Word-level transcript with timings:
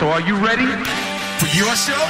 So 0.00 0.08
are 0.08 0.22
you 0.22 0.34
ready? 0.36 0.64
For 0.64 1.48
your 1.54 1.76
show? 1.76 2.04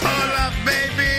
Hola, 0.00 0.50
baby. 0.64 1.12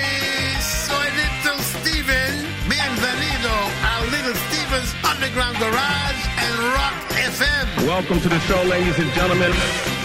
Soy 0.59 1.05
Little 1.13 1.61
Steven. 1.61 2.33
Bienvenido 2.67 3.53
a 3.85 4.09
Little 4.09 4.33
Steven's 4.49 4.91
Underground 5.05 5.59
Garage 5.59 6.21
and 6.39 6.55
Rock 6.73 6.97
FM. 7.13 7.85
Welcome 7.85 8.21
to 8.21 8.29
the 8.29 8.39
show, 8.47 8.63
ladies 8.63 8.97
and 8.97 9.13
gentlemen. 9.13 9.51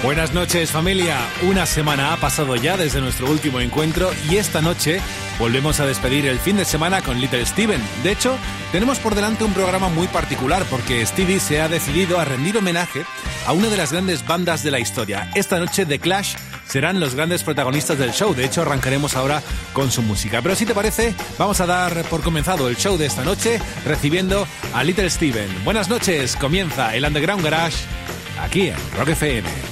Buenas 0.03 0.33
noches 0.33 0.71
familia, 0.71 1.19
una 1.43 1.67
semana 1.67 2.13
ha 2.13 2.17
pasado 2.19 2.55
ya 2.55 2.77
desde 2.77 3.01
nuestro 3.01 3.29
último 3.29 3.61
encuentro 3.61 4.11
y 4.31 4.37
esta 4.37 4.61
noche 4.61 5.01
volvemos 5.41 5.81
a 5.81 5.87
despedir 5.87 6.27
el 6.27 6.39
fin 6.39 6.57
de 6.57 6.65
semana 6.65 7.03
con 7.03 7.21
Little 7.21 7.45
Steven. 7.45 7.83
De 8.05 8.13
hecho, 8.13 8.39
tenemos 8.71 9.01
por 9.01 9.17
delante 9.17 9.43
un 9.43 9.53
programa 9.55 9.89
muy 9.89 10.07
particular 10.07 10.65
porque 10.71 11.05
Stevie 11.05 11.41
se 11.41 11.61
ha 11.61 11.69
decidido 11.69 12.21
a 12.21 12.25
rendir 12.25 12.57
homenaje 12.57 13.05
a 13.49 13.53
una 13.53 13.69
de 13.69 13.79
las 13.79 13.93
grandes 13.93 14.27
bandas 14.27 14.63
de 14.63 14.71
la 14.71 14.79
historia. 14.79 15.31
Esta 15.35 15.59
noche 15.59 15.87
The 15.87 15.99
Clash 15.99 16.35
serán 16.67 17.01
los 17.01 17.15
grandes 17.15 17.43
protagonistas 17.43 17.97
del 17.97 18.13
show, 18.13 18.35
de 18.35 18.45
hecho 18.45 18.61
arrancaremos 18.61 19.17
ahora 19.17 19.43
con 19.73 19.91
su 19.91 20.03
música. 20.03 20.43
Pero 20.43 20.55
si 20.55 20.67
te 20.67 20.75
parece, 20.75 21.15
vamos 21.39 21.59
a 21.63 21.67
dar 21.67 22.05
por 22.11 22.21
comenzado 22.21 22.69
el 22.69 22.77
show 22.77 22.99
de 22.99 23.07
esta 23.07 23.25
noche 23.25 23.59
recibiendo 23.87 24.47
a 24.75 24.85
Little 24.85 25.09
Steven. 25.09 25.49
Buenas 25.65 25.89
noches, 25.89 26.37
comienza 26.37 26.95
el 26.95 27.07
Underground 27.07 27.43
Garage 27.43 27.87
aquí 28.39 28.69
en 28.69 28.77
Rock 28.99 29.09
FM. 29.09 29.68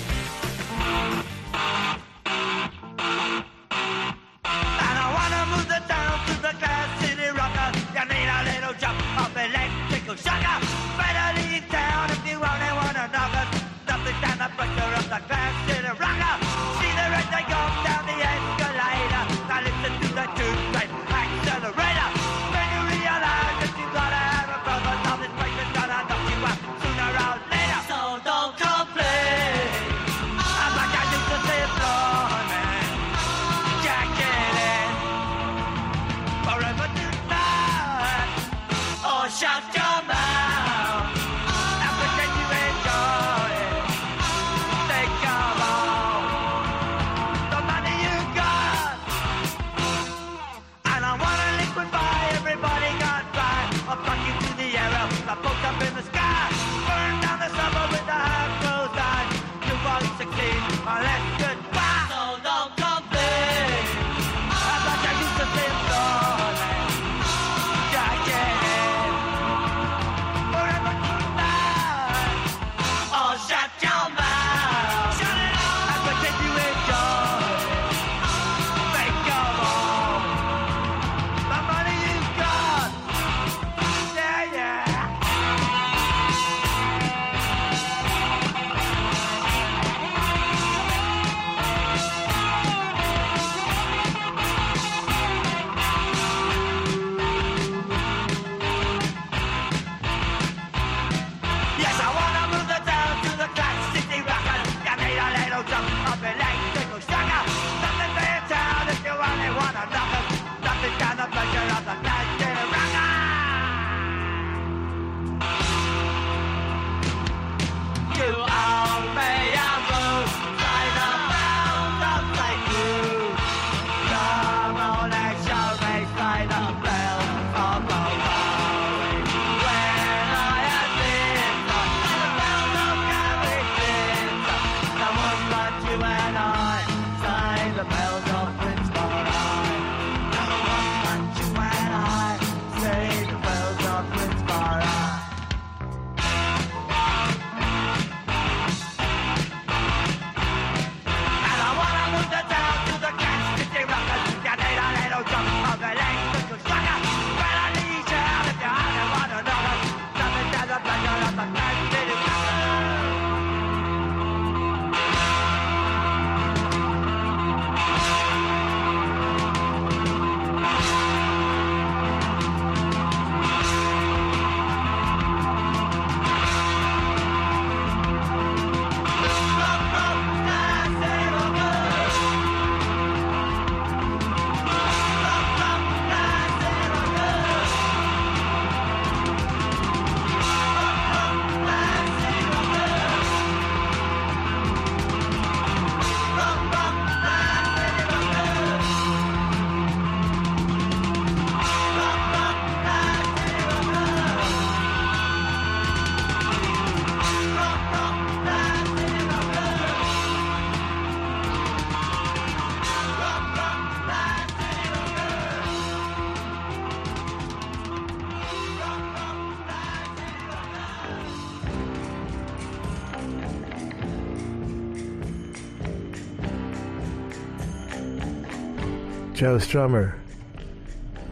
Joe 229.36 229.58
Strummer, 229.58 230.14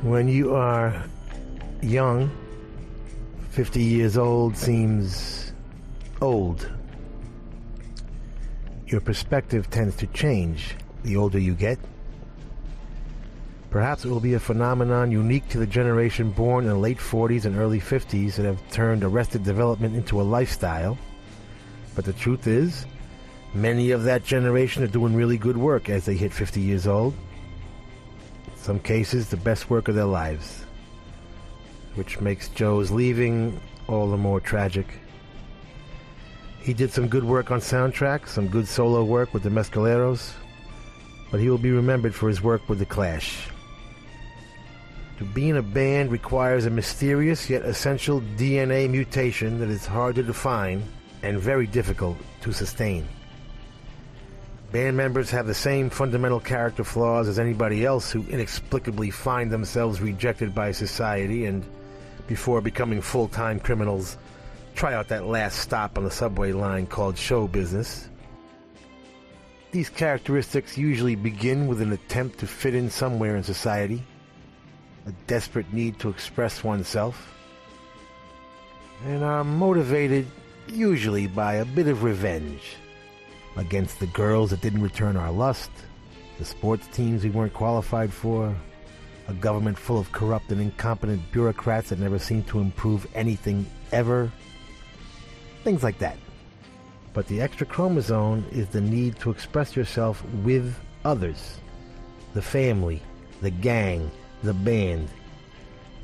when 0.03 0.29
you 0.29 0.55
are 0.55 1.05
young, 1.81 2.31
50 3.53 3.83
years 3.83 4.19
old 4.19 4.59
seems 4.59 5.55
old. 6.21 6.71
Your 8.89 9.01
perspective 9.01 9.71
tends 9.71 9.97
to 9.97 10.07
change 10.09 10.77
the 11.03 11.17
older 11.17 11.39
you 11.39 11.55
get. 11.55 11.79
Perhaps 13.71 14.05
it 14.05 14.11
will 14.11 14.21
be 14.21 14.35
a 14.35 14.39
phenomenon 14.39 15.11
unique 15.11 15.49
to 15.49 15.59
the 15.59 15.67
generation 15.67 16.31
born 16.31 16.65
in 16.65 16.71
the 16.73 16.77
late 16.77 16.99
40s 16.99 17.47
and 17.47 17.57
early 17.57 17.81
50s 17.81 18.35
that 18.35 18.45
have 18.45 18.61
turned 18.71 19.03
arrested 19.03 19.45
development 19.45 19.97
into 19.97 20.21
a 20.21 20.29
lifestyle. 20.37 20.99
But 21.95 22.05
the 22.05 22.13
truth 22.13 22.47
is, 22.49 22.85
many 23.55 23.93
of 23.93 24.05
that 24.05 24.25
generation 24.25 24.83
are 24.83 24.89
doing 24.89 25.15
really 25.15 25.39
good 25.39 25.57
work 25.57 25.89
as 25.89 26.05
they 26.05 26.17
hit 26.17 26.35
50 26.35 26.61
years 26.61 26.87
old. 26.87 27.15
Some 28.65 28.81
cases, 28.81 29.29
the 29.29 29.37
best 29.37 29.69
work 29.69 29.89
of 29.89 29.95
their 29.95 30.07
lives. 30.07 30.65
Which 31.97 32.23
makes 32.23 32.49
Joe's 32.49 32.91
leaving 32.91 33.61
all 33.89 34.09
the 34.09 34.17
more 34.17 34.41
tragic. 34.41 34.87
He 36.61 36.73
did 36.73 36.91
some 36.91 37.09
good 37.09 37.25
work 37.25 37.51
on 37.51 37.61
soundtracks, 37.61 38.29
some 38.29 38.49
good 38.49 38.67
solo 38.67 39.05
work 39.05 39.35
with 39.35 39.43
the 39.43 39.51
Mescaleros, 39.51 40.33
but 41.31 41.41
he 41.41 41.51
will 41.51 41.59
be 41.59 41.73
remembered 41.73 42.15
for 42.15 42.27
his 42.27 42.41
work 42.41 42.67
with 42.67 42.79
The 42.79 42.87
Clash. 42.87 43.49
To 45.19 45.25
be 45.27 45.51
in 45.51 45.59
a 45.59 45.63
band 45.63 46.11
requires 46.11 46.65
a 46.65 46.71
mysterious 46.71 47.51
yet 47.51 47.67
essential 47.67 48.23
DNA 48.39 48.89
mutation 48.89 49.61
that 49.61 49.69
is 49.69 49.85
hard 49.85 50.15
to 50.15 50.23
define 50.23 50.83
and 51.23 51.39
very 51.39 51.67
difficult 51.67 52.17
to 52.41 52.51
sustain. 52.51 53.07
Band 54.75 54.97
members 54.97 55.31
have 55.31 55.47
the 55.47 55.55
same 55.55 55.89
fundamental 55.89 56.41
character 56.41 56.83
flaws 56.83 57.29
as 57.29 57.39
anybody 57.39 57.85
else 57.85 58.11
who 58.11 58.27
inexplicably 58.27 59.09
find 59.09 59.49
themselves 59.49 60.01
rejected 60.01 60.53
by 60.53 60.73
society 60.73 61.47
and, 61.47 61.65
before 62.27 62.61
becoming 62.61 63.01
full 63.01 63.29
time 63.29 63.61
criminals, 63.61 64.19
try 64.75 64.93
out 64.93 65.07
that 65.07 65.29
last 65.29 65.61
stop 65.61 65.97
on 65.97 66.03
the 66.03 66.11
subway 66.11 66.51
line 66.51 66.89
called 66.89 67.17
show 67.17 67.47
business. 67.47 68.09
These 69.71 69.91
characteristics 69.91 70.77
usually 70.77 71.15
begin 71.15 71.69
with 71.69 71.81
an 71.81 71.93
attempt 71.93 72.41
to 72.41 72.49
fit 72.49 72.75
in 72.75 72.91
somewhere 72.91 73.37
in 73.37 73.45
society, 73.45 74.03
a 75.07 75.13
desperate 75.29 75.73
need 75.73 76.01
to 76.01 76.09
express 76.09 76.65
oneself, 76.65 77.33
and 79.07 79.23
are 79.23 79.45
motivated 79.45 80.27
usually 80.67 81.29
by 81.29 81.55
a 81.55 81.65
bit 81.65 81.87
of 81.87 82.03
revenge 82.03 82.75
against 83.57 84.01
the 84.01 84.07
girls 84.07 84.51
that 84.51 84.61
didn't 84.61 84.83
return 84.83 85.17
our 85.17 85.33
lust, 85.33 85.71
the 86.39 86.45
sports 86.45 86.87
teams 86.89 87.25
we 87.25 87.31
weren't 87.31 87.55
qualified 87.55 88.13
for, 88.13 88.55
a 89.29 89.35
government 89.35 89.79
full 89.79 89.99
of 89.99 90.13
corrupt 90.13 90.51
and 90.51 90.61
incompetent 90.61 91.21
bureaucrats 91.33 91.89
that 91.89 91.99
never 91.99 92.19
seemed 92.19 92.47
to 92.49 92.61
improve 92.61 93.07
anything 93.15 93.67
ever 93.93 94.31
things 95.65 95.83
like 95.83 95.99
that. 95.99 96.19
But 97.15 97.27
the 97.27 97.41
extra 97.41 97.67
chromosome 97.67 98.45
is 98.53 98.69
the 98.69 98.81
need 98.81 99.19
to 99.21 99.31
express 99.31 99.75
yourself 99.75 100.23
with 100.45 100.77
others, 101.05 101.59
the 102.35 102.43
family, 102.43 103.03
the 103.41 103.51
gang, 103.51 104.11
the 104.43 104.55
band. 104.55 105.09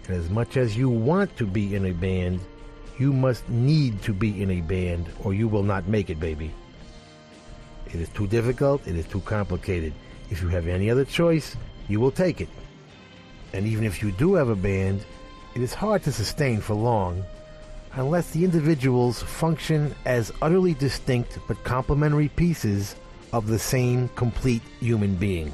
And 0.07 0.17
as 0.17 0.31
much 0.31 0.57
as 0.57 0.77
you 0.77 0.89
want 0.89 1.37
to 1.37 1.47
be 1.47 1.75
in 1.77 1.87
a 1.87 1.93
band, 1.93 2.41
you 2.99 3.13
must 3.13 3.49
need 3.49 4.03
to 4.03 4.13
be 4.13 4.43
in 4.43 4.51
a 4.51 4.61
band 4.63 5.09
or 5.23 5.35
you 5.35 5.47
will 5.47 5.63
not 5.63 5.87
make 5.89 6.11
it, 6.11 6.19
baby. 6.19 6.53
It 7.93 8.01
is 8.01 8.09
too 8.11 8.27
difficult, 8.27 8.87
it 8.87 8.97
is 8.97 9.07
too 9.07 9.21
complicated. 9.21 9.93
If 10.31 10.43
you 10.43 10.49
have 10.49 10.69
any 10.69 10.91
other 10.91 11.05
choice, 11.05 11.57
you 11.89 12.01
will 12.01 12.13
take 12.13 12.41
it. 12.41 12.49
And 13.53 13.67
even 13.67 13.85
if 13.85 14.03
you 14.03 14.13
do 14.13 14.35
have 14.35 14.49
a 14.49 14.57
band, 14.57 15.05
it 15.55 15.63
is 15.63 15.75
hard 15.75 16.05
to 16.05 16.13
sustain 16.13 16.61
for 16.61 16.75
long 16.75 17.25
unless 17.95 18.31
the 18.31 18.45
individuals 18.45 19.23
function 19.23 19.95
as 20.05 20.33
utterly 20.41 20.75
distinct 20.75 21.39
but 21.49 21.63
complementary 21.65 22.29
pieces 22.29 22.95
of 23.33 23.49
the 23.49 23.59
same 23.59 24.09
complete 24.11 24.63
human 24.79 25.15
being. 25.17 25.53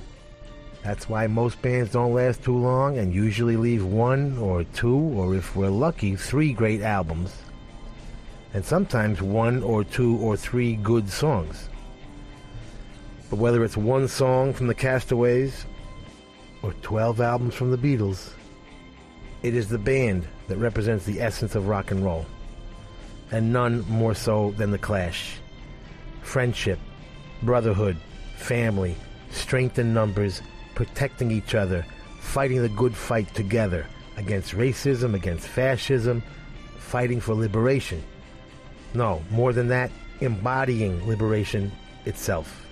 That's 0.82 1.08
why 1.08 1.26
most 1.26 1.60
bands 1.62 1.92
don't 1.92 2.14
last 2.14 2.44
too 2.44 2.56
long 2.56 2.98
and 2.98 3.12
usually 3.12 3.56
leave 3.56 3.84
one 3.84 4.38
or 4.38 4.64
two, 4.64 4.96
or 4.96 5.34
if 5.34 5.56
we're 5.56 5.68
lucky, 5.68 6.14
three 6.14 6.52
great 6.52 6.82
albums. 6.82 7.34
And 8.54 8.64
sometimes 8.64 9.20
one 9.20 9.62
or 9.62 9.82
two 9.82 10.16
or 10.18 10.36
three 10.36 10.76
good 10.76 11.10
songs. 11.10 11.68
But 13.28 13.38
whether 13.38 13.64
it's 13.64 13.76
one 13.76 14.08
song 14.08 14.52
from 14.52 14.68
the 14.68 14.74
Castaways 14.74 15.66
or 16.62 16.72
12 16.82 17.20
albums 17.20 17.54
from 17.54 17.70
the 17.70 17.78
Beatles, 17.78 18.30
it 19.42 19.54
is 19.54 19.68
the 19.68 19.78
band 19.78 20.26
that 20.48 20.58
represents 20.58 21.04
the 21.04 21.20
essence 21.20 21.54
of 21.54 21.68
rock 21.68 21.90
and 21.90 22.04
roll, 22.04 22.26
and 23.30 23.52
none 23.52 23.84
more 23.88 24.14
so 24.14 24.52
than 24.52 24.70
the 24.70 24.78
Clash. 24.78 25.38
Friendship, 26.22 26.78
brotherhood, 27.42 27.96
family, 28.36 28.96
strength 29.30 29.78
in 29.78 29.92
numbers, 29.92 30.40
protecting 30.74 31.30
each 31.30 31.54
other, 31.54 31.84
fighting 32.20 32.62
the 32.62 32.68
good 32.68 32.94
fight 32.94 33.32
together 33.34 33.86
against 34.16 34.54
racism, 34.54 35.14
against 35.14 35.46
fascism, 35.46 36.22
fighting 36.78 37.20
for 37.20 37.34
liberation. 37.34 38.02
No, 38.94 39.22
more 39.30 39.52
than 39.52 39.68
that, 39.68 39.90
embodying 40.20 41.06
liberation 41.06 41.72
itself. 42.04 42.65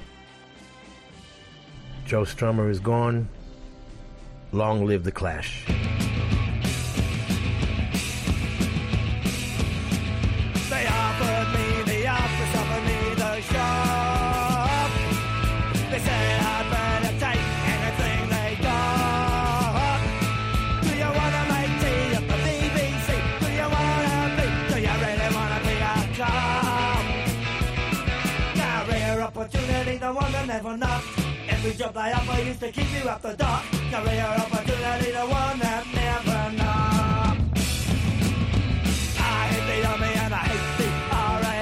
Joe 2.04 2.22
Strummer 2.22 2.70
is 2.70 2.80
gone. 2.80 3.28
Long 4.52 4.84
live 4.84 5.04
the 5.04 5.12
Clash. 5.12 5.66
Every 31.64 31.78
job 31.78 31.94
they 31.94 32.12
offer 32.12 32.42
used 32.42 32.60
to 32.60 32.70
keep 32.70 32.92
you 32.92 33.08
up 33.08 33.22
the 33.22 33.32
dock. 33.32 33.64
Career 33.90 34.26
opportunity, 34.36 35.12
the 35.12 35.24
one 35.24 35.58
that 35.60 35.86
never 35.96 36.52
knocked. 36.58 37.40
I 39.16 39.48
hate 39.48 39.66
the 39.70 39.88
army 39.88 40.12
and 40.12 40.34
I 40.34 40.44
hate 40.44 40.76
the 40.76 40.88
RAF. 41.40 41.56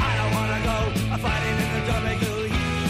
I 0.00 0.10
don't 0.16 0.32
wanna 0.32 0.60
go 0.64 0.76
fighting 1.20 1.58
in 1.60 1.68
the 1.76 2.14
heat. 2.24 2.80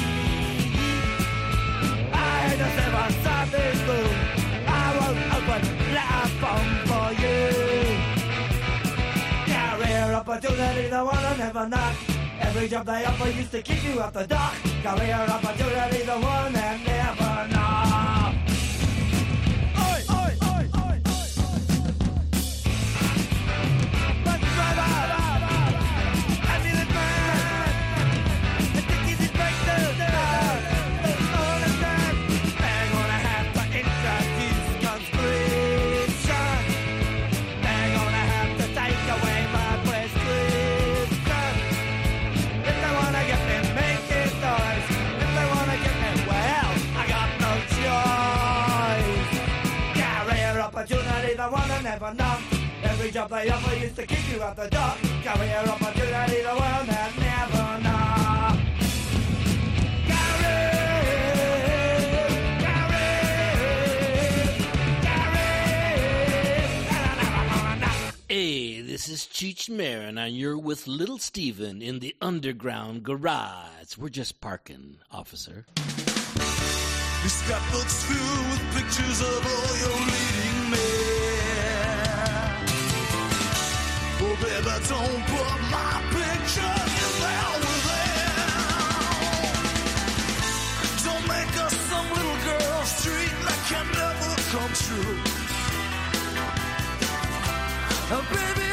I 2.15 2.15
hate 2.47 2.63
step 2.71 2.95
outside 3.03 3.49
this 3.51 3.79
room. 3.89 4.15
I 4.69 4.87
won't 4.97 5.19
open 5.37 5.63
that 5.91 6.31
phone 6.39 6.73
for 6.87 7.07
you. 7.19 7.43
Career 9.51 10.07
opportunity, 10.15 10.87
the 10.89 11.03
one 11.05 11.25
I 11.25 11.37
never 11.37 11.67
knocked. 11.69 12.16
Every 12.41 12.69
job 12.69 12.87
they 12.87 13.05
offer 13.05 13.31
used 13.31 13.51
to 13.53 13.63
keep 13.63 13.83
you 13.85 14.01
up 14.01 14.13
the 14.13 14.27
dock. 14.27 14.55
Career 14.83 15.15
opportunity, 15.15 16.03
the 16.05 16.19
one 16.19 16.53
that 16.53 16.81
never 16.87 17.55
knocked. 17.55 18.16
Every 53.07 53.15
job 53.15 53.31
they 53.31 53.49
offer 53.51 53.77
used 53.77 53.95
to 53.95 54.05
kick 54.05 54.19
you 54.33 54.43
out 54.43 54.57
the 54.57 54.69
door. 54.69 54.97
Career 55.23 55.63
opportunity, 55.69 56.43
the 56.43 56.49
one 56.49 56.87
that 56.89 57.13
never 57.21 57.79
know. 57.85 58.59
Career, 60.11 60.75
career, 62.59 63.07
career, 65.07 65.71
and 66.91 67.21
I 67.21 67.23
never 67.23 67.45
gonna 67.55 67.77
know. 67.79 67.95
Hey, 68.27 68.81
this 68.81 69.09
is 69.09 69.21
Cheech 69.33 69.71
Marin, 69.71 70.19
and 70.19 70.37
you're 70.37 70.59
with 70.59 70.89
Little 70.89 71.19
Steven 71.19 71.83
in 71.83 72.01
the 72.01 72.17
underground 72.21 73.05
garage. 73.05 73.97
We're 73.97 74.09
just 74.09 74.41
parking, 74.41 74.97
officer. 75.13 75.65
Your 75.77 77.31
scrapbook's 77.31 78.03
filled 78.03 78.51
with 78.51 78.63
pictures 78.75 79.21
of 79.21 79.47
all 79.47 79.77
your 79.79 79.97
leading 80.01 80.71
men. 80.73 81.16
Baby, 84.41 84.75
don't 84.89 85.23
put 85.33 85.57
my 85.71 85.95
picture 86.13 86.77
in 87.03 87.13
there 87.23 87.53
with 87.63 87.85
them. 87.89 88.67
Don't 91.05 91.25
make 91.29 91.55
us 91.65 91.75
some 91.91 92.09
little 92.17 92.39
girl's 92.49 92.93
dream 93.05 93.37
never 93.95 94.37
true. 94.85 95.19
Oh, 98.09 98.23
baby, 98.33 98.66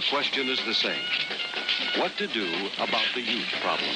The 0.00 0.06
question 0.08 0.48
is 0.48 0.58
the 0.64 0.72
same. 0.72 1.04
What 1.98 2.16
to 2.16 2.26
do 2.26 2.48
about 2.78 3.04
the 3.14 3.20
youth 3.20 3.52
problem? 3.60 3.90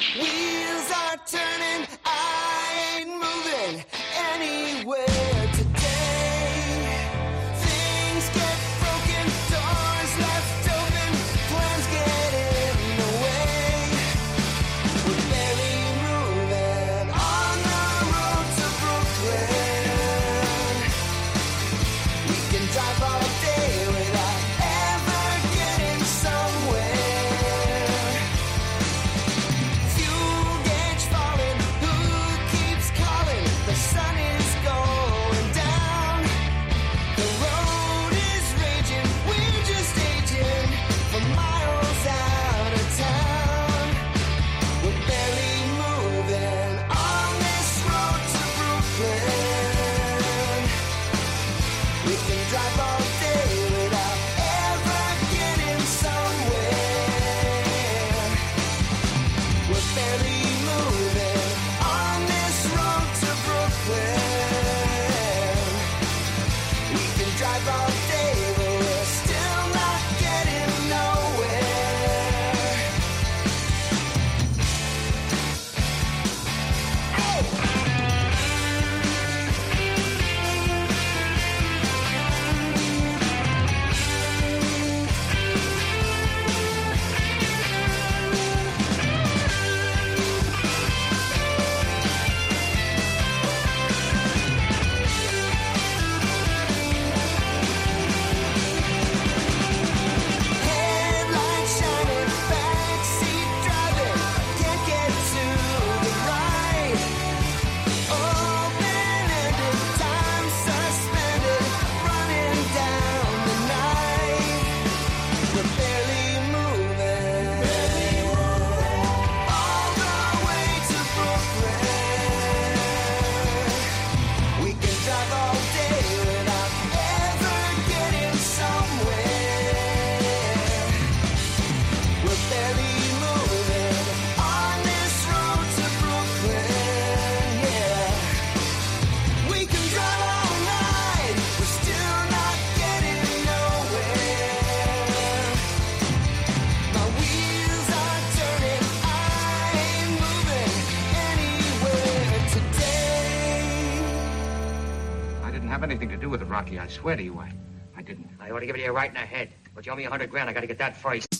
have 155.75 155.83
anything 155.83 156.07
to 156.07 156.15
do 156.15 156.29
with 156.29 156.41
it, 156.41 156.45
Rocky. 156.45 156.79
I 156.79 156.87
swear 156.87 157.17
to 157.17 157.21
you, 157.21 157.37
I, 157.37 157.51
I 157.97 158.01
didn't. 158.01 158.29
I 158.39 158.49
ought 158.49 158.61
to 158.61 158.65
give 158.65 158.75
it 158.75 158.79
to 158.79 158.85
you 158.85 158.93
right 158.93 159.09
in 159.09 159.13
the 159.13 159.19
head. 159.19 159.51
But 159.75 159.85
you 159.85 159.91
owe 159.91 159.95
me 159.97 160.05
a 160.05 160.09
hundred 160.09 160.31
grand. 160.31 160.49
I 160.49 160.53
got 160.53 160.61
to 160.61 160.67
get 160.67 160.77
that 160.77 160.95
first. 160.95 161.34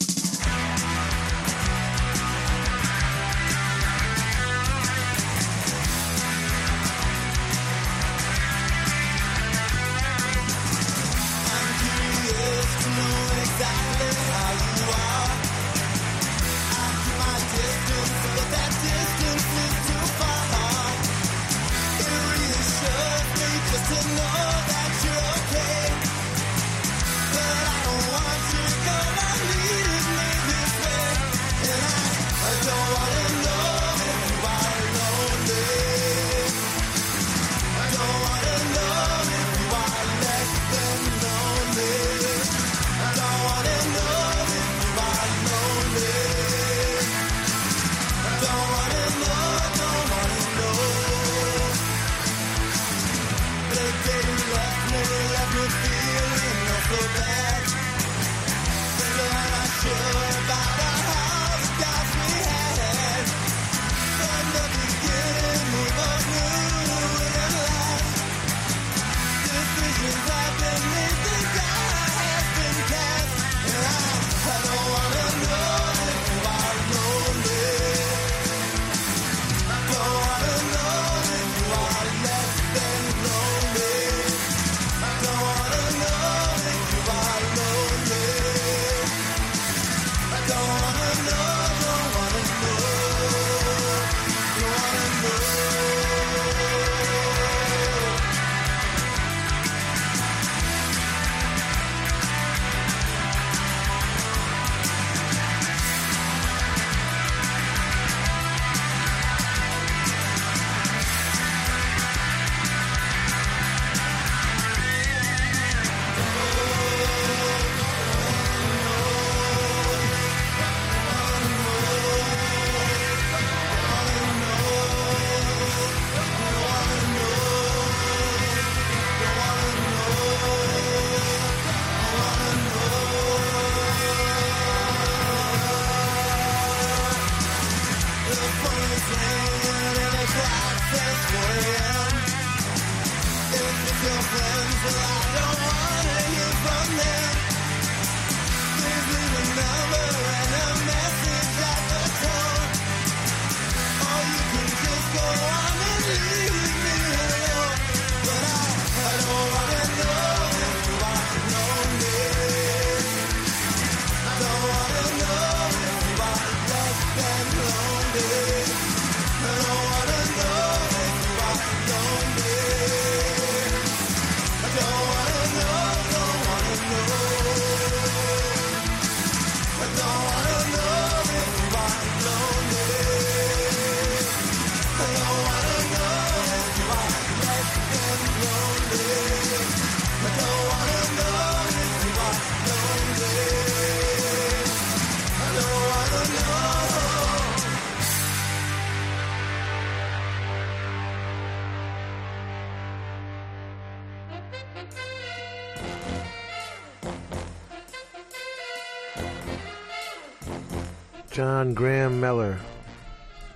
John 211.36 211.74
Graham 211.74 212.21
Mellor, 212.21 212.58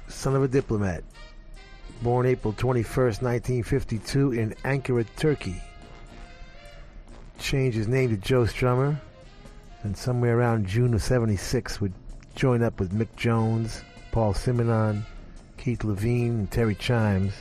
son 0.09 0.35
of 0.35 0.43
a 0.43 0.49
diplomat, 0.49 1.01
born 2.01 2.25
April 2.25 2.51
21st, 2.51 3.21
1952, 3.21 4.33
in 4.33 4.53
Ankara, 4.65 5.05
Turkey. 5.15 5.63
Changed 7.37 7.77
his 7.77 7.87
name 7.87 8.09
to 8.09 8.17
Joe 8.17 8.43
Strummer, 8.43 8.99
and 9.83 9.95
somewhere 9.95 10.37
around 10.37 10.67
June 10.67 10.93
of 10.93 11.01
76 11.01 11.79
would 11.79 11.93
join 12.35 12.63
up 12.63 12.81
with 12.81 12.91
Mick 12.91 13.15
Jones, 13.15 13.81
Paul 14.11 14.33
Simonon, 14.33 15.03
Keith 15.55 15.79
Levene, 15.79 16.31
and 16.31 16.51
Terry 16.51 16.75
Chimes. 16.75 17.33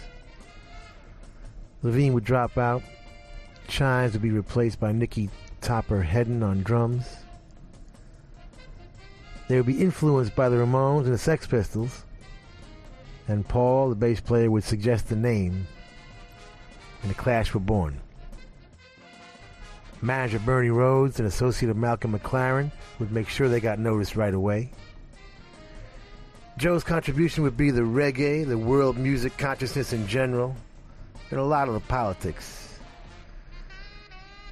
Levene 1.82 2.12
would 2.12 2.22
drop 2.22 2.56
out. 2.56 2.84
Chimes 3.66 4.12
would 4.12 4.22
be 4.22 4.30
replaced 4.30 4.78
by 4.78 4.92
Nicky 4.92 5.30
Topper 5.60 6.06
Headon 6.08 6.44
on 6.44 6.62
drums. 6.62 7.08
They 9.48 9.56
would 9.56 9.66
be 9.66 9.80
influenced 9.80 10.36
by 10.36 10.50
the 10.50 10.56
Ramones 10.56 11.04
and 11.04 11.14
the 11.14 11.18
Sex 11.18 11.46
Pistols, 11.46 12.04
and 13.26 13.48
Paul, 13.48 13.88
the 13.88 13.94
bass 13.94 14.20
player, 14.20 14.50
would 14.50 14.64
suggest 14.64 15.08
the 15.08 15.16
name, 15.16 15.66
and 17.02 17.10
the 17.10 17.14
Clash 17.14 17.54
were 17.54 17.60
born. 17.60 17.98
Manager 20.02 20.38
Bernie 20.38 20.70
Rhodes, 20.70 21.18
and 21.18 21.26
associate 21.26 21.70
of 21.70 21.76
Malcolm 21.76 22.16
McLaren, 22.16 22.70
would 22.98 23.10
make 23.10 23.28
sure 23.28 23.48
they 23.48 23.60
got 23.60 23.78
noticed 23.78 24.16
right 24.16 24.34
away. 24.34 24.70
Joe's 26.58 26.84
contribution 26.84 27.42
would 27.44 27.56
be 27.56 27.70
the 27.70 27.82
reggae, 27.82 28.46
the 28.46 28.58
world 28.58 28.98
music 28.98 29.36
consciousness 29.38 29.92
in 29.92 30.06
general, 30.06 30.54
and 31.30 31.40
a 31.40 31.44
lot 31.44 31.68
of 31.68 31.74
the 31.74 31.80
politics. 31.80 32.78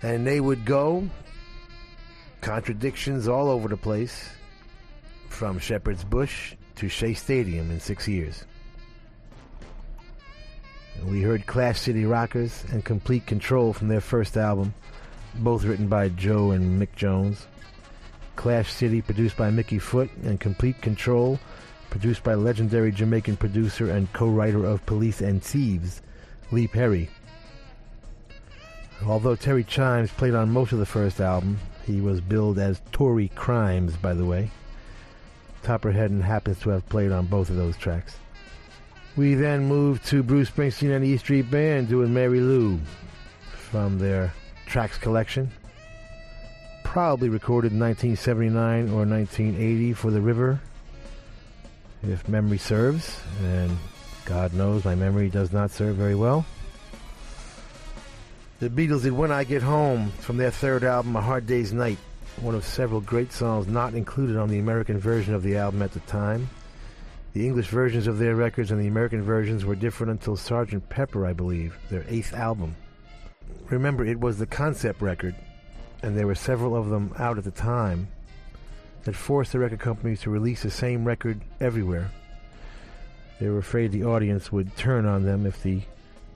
And 0.03 0.27
they 0.27 0.41
would 0.41 0.65
go, 0.65 1.09
contradictions 2.41 3.29
all 3.29 3.49
over 3.49 3.69
the 3.69 3.77
place, 3.77 4.31
from 5.37 5.59
Shepherd's 5.59 6.03
Bush 6.03 6.55
to 6.77 6.89
Shea 6.89 7.13
Stadium 7.13 7.71
in 7.71 7.79
six 7.79 8.09
years. 8.09 8.47
We 11.05 11.21
heard 11.21 11.45
Clash 11.45 11.79
City 11.79 12.07
Rockers 12.07 12.65
and 12.73 12.83
Complete 12.83 13.27
Control 13.27 13.75
from 13.75 13.89
their 13.89 14.01
first 14.01 14.39
album, 14.39 14.73
both 15.35 15.65
written 15.65 15.89
by 15.89 16.09
Joe 16.09 16.53
and 16.53 16.81
Mick 16.81 16.97
Jones. 16.97 17.47
Clash 18.35 18.73
City, 18.73 19.03
produced 19.03 19.37
by 19.37 19.51
Mickey 19.51 19.79
Foote, 19.79 20.11
and 20.25 20.41
Complete 20.41 20.81
Control, 20.81 21.39
produced 21.91 22.25
by 22.25 22.33
legendary 22.33 22.91
Jamaican 22.91 23.37
producer 23.37 23.91
and 23.91 24.11
co-writer 24.15 24.65
of 24.65 24.87
Police 24.87 25.21
and 25.21 25.43
Thieves, 25.43 26.01
Lee 26.51 26.67
Perry. 26.67 27.11
Although 29.05 29.37
Terry 29.37 29.65
Chimes 29.65 30.11
played 30.13 30.35
on 30.35 30.51
most 30.51 30.73
of 30.73 30.79
the 30.79 30.87
first 30.87 31.21
album, 31.21 31.59
he 31.85 32.01
was 32.01 32.23
billed 32.23 32.59
as 32.59 32.81
Tory 32.91 33.29
Crimes, 33.35 33.99
by 33.99 34.15
the 34.15 34.25
way. 34.25 34.51
Topper 35.67 35.91
and 35.91 36.23
happens 36.23 36.61
to 36.61 36.71
have 36.71 36.89
played 36.89 37.11
on 37.11 37.27
both 37.27 37.51
of 37.51 37.57
those 37.57 37.77
tracks. 37.77 38.17
We 39.17 39.35
then 39.35 39.67
moved 39.67 40.07
to 40.07 40.23
Bruce 40.23 40.49
Springsteen 40.49 40.95
and 40.95 41.05
the 41.05 41.09
E 41.09 41.17
Street 41.17 41.51
Band 41.51 41.89
doing 41.89 42.15
Mary 42.15 42.39
Lou 42.39 42.79
from 43.71 43.99
their 43.99 44.33
tracks 44.67 44.97
collection. 44.97 45.51
Probably 46.85 47.29
recorded 47.29 47.73
in 47.73 47.81
1979 47.81 48.91
or 48.91 49.05
1980 49.05 49.93
for 49.95 50.13
The 50.13 50.21
River, 50.21 50.61
if 52.05 52.29
memory 52.29 52.59
serves, 52.59 53.21
and 53.43 53.77
God 54.25 54.55
knows 54.55 54.85
my 54.85 54.95
memory 54.95 55.29
does 55.31 55.53
not 55.53 55.73
serve 55.73 55.97
very 55.97 56.15
well. 56.15 56.47
The 58.61 58.71
Beatles 58.71 59.03
did 59.03 59.13
When 59.13 59.33
I 59.33 59.43
Get 59.43 59.63
Home 59.63 60.13
from 60.13 60.37
their 60.37 60.53
third 60.53 60.85
album, 60.85 61.17
A 61.17 61.21
Hard 61.21 61.49
Day's 61.49 61.73
Night, 61.73 61.99
one 62.41 62.55
of 62.55 62.65
several 62.65 63.01
great 63.01 63.33
songs 63.33 63.67
not 63.67 63.95
included 63.95 64.37
on 64.37 64.49
the 64.49 64.59
American 64.59 64.99
version 64.99 65.35
of 65.35 65.43
the 65.43 65.57
album 65.57 65.83
at 65.83 65.93
the 65.93 66.01
time. 66.01 66.49
The 67.33 67.47
English 67.47 67.69
versions 67.69 68.07
of 68.07 68.19
their 68.19 68.35
records 68.35 68.71
and 68.71 68.81
the 68.81 68.89
American 68.89 69.23
versions 69.23 69.65
were 69.65 69.75
different 69.75 70.13
until 70.13 70.37
Sgt. 70.37 70.89
Pepper, 70.89 71.27
I 71.27 71.33
believe, 71.33 71.77
their 71.91 72.05
eighth 72.09 72.33
album. 72.35 72.77
Remember, 73.69 74.05
it 74.05 74.21
was 74.21 74.39
the 74.39 74.47
concept 74.47 75.01
record, 75.03 75.35
and 76.03 76.17
there 76.17 76.27
were 76.27 76.35
several 76.35 76.77
of 76.77 76.89
them 76.89 77.13
out 77.19 77.39
at 77.39 77.45
the 77.45 77.51
time, 77.51 78.09
that 79.05 79.15
forced 79.15 79.53
the 79.53 79.59
record 79.59 79.81
companies 79.81 80.21
to 80.23 80.31
release 80.31 80.63
the 80.63 80.71
same 80.71 81.05
record 81.05 81.41
everywhere. 81.61 82.11
They 83.41 83.49
were 83.49 83.59
afraid 83.59 83.93
the 83.93 84.05
audience 84.05 84.51
would 84.51 84.77
turn 84.77 85.07
on 85.07 85.25
them 85.25 85.47
if 85.47 85.63
the 85.63 85.83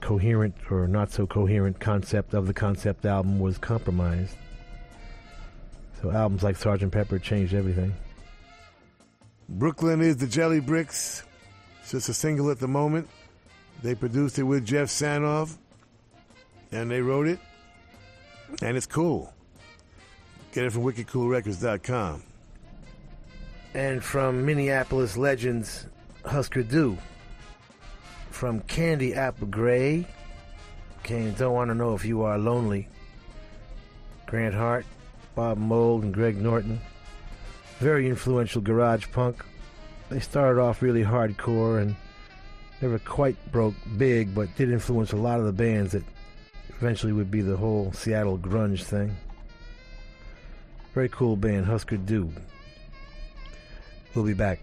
coherent 0.01 0.55
or 0.69 0.87
not 0.87 1.11
so 1.11 1.27
coherent 1.27 1.79
concept 1.79 2.33
of 2.33 2.47
the 2.47 2.53
concept 2.53 3.05
album 3.05 3.39
was 3.39 3.57
compromised. 3.57 4.35
So 6.01 6.11
albums 6.11 6.43
like 6.43 6.57
Sgt. 6.57 6.91
Pepper 6.91 7.19
changed 7.19 7.53
everything. 7.53 7.93
Brooklyn 9.47 10.01
is 10.01 10.17
the 10.17 10.27
Jelly 10.27 10.59
Bricks. 10.59 11.23
It's 11.81 11.91
just 11.91 12.09
a 12.09 12.13
single 12.13 12.49
at 12.49 12.59
the 12.59 12.67
moment. 12.67 13.07
They 13.83 13.95
produced 13.95 14.39
it 14.39 14.43
with 14.43 14.65
Jeff 14.65 14.87
Sanoff, 14.87 15.57
and 16.71 16.89
they 16.89 17.01
wrote 17.01 17.27
it, 17.27 17.39
and 18.61 18.77
it's 18.77 18.85
cool. 18.85 19.33
Get 20.53 20.65
it 20.65 20.71
from 20.71 20.83
wickedcoolrecords.com. 20.83 22.23
And 23.73 24.03
from 24.03 24.45
Minneapolis 24.45 25.17
legends, 25.17 25.85
Husker 26.25 26.63
Du. 26.63 26.97
From 28.29 28.59
Candy 28.61 29.13
Apple 29.13 29.47
Gray, 29.47 30.05
came 31.03 31.33
Don't 31.33 31.53
Want 31.53 31.69
to 31.69 31.75
Know 31.75 31.95
If 31.95 32.05
You 32.05 32.23
Are 32.23 32.37
Lonely. 32.37 32.87
Grant 34.27 34.53
Hart, 34.53 34.85
Bob 35.35 35.57
Mould, 35.57 36.03
and 36.03 36.13
Greg 36.13 36.37
Norton. 36.37 36.79
Very 37.79 38.07
influential 38.07 38.61
garage 38.61 39.07
punk. 39.11 39.43
They 40.09 40.19
started 40.19 40.61
off 40.61 40.81
really 40.81 41.03
hardcore 41.03 41.81
and 41.81 41.95
never 42.81 42.99
quite 42.99 43.37
broke 43.51 43.75
big, 43.97 44.35
but 44.35 44.55
did 44.55 44.71
influence 44.71 45.13
a 45.13 45.17
lot 45.17 45.39
of 45.39 45.45
the 45.45 45.53
bands 45.53 45.93
that 45.93 46.03
eventually 46.69 47.13
would 47.13 47.31
be 47.31 47.41
the 47.41 47.57
whole 47.57 47.91
Seattle 47.93 48.37
grunge 48.37 48.83
thing. 48.83 49.15
Very 50.93 51.09
cool 51.09 51.37
band, 51.37 51.65
Husker 51.65 51.97
Du. 51.97 52.31
We'll 54.13 54.25
be 54.25 54.33
back. 54.33 54.59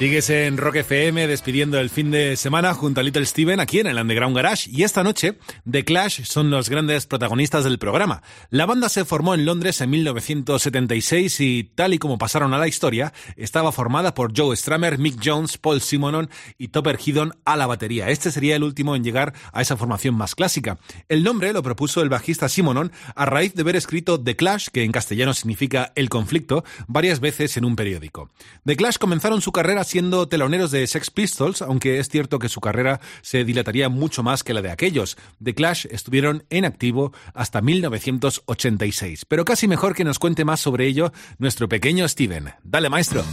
Sigues 0.00 0.30
en 0.30 0.56
Rock 0.56 0.76
FM 0.76 1.26
despidiendo 1.26 1.78
el 1.78 1.90
fin 1.90 2.10
de 2.10 2.34
semana 2.38 2.72
junto 2.72 3.00
a 3.00 3.02
Little 3.02 3.26
Steven 3.26 3.60
aquí 3.60 3.80
en 3.80 3.86
el 3.86 3.98
Underground 3.98 4.34
Garage 4.34 4.70
y 4.72 4.84
esta 4.84 5.02
noche 5.02 5.36
The 5.70 5.84
Clash 5.84 6.24
son 6.24 6.48
los 6.48 6.70
grandes 6.70 7.04
protagonistas 7.04 7.64
del 7.64 7.78
programa. 7.78 8.22
La 8.48 8.64
banda 8.64 8.88
se 8.88 9.04
formó 9.04 9.34
en 9.34 9.44
Londres 9.44 9.78
en 9.82 9.90
1976 9.90 11.40
y 11.40 11.64
tal 11.74 11.92
y 11.92 11.98
como 11.98 12.16
pasaron 12.16 12.54
a 12.54 12.58
la 12.58 12.66
historia, 12.66 13.12
estaba 13.36 13.72
formada 13.72 14.14
por 14.14 14.32
Joe 14.34 14.56
Stramer, 14.56 14.96
Mick 14.96 15.20
Jones, 15.22 15.58
Paul 15.58 15.82
Simonon 15.82 16.30
y 16.56 16.68
Topper 16.68 16.98
Headon 16.98 17.34
a 17.44 17.58
la 17.58 17.66
batería. 17.66 18.08
Este 18.08 18.30
sería 18.30 18.56
el 18.56 18.62
último 18.62 18.96
en 18.96 19.04
llegar 19.04 19.34
a 19.52 19.60
esa 19.60 19.76
formación 19.76 20.14
más 20.14 20.34
clásica. 20.34 20.78
El 21.10 21.22
nombre 21.22 21.52
lo 21.52 21.62
propuso 21.62 22.00
el 22.00 22.08
bajista 22.08 22.48
Simonon 22.48 22.90
a 23.14 23.26
raíz 23.26 23.52
de 23.52 23.60
haber 23.60 23.76
escrito 23.76 24.18
The 24.18 24.34
Clash, 24.34 24.68
que 24.72 24.82
en 24.82 24.92
castellano 24.92 25.34
significa 25.34 25.92
el 25.94 26.08
conflicto, 26.08 26.64
varias 26.86 27.20
veces 27.20 27.58
en 27.58 27.66
un 27.66 27.76
periódico. 27.76 28.30
The 28.64 28.76
Clash 28.76 28.96
comenzaron 28.96 29.42
su 29.42 29.52
carrera 29.52 29.84
siendo 29.90 30.28
teloneros 30.28 30.70
de 30.70 30.86
Sex 30.86 31.10
Pistols, 31.10 31.62
aunque 31.62 31.98
es 31.98 32.08
cierto 32.08 32.38
que 32.38 32.48
su 32.48 32.60
carrera 32.60 33.00
se 33.22 33.44
dilataría 33.44 33.88
mucho 33.88 34.22
más 34.22 34.44
que 34.44 34.54
la 34.54 34.62
de 34.62 34.70
aquellos. 34.70 35.16
The 35.42 35.54
Clash 35.54 35.86
estuvieron 35.90 36.44
en 36.48 36.64
activo 36.64 37.12
hasta 37.34 37.60
1986. 37.60 39.24
Pero 39.26 39.44
casi 39.44 39.66
mejor 39.68 39.94
que 39.94 40.04
nos 40.04 40.18
cuente 40.18 40.44
más 40.44 40.60
sobre 40.60 40.86
ello 40.86 41.12
nuestro 41.38 41.68
pequeño 41.68 42.08
Steven. 42.08 42.52
Dale, 42.62 42.88
maestro. 42.88 43.24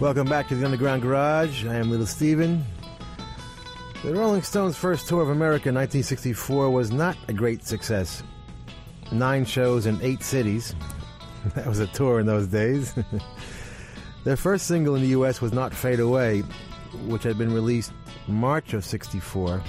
Welcome 0.00 0.28
back 0.28 0.48
to 0.48 0.54
the 0.54 0.66
Underground 0.66 1.02
Garage. 1.02 1.64
I 1.64 1.76
am 1.76 1.90
Little 1.90 2.06
Steven. 2.06 2.62
The 4.02 4.12
Rolling 4.12 4.42
Stones' 4.42 4.76
first 4.76 5.08
tour 5.08 5.22
of 5.22 5.30
America 5.30 5.70
in 5.70 5.76
1964 5.76 6.68
was 6.68 6.92
not 6.92 7.16
a 7.28 7.32
great 7.32 7.64
success. 7.64 8.22
Nine 9.12 9.44
shows 9.44 9.86
in 9.86 10.00
eight 10.02 10.22
cities. 10.22 10.74
That 11.54 11.66
was 11.66 11.78
a 11.78 11.86
tour 11.88 12.20
in 12.20 12.26
those 12.26 12.46
days. 12.46 12.94
Their 14.24 14.36
first 14.36 14.66
single 14.66 14.94
in 14.94 15.02
the 15.02 15.08
U.S. 15.08 15.42
was 15.42 15.52
Not 15.52 15.74
Fade 15.74 16.00
Away, 16.00 16.40
which 17.06 17.22
had 17.22 17.36
been 17.36 17.52
released 17.52 17.92
March 18.26 18.72
of 18.72 18.82
64. 18.82 19.62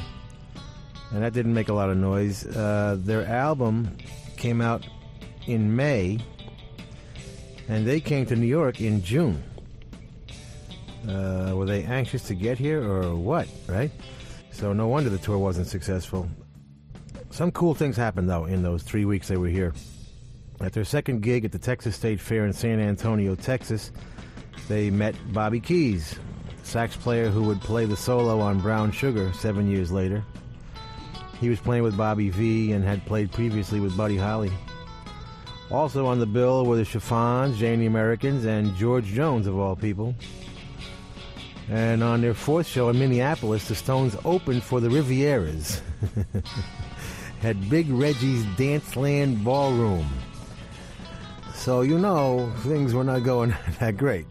And 1.12 1.22
that 1.22 1.34
didn't 1.34 1.54
make 1.54 1.68
a 1.68 1.74
lot 1.74 1.90
of 1.90 1.98
noise. 1.98 2.46
Uh, 2.46 2.96
their 3.00 3.26
album 3.26 3.98
came 4.38 4.62
out 4.62 4.88
in 5.48 5.76
May, 5.76 6.20
and 7.68 7.86
they 7.86 8.00
came 8.00 8.26
to 8.28 8.38
New 8.38 8.48
York 8.48 8.80
in 8.80 9.04
June. 9.04 9.44
Uh, 11.08 11.52
were 11.54 11.66
they 11.66 11.84
anxious 11.84 12.24
to 12.24 12.36
get 12.36 12.58
here 12.58 12.82
or 12.82 13.16
what, 13.16 13.48
right? 13.68 13.92
So 14.52 14.72
no 14.72 14.88
wonder 14.88 15.10
the 15.10 15.18
tour 15.18 15.38
wasn't 15.38 15.68
successful. 15.68 16.30
Some 17.36 17.52
cool 17.52 17.76
things 17.76 17.98
happened, 17.98 18.30
though, 18.30 18.46
in 18.46 18.64
those 18.64 18.82
three 18.82 19.04
weeks 19.04 19.28
they 19.28 19.36
were 19.36 19.50
here. 19.50 19.74
At 20.62 20.72
their 20.72 20.86
second 20.86 21.22
gig 21.22 21.44
at 21.44 21.52
the 21.52 21.60
Texas 21.60 21.94
State 21.94 22.22
Fair 22.22 22.46
in 22.46 22.54
San 22.54 22.80
Antonio, 22.80 23.36
Texas, 23.36 23.92
they 24.70 24.90
met 24.90 25.16
Bobby 25.34 25.60
Keys, 25.60 26.18
sax 26.64 26.96
player 26.96 27.28
who 27.28 27.44
would 27.44 27.60
play 27.60 27.84
the 27.84 27.98
solo 27.98 28.40
on 28.40 28.62
Brown 28.62 28.90
Sugar 28.90 29.34
seven 29.34 29.70
years 29.70 29.92
later. 29.92 30.24
He 31.42 31.50
was 31.50 31.60
playing 31.60 31.84
with 31.84 31.98
Bobby 31.98 32.30
Vee 32.30 32.72
and 32.72 32.86
had 32.86 33.06
played 33.06 33.34
previously 33.34 33.82
with 33.82 33.98
Buddy 33.98 34.16
Holly. 34.16 34.54
Also 35.70 36.06
on 36.06 36.20
the 36.20 36.26
bill 36.26 36.66
were 36.66 36.78
the 36.78 36.86
Chiffons, 36.86 37.60
Jane 37.60 37.86
Americans, 37.86 38.46
and 38.46 38.74
George 38.78 39.08
Jones, 39.08 39.46
of 39.46 39.60
all 39.60 39.76
people. 39.76 40.16
And 41.70 42.02
on 42.02 42.22
their 42.22 42.34
fourth 42.34 42.66
show 42.66 42.88
in 42.88 42.98
Minneapolis, 42.98 43.68
the 43.68 43.76
Stones 43.76 44.16
opened 44.24 44.64
for 44.64 44.80
the 44.80 44.88
Rivieras. 44.88 45.82
Had 47.46 47.70
Big 47.70 47.88
Reggie's 47.92 48.44
Danceland 48.58 49.44
Ballroom. 49.44 50.10
So 51.54 51.82
you 51.82 52.00
know 52.00 52.52
things 52.62 52.96
were 52.96 53.04
not 53.04 53.22
going 53.22 53.54
that 53.80 53.98
great. 53.98 54.26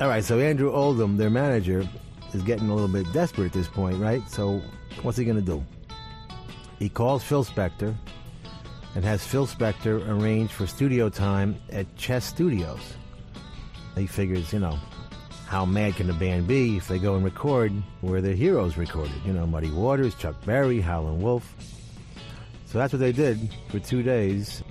All 0.00 0.06
right, 0.06 0.22
so 0.22 0.38
Andrew 0.38 0.70
Oldham, 0.70 1.16
their 1.16 1.30
manager, 1.30 1.84
is 2.32 2.42
getting 2.42 2.68
a 2.68 2.74
little 2.76 2.86
bit 2.86 3.12
desperate 3.12 3.46
at 3.46 3.52
this 3.54 3.66
point, 3.66 3.96
right? 3.96 4.22
So 4.30 4.62
what's 5.02 5.18
he 5.18 5.24
going 5.24 5.38
to 5.38 5.42
do? 5.42 5.64
He 6.78 6.88
calls 6.88 7.24
Phil 7.24 7.44
Spector 7.44 7.92
and 8.94 9.04
has 9.04 9.26
Phil 9.26 9.48
Spector 9.48 10.08
arrange 10.08 10.52
for 10.52 10.68
studio 10.68 11.08
time 11.08 11.60
at 11.72 11.92
Chess 11.96 12.24
Studios. 12.24 12.94
He 13.96 14.06
figures, 14.06 14.52
you 14.52 14.60
know, 14.60 14.78
how 15.48 15.66
mad 15.66 15.96
can 15.96 16.06
the 16.06 16.12
band 16.12 16.46
be 16.46 16.76
if 16.76 16.86
they 16.86 17.00
go 17.00 17.16
and 17.16 17.24
record 17.24 17.72
where 18.00 18.20
their 18.20 18.36
heroes 18.36 18.76
recorded? 18.76 19.16
You 19.26 19.32
know, 19.32 19.44
Muddy 19.44 19.72
Waters, 19.72 20.14
Chuck 20.14 20.36
Berry, 20.44 20.80
Howlin' 20.80 21.20
Wolf. 21.20 21.52
So 22.68 22.76
that's 22.76 22.92
what 22.92 23.00
they 23.00 23.12
did 23.12 23.38
for 23.70 23.78
two 23.78 24.02
days, 24.02 24.62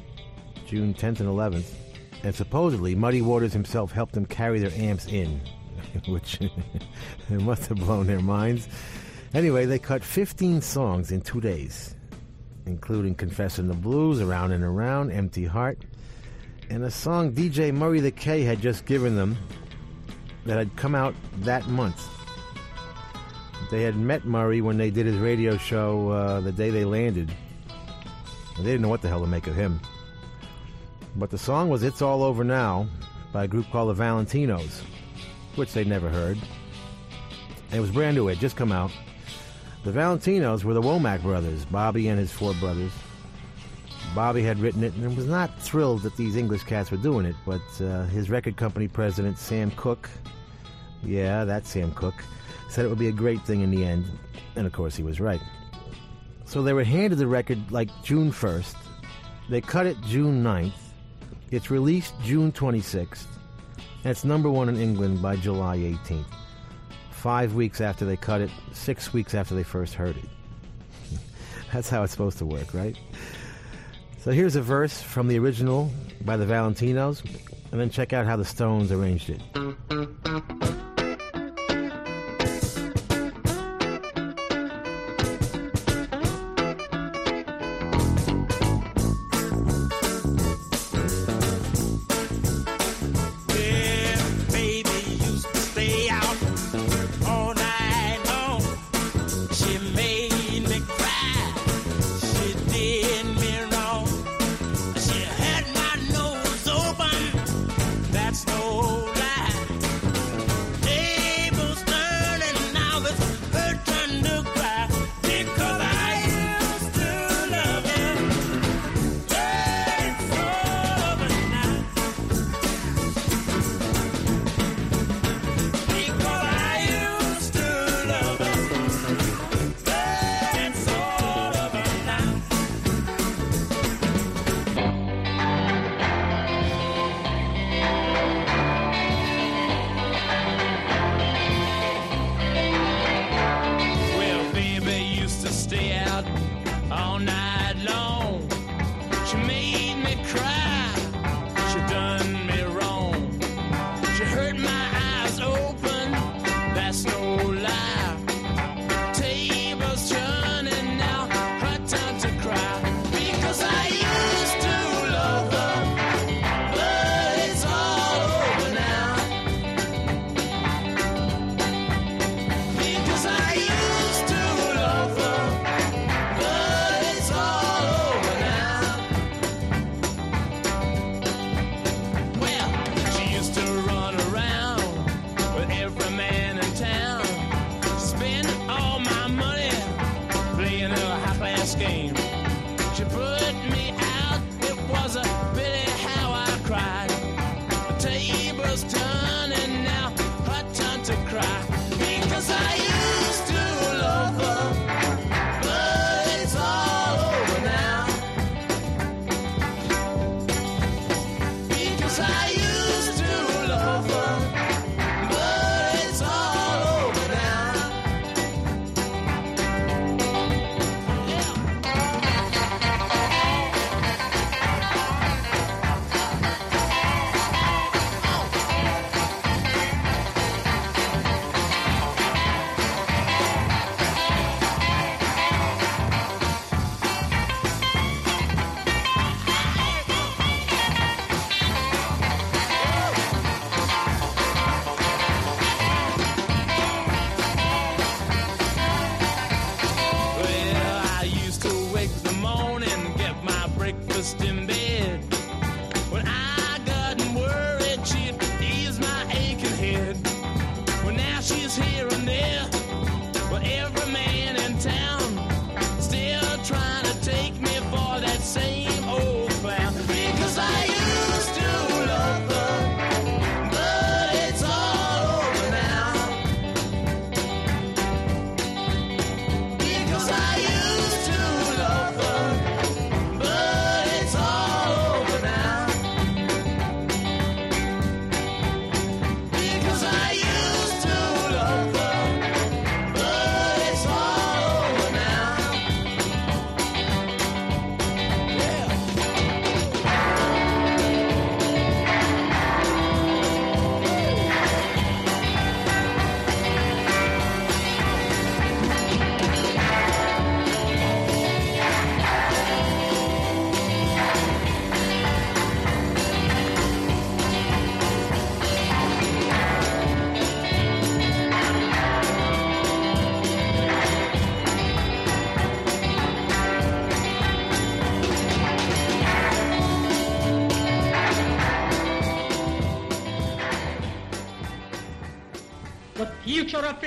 June 0.68 0.94
10th 0.94 1.20
and 1.20 1.28
11th. 1.28 1.74
And 2.22 2.36
supposedly, 2.36 2.94
Muddy 2.94 3.24
Waters 3.24 3.54
himself 3.54 3.92
helped 3.92 4.14
them 4.14 4.28
carry 4.28 4.60
their 4.60 4.72
amps 4.80 5.08
in, 5.08 5.42
which 6.08 6.40
must 7.30 7.66
have 7.66 7.80
blown 7.80 8.06
their 8.06 8.22
minds. 8.22 8.68
Anyway, 9.34 9.66
they 9.66 9.80
cut 9.80 10.04
15 10.04 10.62
songs 10.62 11.12
in 11.12 11.22
two 11.22 11.42
days, 11.42 11.96
including 12.68 13.16
Confessing 13.16 13.68
the 13.68 13.74
Blues, 13.74 14.22
Around 14.22 14.52
and 14.52 14.64
Around, 14.64 15.10
Empty 15.10 15.46
Heart, 15.46 15.80
and 16.70 16.84
a 16.84 16.92
song 16.92 17.34
DJ 17.34 17.74
Murray 17.74 18.00
the 18.00 18.12
K 18.12 18.44
had 18.44 18.62
just 18.62 18.86
given 18.86 19.16
them 19.16 19.36
that 20.46 20.60
had 20.60 20.76
come 20.76 20.94
out 20.94 21.16
that 21.38 21.68
month. 21.68 22.08
They 23.72 23.82
had 23.82 23.96
met 23.96 24.24
Murray 24.24 24.62
when 24.62 24.78
they 24.78 24.92
did 24.92 25.08
his 25.08 25.18
radio 25.18 25.58
show 25.58 26.10
uh, 26.10 26.42
the 26.42 26.52
day 26.52 26.70
they 26.70 26.86
landed. 26.86 27.34
They 28.58 28.64
didn't 28.64 28.82
know 28.82 28.90
what 28.90 29.02
the 29.02 29.08
hell 29.08 29.22
to 29.22 29.28
make 29.28 29.48
of 29.48 29.56
him. 29.56 29.80
But 31.16 31.30
the 31.30 31.38
song 31.38 31.70
was 31.70 31.84
It's 31.84 32.02
All 32.02 32.24
Over 32.24 32.44
Now 32.44 32.88
by 33.32 33.44
a 33.44 33.48
group 33.48 33.70
called 33.72 33.96
the 33.96 34.04
Valentinos, 34.04 34.82
which 35.56 35.74
they'd 35.74 35.88
never 35.88 36.10
heard. 36.10 36.38
And 37.70 37.78
it 37.78 37.82
was 37.82 37.92
brand 37.92 38.16
new, 38.16 38.28
it 38.28 38.36
had 38.36 38.42
just 38.42 38.56
come 38.56 38.72
out. 38.72 38.92
The 39.84 39.92
Valentinos 39.92 40.64
were 40.64 40.74
the 40.74 40.82
Womack 40.82 41.22
brothers, 41.22 41.66
Bobby 41.66 42.08
and 42.08 42.20
his 42.20 42.32
four 42.32 42.54
brothers. 42.56 42.92
Bobby 44.16 44.42
had 44.42 44.60
written 44.60 44.84
it 44.84 44.94
and 44.94 45.16
was 45.16 45.28
not 45.28 45.60
thrilled 45.62 46.02
that 46.02 46.18
these 46.18 46.36
English 46.36 46.64
cats 46.64 46.90
were 46.90 46.98
doing 46.98 47.26
it, 47.26 47.36
but 47.46 47.62
uh, 47.82 48.06
his 48.06 48.30
record 48.30 48.58
company 48.58 48.88
president, 48.88 49.38
Sam 49.38 49.72
Cooke, 49.72 50.10
yeah, 51.04 51.46
that's 51.46 51.70
Sam 51.70 51.92
Cooke, 51.92 52.24
said 52.70 52.86
it 52.86 52.88
would 52.90 52.98
be 52.98 53.10
a 53.10 53.14
great 53.14 53.42
thing 53.42 53.62
in 53.62 53.70
the 53.70 53.86
end. 53.86 54.06
And 54.56 54.66
of 54.66 54.74
course, 54.74 54.96
he 54.96 55.04
was 55.04 55.20
right. 55.20 55.42
So 56.48 56.64
they 56.64 56.72
were 56.72 56.86
handed 56.86 57.20
the 57.20 57.28
record 57.28 57.72
like 57.72 57.90
June 58.04 58.32
1st. 58.32 58.76
They 59.50 59.60
cut 59.60 59.86
it 59.86 60.00
June 60.02 60.42
9th. 60.42 60.72
It's 61.52 61.70
released 61.70 62.14
June 62.24 62.54
26th. 62.54 63.26
And 64.04 64.12
it's 64.12 64.24
number 64.24 64.50
one 64.50 64.70
in 64.70 64.78
England 64.80 65.22
by 65.22 65.36
July 65.36 65.78
18th. 65.78 66.26
Five 67.12 67.54
weeks 67.54 67.82
after 67.82 68.06
they 68.06 68.16
cut 68.16 68.40
it, 68.40 68.50
six 68.72 69.12
weeks 69.12 69.36
after 69.36 69.56
they 69.56 69.64
first 69.64 69.94
heard 69.94 70.16
it. 70.16 70.30
That's 71.74 71.90
how 71.90 72.04
it's 72.04 72.14
supposed 72.14 72.38
to 72.38 72.46
work, 72.46 72.74
right? 72.74 72.98
So 74.20 74.32
here's 74.32 74.56
a 74.56 74.62
verse 74.62 75.02
from 75.02 75.28
the 75.28 75.38
original 75.40 75.92
by 76.22 76.38
the 76.38 76.46
Valentinos, 76.46 77.26
and 77.72 77.82
then 77.82 77.90
check 77.90 78.14
out 78.14 78.26
how 78.26 78.38
the 78.38 78.46
Stones 78.46 78.92
arranged 78.94 79.30
it. 79.30 79.42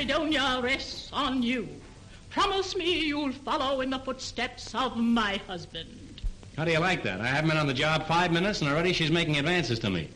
Fredonia 0.00 0.62
rests 0.62 1.10
on 1.12 1.42
you. 1.42 1.68
Promise 2.30 2.74
me 2.74 3.00
you'll 3.04 3.32
follow 3.32 3.82
in 3.82 3.90
the 3.90 3.98
footsteps 3.98 4.74
of 4.74 4.96
my 4.96 5.38
husband. 5.46 6.22
How 6.56 6.64
do 6.64 6.72
you 6.72 6.78
like 6.78 7.02
that? 7.02 7.20
I 7.20 7.26
haven't 7.26 7.50
been 7.50 7.58
on 7.58 7.66
the 7.66 7.74
job 7.74 8.06
five 8.06 8.32
minutes, 8.32 8.62
and 8.62 8.70
already 8.70 8.94
she's 8.94 9.10
making 9.10 9.36
advances 9.36 9.78
to 9.80 9.90
me. 9.90 10.08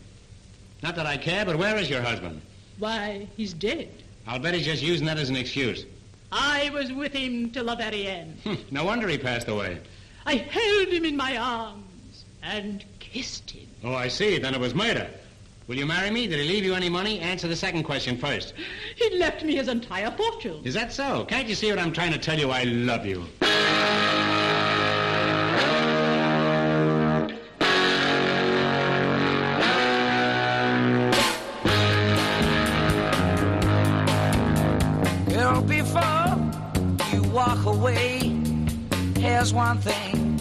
Not 0.83 0.97
that 0.97 1.05
I 1.05 1.19
care, 1.19 1.45
but 1.45 1.57
where 1.57 1.77
is 1.77 1.91
your 1.91 2.01
husband? 2.01 2.41
Why, 2.79 3.29
he's 3.37 3.53
dead. 3.53 3.91
I'll 4.27 4.39
bet 4.39 4.55
he's 4.55 4.65
just 4.65 4.83
using 4.83 5.05
that 5.05 5.19
as 5.19 5.29
an 5.29 5.37
excuse. 5.37 5.85
I 6.33 6.71
was 6.71 6.91
with 6.91 7.13
him 7.13 7.51
till 7.51 7.67
the 7.67 7.77
very 7.77 8.07
end. 8.07 8.39
Hmm, 8.43 8.55
no 8.71 8.87
wonder 8.87 9.07
he 9.07 9.19
passed 9.19 9.49
away. 9.49 9.81
I 10.25 10.37
held 10.37 10.89
him 10.89 11.05
in 11.05 11.15
my 11.15 11.37
arms 11.37 12.25
and 12.43 12.83
kissed 13.01 13.51
him. 13.51 13.69
Oh, 13.85 13.93
I 13.95 14.09
see. 14.09 14.39
Then 14.39 14.55
it 14.55 14.61
was 14.61 14.75
murder. 14.75 15.11
Will 15.67 15.77
you 15.77 15.87
marry 15.87 16.11
me? 16.11 16.27
Did 16.27 16.41
he 16.41 16.47
leave 16.47 16.63
you 16.63 16.75
any 16.75 16.91
money? 16.91 17.21
Answer 17.21 17.49
the 17.49 17.57
second 17.57 17.85
question 17.85 18.19
first. 18.19 18.53
He 18.97 19.17
left 19.17 19.43
me 19.43 19.57
his 19.57 19.69
entire 19.69 20.11
fortune. 20.11 20.61
Is 20.63 20.75
that 20.75 20.93
so? 20.93 21.25
Can't 21.25 21.49
you 21.49 21.55
see 21.55 21.71
what 21.71 21.79
I'm 21.79 21.93
trying 21.93 22.13
to 22.13 22.19
tell 22.19 22.39
you? 22.39 22.51
I 22.51 22.65
love 22.65 23.07
you. 23.07 23.25
Well, 35.31 35.63
before 35.63 37.11
you 37.11 37.23
walk 37.31 37.65
away, 37.65 38.39
here's 39.19 39.55
one 39.55 39.79
thing 39.79 40.39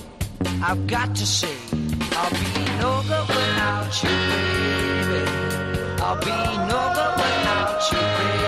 I've 0.62 0.86
got 0.88 1.16
to 1.16 1.26
say. 1.26 1.83
I'll 2.16 2.30
be 2.32 2.66
no 2.80 3.02
good 3.08 3.28
without 3.28 4.04
you, 4.04 4.10
baby. 4.30 5.22
I'll 6.02 6.18
be 6.18 6.38
no 6.72 6.82
good 6.96 7.14
without 7.18 7.92
you, 7.92 7.98
baby. 7.98 8.43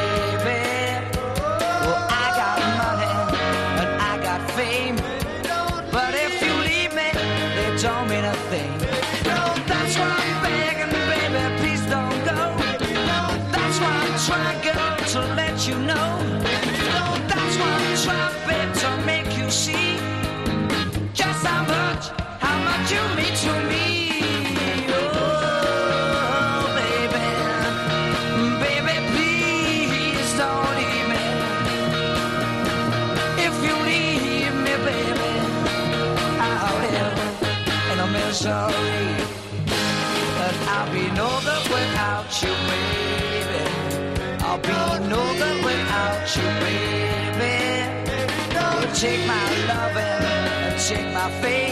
by 51.26 51.32
faith. 51.41 51.64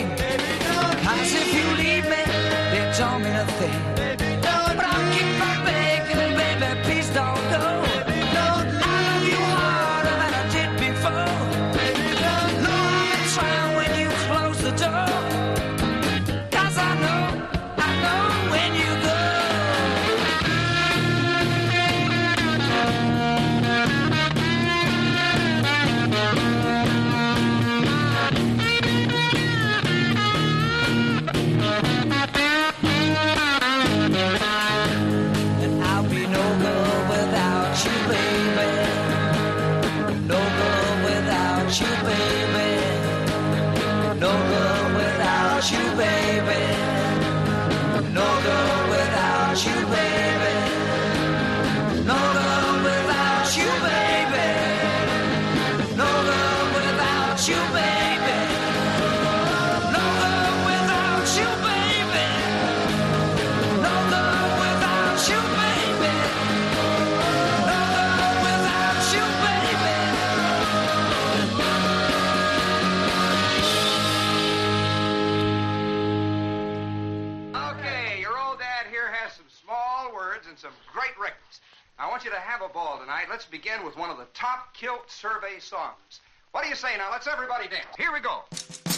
Tonight. 83.03 83.25
Let's 83.29 83.45
begin 83.45 83.83
with 83.83 83.97
one 83.97 84.09
of 84.09 84.17
the 84.17 84.27
top 84.33 84.73
kilt 84.73 85.11
survey 85.11 85.59
songs. 85.59 86.21
What 86.51 86.63
do 86.63 86.69
you 86.69 86.75
say 86.75 86.95
now? 86.97 87.11
Let's 87.11 87.27
everybody 87.27 87.67
dance. 87.67 87.87
Here 87.97 88.13
we 88.13 88.21
go. 88.21 88.92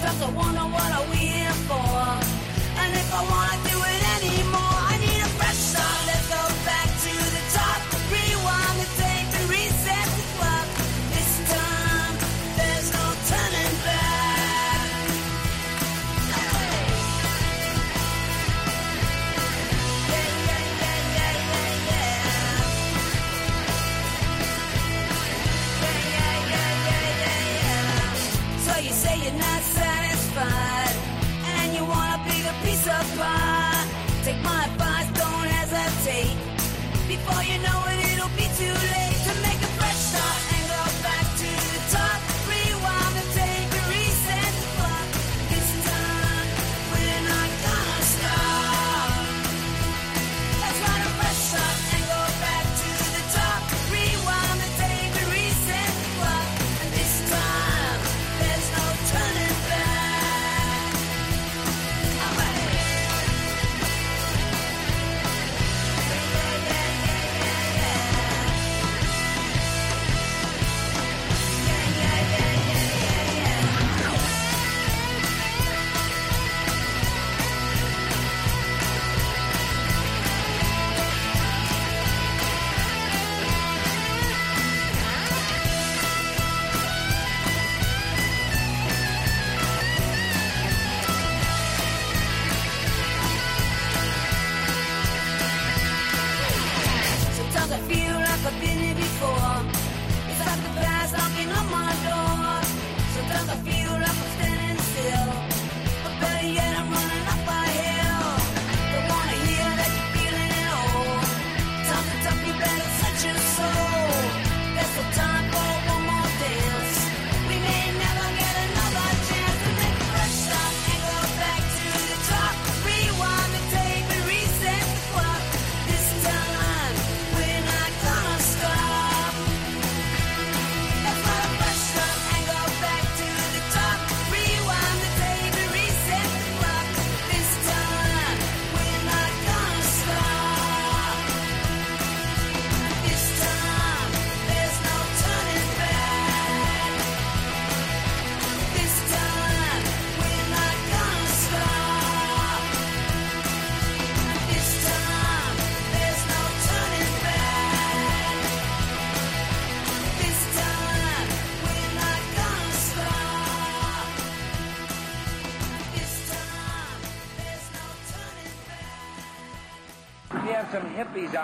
Sometimes 0.00 0.22
I 0.22 0.30
wonder 0.30 0.60
what 0.60 0.92
are 0.92 1.10
we 1.10 1.16
here 1.18 1.52
for. 1.68 1.76
And 2.80 2.94
if 2.96 3.12
I 3.12 3.22
wanna. 3.30 3.69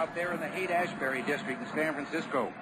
out 0.07 0.15
there 0.15 0.33
in 0.33 0.41
the 0.41 0.47
Haight-Ashbury 0.47 1.23
district 1.23 1.61
in 1.61 1.67
San 1.75 1.95
Francisco. 1.95 2.53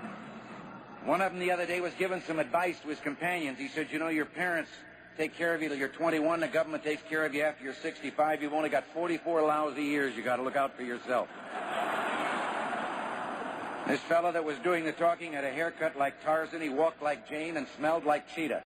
One 1.04 1.20
of 1.20 1.32
them 1.32 1.40
the 1.40 1.50
other 1.50 1.66
day 1.66 1.80
was 1.80 1.92
giving 1.98 2.22
some 2.22 2.38
advice 2.38 2.80
to 2.80 2.88
his 2.88 2.98
companions. 3.00 3.58
He 3.58 3.68
said, 3.68 3.88
you 3.90 3.98
know, 3.98 4.08
your 4.08 4.24
parents 4.24 4.70
take 5.18 5.36
care 5.36 5.54
of 5.54 5.62
you 5.62 5.68
till 5.68 5.76
you're 5.76 5.88
21. 5.88 6.40
The 6.40 6.48
government 6.48 6.82
takes 6.82 7.02
care 7.02 7.26
of 7.26 7.34
you 7.34 7.42
after 7.42 7.64
you're 7.64 7.74
65. 7.74 8.42
You've 8.42 8.54
only 8.54 8.70
got 8.70 8.84
44 8.94 9.42
lousy 9.42 9.82
years. 9.82 10.16
You 10.16 10.22
got 10.22 10.36
to 10.36 10.42
look 10.42 10.56
out 10.56 10.74
for 10.74 10.84
yourself. 10.84 11.28
this 13.86 14.00
fellow 14.00 14.32
that 14.32 14.44
was 14.44 14.56
doing 14.60 14.84
the 14.84 14.92
talking 14.92 15.34
had 15.34 15.44
a 15.44 15.50
haircut 15.50 15.98
like 15.98 16.24
Tarzan. 16.24 16.62
He 16.62 16.70
walked 16.70 17.02
like 17.02 17.28
Jane 17.28 17.58
and 17.58 17.66
smelled 17.76 18.06
like 18.06 18.26
Cheetah. 18.34 18.62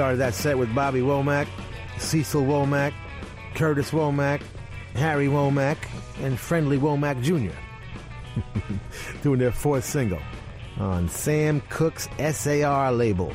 Started 0.00 0.20
that 0.20 0.32
set 0.32 0.56
with 0.56 0.74
Bobby 0.74 1.02
Womack, 1.02 1.46
Cecil 1.98 2.44
Womack, 2.44 2.94
Curtis 3.54 3.90
Womack, 3.90 4.40
Harry 4.94 5.26
Womack, 5.26 5.76
and 6.22 6.38
Friendly 6.38 6.78
Womack 6.78 7.22
Jr. 7.22 7.54
doing 9.22 9.38
their 9.38 9.52
fourth 9.52 9.84
single 9.84 10.22
on 10.78 11.06
Sam 11.10 11.60
Cooke's 11.68 12.08
SAR 12.32 12.92
label. 12.92 13.30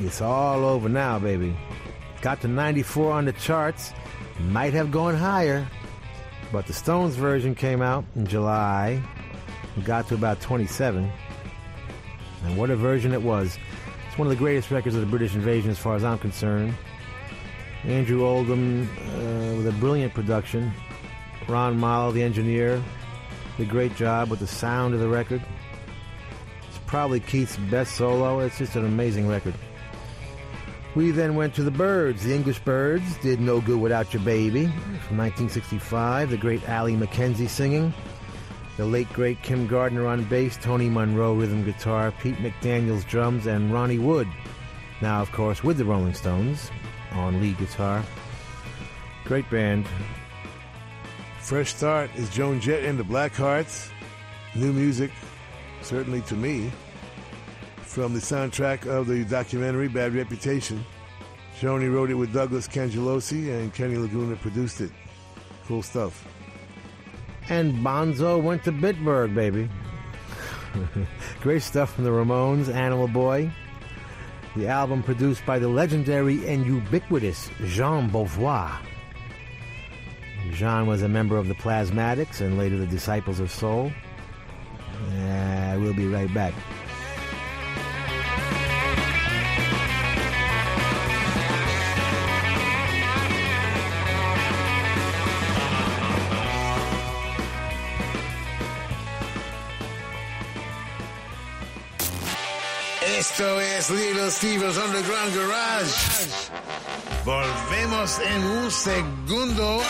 It's 0.00 0.20
all 0.20 0.66
over 0.66 0.90
now, 0.90 1.18
baby. 1.18 1.56
Got 2.20 2.42
to 2.42 2.48
94 2.48 3.10
on 3.10 3.24
the 3.24 3.32
charts, 3.32 3.94
might 4.38 4.74
have 4.74 4.90
gone 4.90 5.14
higher, 5.14 5.66
but 6.52 6.66
the 6.66 6.74
Stones 6.74 7.16
version 7.16 7.54
came 7.54 7.80
out 7.80 8.04
in 8.16 8.26
July 8.26 9.02
got 9.82 10.08
to 10.08 10.14
about 10.14 10.42
27. 10.42 11.10
And 12.44 12.58
what 12.58 12.68
a 12.68 12.76
version 12.76 13.14
it 13.14 13.22
was. 13.22 13.56
It's 14.14 14.18
one 14.20 14.28
of 14.28 14.30
the 14.30 14.38
greatest 14.38 14.70
records 14.70 14.94
of 14.94 15.00
the 15.00 15.08
British 15.08 15.34
invasion 15.34 15.72
as 15.72 15.78
far 15.80 15.96
as 15.96 16.04
I'm 16.04 16.20
concerned. 16.20 16.72
Andrew 17.82 18.24
Oldham 18.24 18.82
uh, 18.82 19.56
with 19.56 19.66
a 19.66 19.74
brilliant 19.80 20.14
production. 20.14 20.72
Ron 21.48 21.76
Malo, 21.76 22.12
the 22.12 22.22
engineer, 22.22 22.80
did 23.56 23.66
a 23.66 23.68
great 23.68 23.96
job 23.96 24.30
with 24.30 24.38
the 24.38 24.46
sound 24.46 24.94
of 24.94 25.00
the 25.00 25.08
record. 25.08 25.42
It's 26.68 26.78
probably 26.86 27.18
Keith's 27.18 27.56
best 27.56 27.96
solo. 27.96 28.38
It's 28.38 28.56
just 28.56 28.76
an 28.76 28.84
amazing 28.84 29.26
record. 29.26 29.54
We 30.94 31.10
then 31.10 31.34
went 31.34 31.52
to 31.56 31.64
the 31.64 31.72
Birds. 31.72 32.22
The 32.22 32.36
English 32.36 32.60
Birds 32.60 33.16
did 33.16 33.40
No 33.40 33.60
Good 33.60 33.80
Without 33.80 34.14
Your 34.14 34.22
Baby 34.22 34.66
from 35.08 35.16
1965. 35.16 36.30
The 36.30 36.36
great 36.36 36.68
Ali 36.70 36.94
McKenzie 36.94 37.48
singing. 37.48 37.92
The 38.76 38.84
late 38.84 39.12
great 39.12 39.40
Kim 39.42 39.68
Gardner 39.68 40.06
on 40.06 40.24
bass, 40.24 40.56
Tony 40.60 40.88
Munroe 40.88 41.34
rhythm 41.34 41.64
guitar, 41.64 42.12
Pete 42.20 42.36
McDaniels 42.36 43.06
drums, 43.06 43.46
and 43.46 43.72
Ronnie 43.72 44.00
Wood. 44.00 44.28
Now, 45.00 45.22
of 45.22 45.30
course, 45.30 45.62
with 45.62 45.78
the 45.78 45.84
Rolling 45.84 46.14
Stones 46.14 46.70
on 47.12 47.40
lead 47.40 47.56
guitar. 47.58 48.02
Great 49.24 49.48
band. 49.48 49.86
Fresh 51.38 51.74
Start 51.74 52.10
is 52.16 52.28
Joan 52.30 52.60
Jett 52.60 52.84
and 52.84 52.98
the 52.98 53.04
Blackhearts. 53.04 53.90
New 54.56 54.72
music, 54.72 55.12
certainly 55.82 56.22
to 56.22 56.34
me, 56.34 56.72
from 57.82 58.12
the 58.12 58.20
soundtrack 58.20 58.86
of 58.86 59.06
the 59.06 59.24
documentary 59.24 59.88
Bad 59.88 60.14
Reputation. 60.14 60.84
Joni 61.60 61.92
wrote 61.92 62.10
it 62.10 62.14
with 62.14 62.32
Douglas 62.32 62.66
Cangelosi 62.66 63.50
and 63.50 63.72
Kenny 63.72 63.96
Laguna 63.96 64.34
produced 64.36 64.80
it. 64.80 64.90
Cool 65.66 65.82
stuff. 65.82 66.26
And 67.48 67.74
Bonzo 67.84 68.42
went 68.42 68.64
to 68.64 68.72
Bitburg, 68.72 69.34
baby. 69.34 69.68
Great 71.40 71.62
stuff 71.62 71.94
from 71.94 72.04
the 72.04 72.10
Ramones, 72.10 72.72
Animal 72.72 73.08
Boy. 73.08 73.52
The 74.56 74.68
album 74.68 75.02
produced 75.02 75.44
by 75.44 75.58
the 75.58 75.68
legendary 75.68 76.46
and 76.48 76.64
ubiquitous 76.64 77.50
Jean 77.64 78.08
Beauvoir. 78.08 78.78
Jean 80.52 80.86
was 80.86 81.02
a 81.02 81.08
member 81.08 81.36
of 81.36 81.48
the 81.48 81.54
Plasmatics 81.54 82.40
and 82.40 82.56
later 82.56 82.76
the 82.76 82.86
Disciples 82.86 83.40
of 83.40 83.50
Soul. 83.50 83.92
Uh, 85.10 85.76
we'll 85.80 85.94
be 85.94 86.06
right 86.06 86.32
back. 86.32 86.54
Esto 103.36 103.60
es 103.60 103.90
Little 103.90 104.30
Steve's 104.30 104.76
Underground 104.76 105.36
Garage. 105.36 105.92
Volvemos 107.24 108.20
en 108.20 108.44
un 108.44 108.70
segundo 108.70 109.82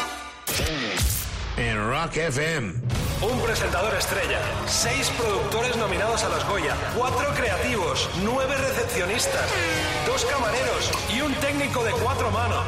en 1.58 1.90
Rock 1.90 2.16
FM. 2.16 2.72
Un 3.20 3.42
presentador 3.42 3.92
estrella, 3.96 4.40
seis 4.66 5.10
productores 5.18 5.76
nominados 5.76 6.24
a 6.24 6.30
los 6.30 6.42
Goya, 6.48 6.74
cuatro 6.96 7.34
creativos, 7.34 8.08
nueve 8.22 8.56
recepcionistas, 8.56 9.50
dos 10.06 10.24
camareros 10.24 10.90
y 11.14 11.20
un 11.20 11.34
técnico 11.34 11.84
de 11.84 11.90
cuatro 12.02 12.30
manos. 12.30 12.64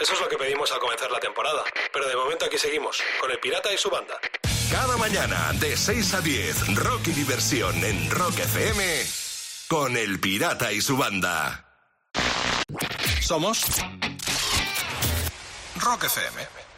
Eso 0.00 0.14
es 0.14 0.20
lo 0.20 0.28
que 0.28 0.36
pedimos 0.36 0.72
al 0.72 0.80
comenzar 0.80 1.08
la 1.12 1.20
temporada, 1.20 1.62
pero 1.92 2.08
de 2.08 2.16
momento 2.16 2.46
aquí 2.46 2.58
seguimos, 2.58 3.00
con 3.20 3.30
el 3.30 3.38
pirata 3.38 3.72
y 3.72 3.78
su 3.78 3.90
banda. 3.90 4.18
Cada 4.72 4.96
mañana 4.96 5.52
de 5.60 5.76
6 5.76 6.14
a 6.14 6.20
10, 6.22 6.76
rock 6.76 7.08
y 7.08 7.12
diversión 7.12 7.84
en 7.84 8.10
Rock 8.10 8.38
FM 8.38 8.82
con 9.68 9.98
El 9.98 10.18
Pirata 10.18 10.72
y 10.72 10.80
su 10.80 10.96
banda. 10.96 11.66
Somos 13.20 13.66
Rock 15.78 16.04
FM. 16.04 16.71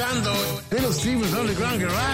Little 0.00 0.92
Steven's 0.92 1.34
Underground 1.34 1.78
Garage 1.78 2.09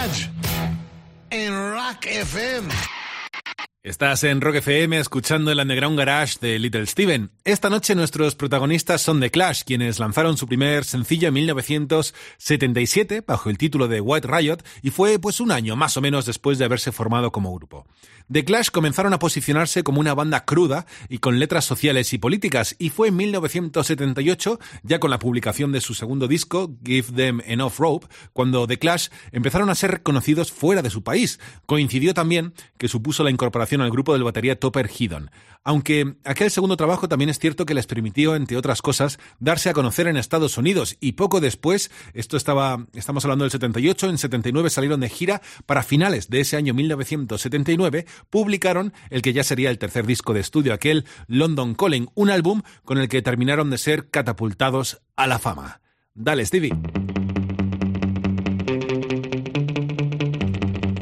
En 4.22 4.40
Rock 4.40 4.56
FM 4.56 4.98
escuchando 4.98 5.50
el 5.50 5.58
Underground 5.58 5.98
Garage 5.98 6.38
de 6.40 6.58
Little 6.58 6.86
Steven. 6.86 7.32
Esta 7.44 7.68
noche 7.68 7.94
nuestros 7.94 8.34
protagonistas 8.34 9.02
son 9.02 9.20
The 9.20 9.30
Clash, 9.30 9.62
quienes 9.64 9.98
lanzaron 9.98 10.38
su 10.38 10.46
primer 10.46 10.84
sencillo 10.84 11.28
en 11.28 11.34
1977 11.34 13.24
bajo 13.26 13.50
el 13.50 13.58
título 13.58 13.88
de 13.88 14.00
White 14.00 14.28
Riot 14.28 14.58
y 14.82 14.90
fue 14.90 15.18
pues 15.18 15.40
un 15.40 15.50
año 15.50 15.76
más 15.76 15.96
o 15.98 16.00
menos 16.00 16.24
después 16.24 16.56
de 16.56 16.64
haberse 16.64 16.92
formado 16.92 17.30
como 17.30 17.54
grupo. 17.54 17.84
The 18.30 18.44
Clash 18.44 18.70
comenzaron 18.70 19.12
a 19.12 19.20
posicionarse 19.20 19.84
como 19.84 20.00
una 20.00 20.12
banda 20.12 20.44
cruda 20.44 20.86
y 21.08 21.18
con 21.18 21.38
letras 21.38 21.64
sociales 21.64 22.12
y 22.12 22.18
políticas 22.18 22.74
y 22.78 22.90
fue 22.90 23.08
en 23.08 23.16
1978, 23.16 24.58
ya 24.82 24.98
con 24.98 25.10
la 25.10 25.20
publicación 25.20 25.70
de 25.70 25.80
su 25.80 25.94
segundo 25.94 26.26
disco, 26.26 26.72
Give 26.84 27.12
Them 27.14 27.40
Enough 27.44 27.78
Rope, 27.78 28.06
cuando 28.32 28.66
The 28.66 28.80
Clash 28.80 29.08
empezaron 29.30 29.70
a 29.70 29.76
ser 29.76 29.92
reconocidos 29.92 30.50
fuera 30.50 30.82
de 30.82 30.90
su 30.90 31.04
país. 31.04 31.38
Coincidió 31.66 32.14
también 32.14 32.52
que 32.78 32.88
supuso 32.88 33.22
la 33.22 33.30
incorporación 33.30 33.80
al 33.80 33.92
grupo 33.92 34.05
del 34.12 34.24
batería 34.24 34.59
Topper 34.59 34.88
Headon. 34.88 35.30
Aunque 35.64 36.14
aquel 36.24 36.50
segundo 36.52 36.76
trabajo 36.76 37.09
también 37.09 37.28
es 37.28 37.40
cierto 37.40 37.66
que 37.66 37.74
les 37.74 37.88
permitió, 37.88 38.36
entre 38.36 38.57
otras 38.57 38.82
cosas, 38.82 39.18
darse 39.40 39.68
a 39.68 39.72
conocer 39.72 40.07
en 40.07 40.16
Estados 40.16 40.59
Unidos 40.59 40.96
y 41.00 41.12
poco 41.12 41.40
después, 41.40 41.90
esto 42.14 42.36
estaba, 42.36 42.86
estamos 42.94 43.24
hablando 43.24 43.44
del 43.44 43.50
78, 43.50 44.09
en 44.09 44.18
79 44.18 44.70
salieron 44.70 45.00
de 45.00 45.09
gira 45.09 45.42
para 45.66 45.82
finales 45.82 46.30
de 46.30 46.40
ese 46.40 46.57
año 46.57 46.72
1979, 46.72 48.07
publicaron 48.30 48.92
el 49.11 49.22
que 49.22 49.32
ya 49.32 49.42
sería 49.42 49.70
el 49.70 49.78
tercer 49.78 50.07
disco 50.07 50.34
de 50.34 50.40
estudio, 50.40 50.72
aquel 50.72 51.04
London 51.26 51.74
Calling, 51.74 52.09
un 52.14 52.30
álbum 52.30 52.62
con 52.84 52.98
el 52.98 53.09
que 53.09 53.22
terminaron 53.22 53.68
de 53.68 53.78
ser 53.78 54.09
catapultados 54.09 55.02
a 55.16 55.26
la 55.26 55.40
fama. 55.40 55.80
Dale, 56.14 56.46
Stevie. 56.46 56.70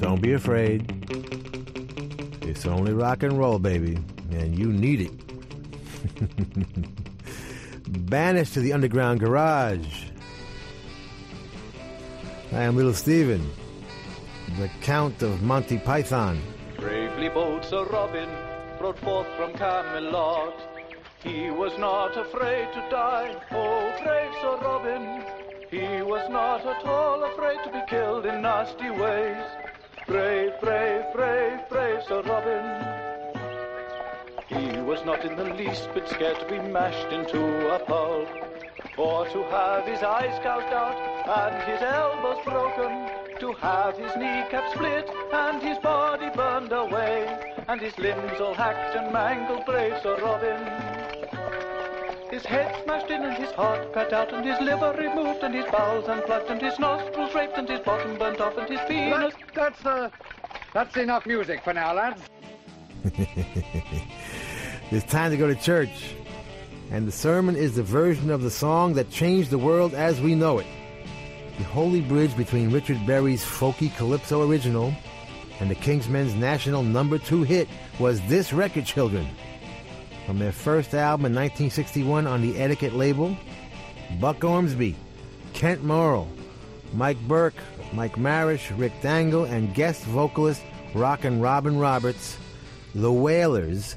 Don't 0.00 0.20
be 0.22 0.34
afraid. 0.34 0.82
It's 2.54 2.66
only 2.66 2.92
rock 2.92 3.24
and 3.24 3.36
roll, 3.36 3.58
baby, 3.58 3.98
and 4.30 4.56
you 4.56 4.72
need 4.72 5.00
it. 5.00 5.10
Banished 8.08 8.54
to 8.54 8.60
the 8.60 8.72
underground 8.72 9.18
garage. 9.18 10.04
I 12.52 12.62
am 12.62 12.76
Little 12.76 12.94
Steven, 12.94 13.50
the 14.56 14.70
Count 14.82 15.20
of 15.20 15.42
Monty 15.42 15.78
Python. 15.78 16.40
Bravely 16.78 17.28
bold 17.28 17.64
Sir 17.64 17.86
Robin 17.86 18.28
rode 18.80 19.00
forth 19.00 19.26
from 19.36 19.52
Camelot. 19.54 20.54
He 21.24 21.50
was 21.50 21.76
not 21.76 22.16
afraid 22.16 22.72
to 22.72 22.80
die, 22.88 23.34
oh 23.50 23.92
brave 24.04 24.32
Sir 24.40 24.58
Robin. 24.62 25.24
He 25.72 26.02
was 26.02 26.30
not 26.30 26.64
at 26.64 26.86
all 26.86 27.24
afraid 27.24 27.58
to 27.64 27.72
be 27.72 27.82
killed 27.88 28.26
in 28.26 28.42
nasty 28.42 28.90
ways. 28.90 29.44
Brave, 30.06 30.52
brave, 30.60 31.04
brave, 31.14 31.60
brave 31.70 32.02
Sir 32.06 32.20
Robin. 32.22 32.64
He 34.48 34.82
was 34.82 35.02
not 35.06 35.24
in 35.24 35.34
the 35.34 35.44
least 35.54 35.88
bit 35.94 36.06
scared 36.08 36.38
to 36.40 36.46
be 36.46 36.58
mashed 36.58 37.10
into 37.10 37.74
a 37.74 37.78
pulp, 37.78 38.28
or 38.98 39.26
to 39.28 39.42
have 39.44 39.86
his 39.86 40.02
eyes 40.02 40.38
gouged 40.44 40.74
out 40.74 40.98
and 41.26 41.72
his 41.72 41.80
elbows 41.80 42.44
broken, 42.44 43.38
to 43.40 43.54
have 43.54 43.96
his 43.96 44.14
kneecap 44.16 44.74
split 44.74 45.08
and 45.32 45.62
his 45.62 45.78
body 45.78 46.28
burned 46.36 46.72
away, 46.72 47.26
and 47.66 47.80
his 47.80 47.96
limbs 47.98 48.40
all 48.40 48.54
hacked 48.54 48.94
and 48.94 49.10
mangled, 49.10 49.64
brave 49.64 49.98
Sir 50.02 50.20
Robin. 50.20 50.93
His 52.34 52.44
head 52.44 52.82
smashed 52.82 53.10
in 53.12 53.22
and 53.22 53.36
his 53.36 53.52
heart 53.52 53.92
cut 53.92 54.12
out 54.12 54.34
and 54.34 54.44
his 54.44 54.58
liver 54.58 54.92
removed 54.98 55.44
and 55.44 55.54
his 55.54 55.66
bowels 55.66 56.08
unplugged 56.08 56.50
and 56.50 56.60
his 56.60 56.76
nostrils 56.80 57.32
raped 57.32 57.56
and 57.56 57.68
his 57.68 57.78
bottom 57.78 58.18
burnt 58.18 58.40
off 58.40 58.58
and 58.58 58.68
his 58.68 58.80
penis. 58.88 59.34
That's 59.54 59.86
uh, 59.86 60.10
that's 60.72 60.96
enough 60.96 61.26
music 61.26 61.62
for 61.62 61.72
now, 61.72 61.94
lads. 61.94 62.22
it's 64.90 65.04
time 65.04 65.30
to 65.30 65.36
go 65.36 65.46
to 65.46 65.54
church. 65.54 66.16
And 66.90 67.06
the 67.06 67.12
sermon 67.12 67.54
is 67.54 67.76
the 67.76 67.84
version 67.84 68.32
of 68.32 68.42
the 68.42 68.50
song 68.50 68.94
that 68.94 69.10
changed 69.10 69.50
the 69.50 69.58
world 69.58 69.94
as 69.94 70.20
we 70.20 70.34
know 70.34 70.58
it. 70.58 70.66
The 71.58 71.64
holy 71.64 72.00
bridge 72.00 72.36
between 72.36 72.72
Richard 72.72 73.06
Berry's 73.06 73.44
folky 73.44 73.96
calypso 73.96 74.42
original 74.42 74.92
and 75.60 75.70
the 75.70 75.76
Kingsmen's 75.76 76.34
national 76.34 76.82
number 76.82 77.16
two 77.16 77.44
hit 77.44 77.68
was 78.00 78.20
This 78.22 78.52
Record 78.52 78.86
Children. 78.86 79.28
From 80.26 80.38
their 80.38 80.52
first 80.52 80.94
album 80.94 81.26
in 81.26 81.34
1961 81.34 82.26
on 82.26 82.40
the 82.40 82.58
Etiquette 82.58 82.94
label, 82.94 83.36
Buck 84.20 84.42
Ormsby, 84.42 84.96
Kent 85.52 85.84
Morrill, 85.84 86.28
Mike 86.94 87.20
Burk, 87.28 87.54
Mike 87.92 88.14
Marush, 88.14 88.76
Rick 88.78 88.92
Dangel, 89.02 89.48
and 89.48 89.74
guest 89.74 90.02
vocalist 90.04 90.62
Rockin' 90.94 91.40
Robin 91.40 91.78
Roberts, 91.78 92.38
The 92.94 93.12
Wailers, 93.12 93.96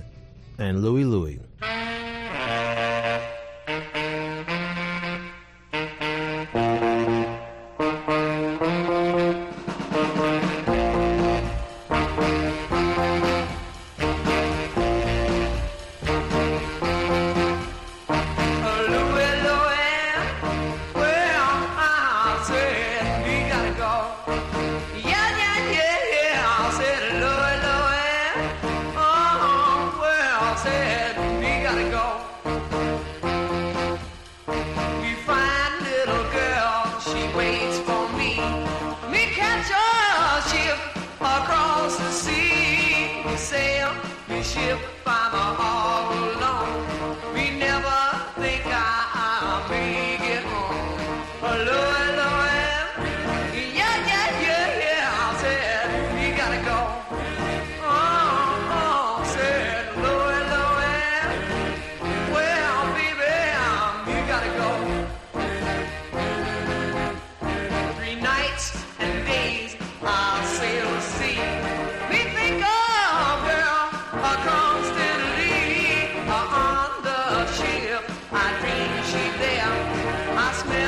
and 0.58 0.82
Louie 0.82 1.06
Louie. 1.06 1.40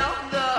down 0.00 0.30
the 0.30 0.49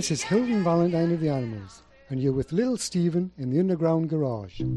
This 0.00 0.10
is 0.10 0.22
Hilton 0.22 0.64
Valentine 0.64 1.12
of 1.12 1.20
the 1.20 1.28
Animals, 1.28 1.82
and 2.08 2.22
you're 2.22 2.32
with 2.32 2.52
Little 2.52 2.78
Steven 2.78 3.32
in 3.36 3.50
the 3.50 3.60
Underground 3.60 4.08
Garage. 4.08 4.60
in 4.60 4.70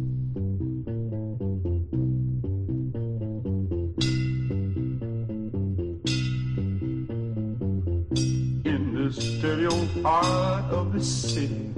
the 8.93 9.13
stereo 9.13 9.71
heart 10.01 10.65
of 10.73 10.91
the 10.91 11.01
city 11.01 11.71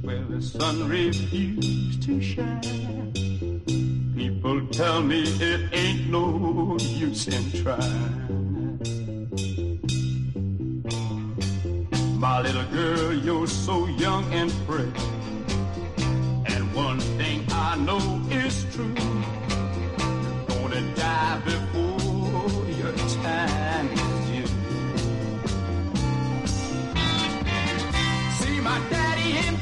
where 0.00 0.24
the 0.24 0.40
sun 0.40 0.88
refused 0.88 2.02
to 2.04 2.18
shine. 2.22 3.12
People 4.16 4.66
tell 4.68 5.02
me 5.02 5.24
it 5.24 5.68
ain't 5.74 6.08
no 6.08 6.78
use 6.80 7.28
in 7.28 7.62
trying. 7.62 8.27
My 12.30 12.42
little 12.42 12.64
girl, 12.64 13.14
you're 13.14 13.46
so 13.46 13.86
young 13.86 14.30
and 14.34 14.52
pretty. 14.66 14.92
And 16.52 16.74
one 16.74 17.00
thing 17.16 17.42
I 17.50 17.74
know 17.76 18.20
is 18.30 18.66
true. 18.70 18.94
You're 18.94 20.46
gonna 20.48 20.94
die 20.94 21.40
before 21.46 22.66
your 22.80 22.92
time 23.24 23.86
is 24.04 24.16
due. 24.28 24.50
See 28.40 28.60
my 28.60 28.78
daddy 28.90 29.30
in 29.46 29.57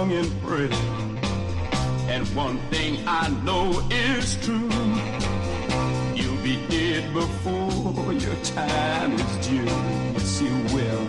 young 0.00 0.12
and 0.12 0.42
pretty. 0.42 0.82
And 2.08 2.26
one 2.34 2.58
thing 2.70 2.98
I 3.06 3.28
know 3.44 3.68
is 3.90 4.36
true. 4.44 4.70
You'll 6.14 6.42
be 6.42 6.56
dead 6.68 7.12
before 7.12 8.12
your 8.12 8.36
time 8.36 9.12
is 9.12 9.46
due. 9.46 9.64
Yes, 10.14 10.40
you 10.40 10.54
will. 10.74 11.04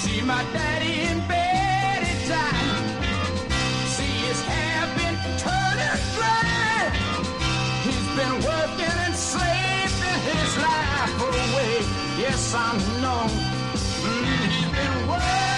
See 0.00 0.20
my 0.22 0.42
daddy 0.56 0.94
in 1.10 1.18
bed 1.28 1.98
at 2.12 2.20
time. 2.32 2.84
See 3.96 4.16
his 4.28 4.40
hair 4.50 4.82
been 4.96 5.18
turning 5.44 6.00
gray. 6.16 6.84
He's 7.84 8.08
been 8.18 8.36
working 8.50 8.96
and 9.06 9.14
slaving 9.14 10.20
his 10.30 10.52
life 10.68 11.14
away. 11.28 11.74
Yes, 12.24 12.54
I 12.54 12.72
know. 13.02 13.24
Mm, 14.04 14.24
he's 14.48 14.70
been 14.76 15.08
working. 15.08 15.51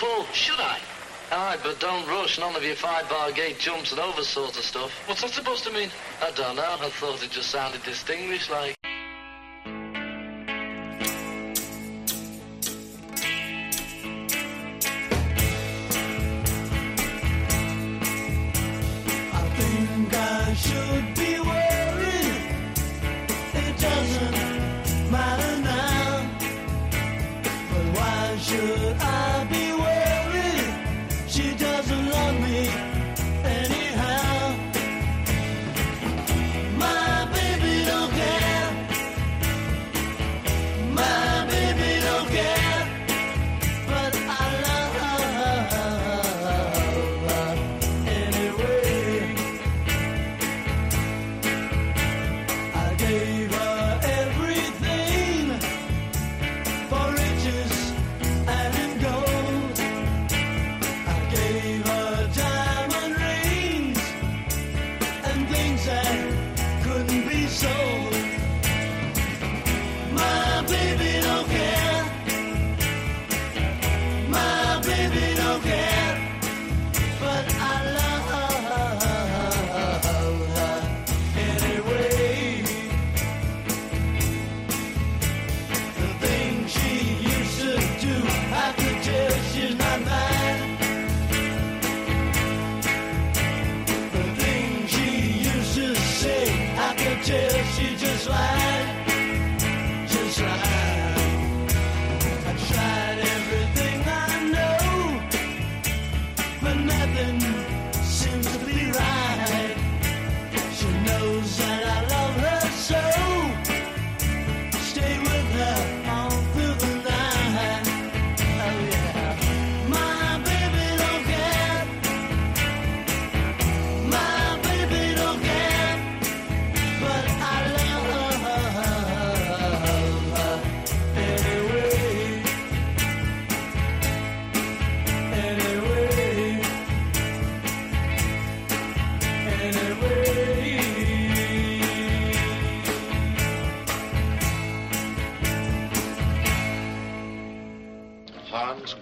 Let's 0.00 0.04
give 0.04 0.10
him 0.10 0.20
a 0.20 0.24
pull. 0.24 0.32
Should 0.32 0.60
I? 0.60 0.78
Aye, 1.30 1.58
but 1.62 1.78
don't 1.80 2.06
rush. 2.08 2.38
None 2.38 2.56
of 2.56 2.62
your 2.62 2.74
five-bar 2.74 3.32
gate 3.32 3.58
jumps 3.58 3.92
and 3.92 4.00
over 4.00 4.22
sort 4.22 4.56
of 4.56 4.64
stuff. 4.64 4.90
What's 5.06 5.22
that 5.22 5.30
supposed 5.30 5.64
to 5.64 5.72
mean? 5.72 5.90
I 6.22 6.30
don't 6.32 6.56
know. 6.56 6.62
I 6.62 6.88
thought 6.88 7.22
it 7.22 7.30
just 7.30 7.50
sounded 7.50 7.82
distinguished, 7.82 8.50
like. 8.50 8.77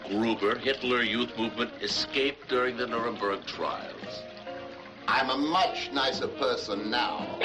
Gruber, 0.09 0.59
Hitler 0.59 1.03
Youth 1.03 1.37
Movement, 1.37 1.71
escaped 1.83 2.49
during 2.49 2.77
the 2.77 2.87
Nuremberg 2.87 3.45
trials. 3.47 4.23
I'm 5.09 5.31
a 5.31 5.37
much 5.37 5.91
nicer 5.93 6.29
person 6.29 6.91
now. 6.91 7.39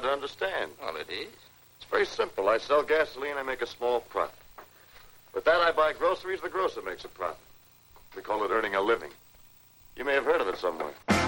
hard 0.00 0.02
to 0.02 0.24
understand. 0.24 0.70
Well, 0.80 0.96
it 0.96 1.10
is. 1.10 1.28
It's 1.76 1.90
very 1.90 2.06
simple. 2.06 2.48
I 2.48 2.58
sell 2.58 2.82
gasoline, 2.82 3.36
I 3.36 3.42
make 3.42 3.62
a 3.62 3.66
small 3.66 4.00
profit. 4.00 4.34
With 5.34 5.44
that, 5.44 5.60
I 5.60 5.72
buy 5.72 5.92
groceries, 5.92 6.40
the 6.40 6.48
grocer 6.48 6.82
makes 6.82 7.04
a 7.04 7.08
profit. 7.08 7.38
We 8.16 8.22
call 8.22 8.44
it 8.44 8.50
earning 8.50 8.74
a 8.74 8.80
living. 8.80 9.10
You 9.96 10.04
may 10.04 10.14
have 10.14 10.24
heard 10.24 10.40
of 10.40 10.48
it 10.48 10.56
somewhere. 10.58 11.19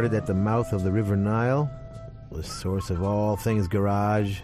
Started 0.00 0.16
at 0.16 0.26
the 0.26 0.32
mouth 0.32 0.72
of 0.72 0.82
the 0.82 0.90
River 0.90 1.14
Nile, 1.14 1.70
the 2.32 2.42
source 2.42 2.88
of 2.88 3.02
all 3.02 3.36
things 3.36 3.68
garage. 3.68 4.40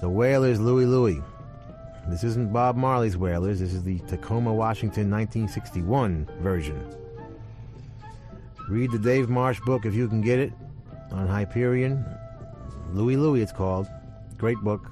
The 0.00 0.08
Wailers 0.08 0.58
Louie 0.58 0.86
Louie. 0.86 1.20
This 2.08 2.24
isn't 2.24 2.50
Bob 2.50 2.74
Marley's 2.74 3.18
Wailers, 3.18 3.60
this 3.60 3.74
is 3.74 3.82
the 3.82 3.98
Tacoma, 4.08 4.54
Washington 4.54 5.10
1961 5.10 6.26
version. 6.40 6.82
Read 8.70 8.90
the 8.90 8.98
Dave 8.98 9.28
Marsh 9.28 9.60
book 9.66 9.84
if 9.84 9.92
you 9.92 10.08
can 10.08 10.22
get 10.22 10.38
it 10.38 10.54
on 11.12 11.28
Hyperion. 11.28 12.02
Louie 12.94 13.18
Louie, 13.18 13.42
it's 13.42 13.52
called. 13.52 13.86
Great 14.38 14.60
book. 14.60 14.90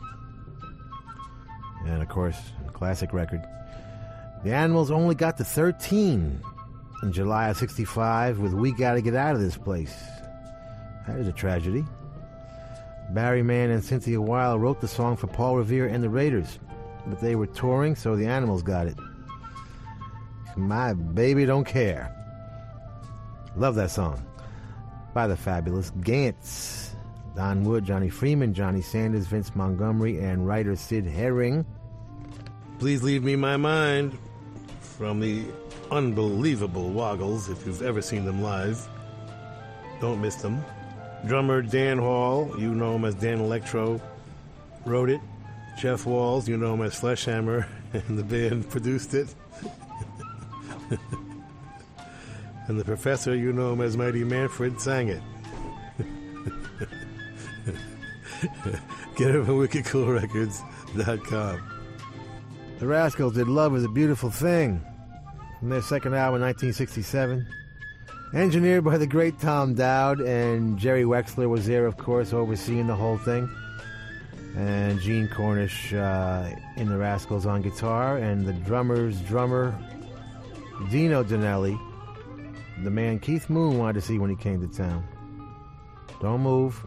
And 1.86 2.02
of 2.02 2.10
course, 2.10 2.36
classic 2.74 3.14
record. 3.14 3.42
The 4.44 4.52
Animals 4.52 4.90
only 4.90 5.14
got 5.14 5.38
to 5.38 5.44
13 5.44 6.42
in 7.03 7.12
July 7.12 7.48
of 7.48 7.57
65 7.57 8.38
with 8.38 8.53
We 8.53 8.72
Gotta 8.72 9.03
Get 9.03 9.14
Out 9.14 9.34
of 9.34 9.40
This 9.40 9.57
Place. 9.57 9.94
That 11.07 11.18
is 11.18 11.26
a 11.26 11.32
tragedy. 11.32 11.84
Barry 13.11 13.42
Mann 13.42 13.70
and 13.70 13.84
Cynthia 13.84 14.20
Weil 14.20 14.59
wrote 14.59 14.80
the 14.80 14.88
song 14.88 15.16
for 15.16 15.26
Paul 15.26 15.57
Revere 15.57 15.86
and 15.86 16.03
the 16.03 16.09
Raiders, 16.09 16.59
but 17.07 17.20
they 17.20 17.34
were 17.34 17.46
touring, 17.46 17.96
so 17.96 18.16
the 18.16 18.26
Animals 18.26 18.62
got 18.62 18.86
it. 18.86 18.96
My 20.57 20.94
baby 20.94 21.44
don't 21.44 21.64
care. 21.64 22.14
Love 23.57 23.74
that 23.74 23.90
song. 23.90 24.24
By 25.12 25.26
the 25.26 25.36
fabulous 25.36 25.90
Gants. 26.00 26.94
Don 27.34 27.64
Wood, 27.64 27.84
Johnny 27.84 28.11
Freeman, 28.11 28.53
Johnny 28.53 28.82
Sanders, 28.82 29.26
Vince 29.26 29.55
Montgomery, 29.55 30.18
and 30.18 30.46
writer 30.46 30.76
Sid 30.76 31.07
Herring. 31.07 31.64
Please 32.78 33.03
leave 33.03 33.24
me 33.24 33.36
my 33.36 33.57
mind 33.57 34.18
from 34.80 35.20
the 35.20 35.44
unbelievable 35.93 36.90
Woggles, 36.90 37.49
if 37.51 37.66
you've 37.66 37.82
ever 37.82 38.01
seen 38.01 38.24
them 38.24 38.40
live. 38.43 38.88
Don't 40.01 40.20
miss 40.20 40.36
them. 40.36 40.64
Drummer 41.26 41.61
Dan 41.62 41.99
Hall, 41.99 42.55
you 42.59 42.74
know 42.74 42.97
him 42.97 43.05
as 43.05 43.14
Dan 43.14 43.38
Electro, 43.40 44.01
wrote 44.86 45.11
it. 45.11 45.20
Jeff 45.78 46.07
Walls, 46.07 46.49
you 46.49 46.57
know 46.57 46.74
him 46.74 46.82
as 46.82 46.99
Fleshhammer, 46.99 47.66
and 47.93 48.18
the 48.18 48.24
band 48.24 48.68
produced 48.70 49.14
it. 49.14 49.32
and 52.66 52.80
the 52.80 52.84
professor, 52.84 53.36
you 53.36 53.53
know 53.53 53.74
him 53.74 53.80
as 53.80 53.97
Mighty 53.97 54.24
Manfred, 54.24 54.80
sang 54.80 55.09
it. 55.09 55.22
Get 59.16 59.34
it 59.34 59.45
from 59.45 59.59
wickedcoolrecords.com. 59.59 61.68
The 62.78 62.86
Rascals 62.86 63.34
did 63.34 63.47
Love 63.47 63.76
is 63.76 63.84
a 63.84 63.88
Beautiful 63.88 64.30
Thing 64.30 64.84
from 65.62 65.68
their 65.68 65.80
second 65.80 66.12
album 66.12 66.42
in 66.42 66.48
1967. 66.48 67.46
Engineered 68.34 68.82
by 68.82 68.98
the 68.98 69.06
great 69.06 69.38
Tom 69.38 69.74
Dowd, 69.74 70.18
and 70.18 70.76
Jerry 70.76 71.04
Wexler 71.04 71.48
was 71.48 71.66
there, 71.66 71.86
of 71.86 71.96
course, 71.96 72.32
overseeing 72.32 72.88
the 72.88 72.96
whole 72.96 73.16
thing. 73.16 73.48
And 74.56 74.98
Gene 74.98 75.28
Cornish 75.28 75.94
uh, 75.94 76.50
in 76.76 76.88
the 76.88 76.98
Rascals 76.98 77.46
on 77.46 77.62
guitar, 77.62 78.18
and 78.18 78.44
the 78.44 78.54
drummer's 78.54 79.20
drummer, 79.20 79.72
Dino 80.90 81.22
Danelli, 81.22 81.78
the 82.82 82.90
man 82.90 83.20
Keith 83.20 83.48
Moon 83.48 83.78
wanted 83.78 83.92
to 83.92 84.00
see 84.00 84.18
when 84.18 84.30
he 84.30 84.36
came 84.36 84.68
to 84.68 84.76
town. 84.76 85.06
Don't 86.20 86.40
move. 86.40 86.84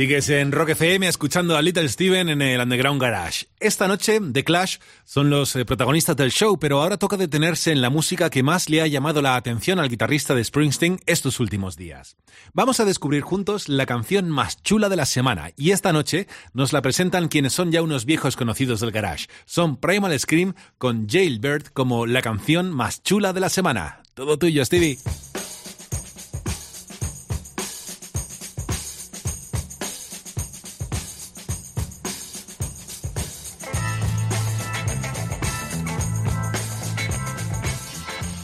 Sigues 0.00 0.30
en 0.30 0.50
Rock 0.50 0.70
FM 0.70 1.06
escuchando 1.06 1.58
a 1.58 1.60
Little 1.60 1.86
Steven 1.86 2.30
en 2.30 2.40
el 2.40 2.58
Underground 2.58 3.02
Garage. 3.02 3.48
Esta 3.60 3.86
noche, 3.86 4.18
The 4.32 4.44
Clash 4.44 4.78
son 5.04 5.28
los 5.28 5.54
eh, 5.56 5.66
protagonistas 5.66 6.16
del 6.16 6.30
show, 6.30 6.58
pero 6.58 6.80
ahora 6.80 6.96
toca 6.96 7.18
detenerse 7.18 7.70
en 7.70 7.82
la 7.82 7.90
música 7.90 8.30
que 8.30 8.42
más 8.42 8.70
le 8.70 8.80
ha 8.80 8.86
llamado 8.86 9.20
la 9.20 9.36
atención 9.36 9.78
al 9.78 9.90
guitarrista 9.90 10.34
de 10.34 10.42
Springsteen 10.42 11.00
estos 11.04 11.38
últimos 11.38 11.76
días. 11.76 12.16
Vamos 12.54 12.80
a 12.80 12.86
descubrir 12.86 13.20
juntos 13.20 13.68
la 13.68 13.84
canción 13.84 14.30
más 14.30 14.62
chula 14.62 14.88
de 14.88 14.96
la 14.96 15.04
semana, 15.04 15.50
y 15.58 15.72
esta 15.72 15.92
noche 15.92 16.28
nos 16.54 16.72
la 16.72 16.80
presentan 16.80 17.28
quienes 17.28 17.52
son 17.52 17.70
ya 17.70 17.82
unos 17.82 18.06
viejos 18.06 18.36
conocidos 18.36 18.80
del 18.80 18.92
Garage. 18.92 19.26
Son 19.44 19.76
Primal 19.76 20.18
Scream 20.18 20.54
con 20.78 21.10
Jailbird 21.10 21.66
como 21.74 22.06
la 22.06 22.22
canción 22.22 22.70
más 22.70 23.02
chula 23.02 23.34
de 23.34 23.40
la 23.40 23.50
semana. 23.50 24.02
Todo 24.14 24.38
tuyo, 24.38 24.64
Stevie. 24.64 24.96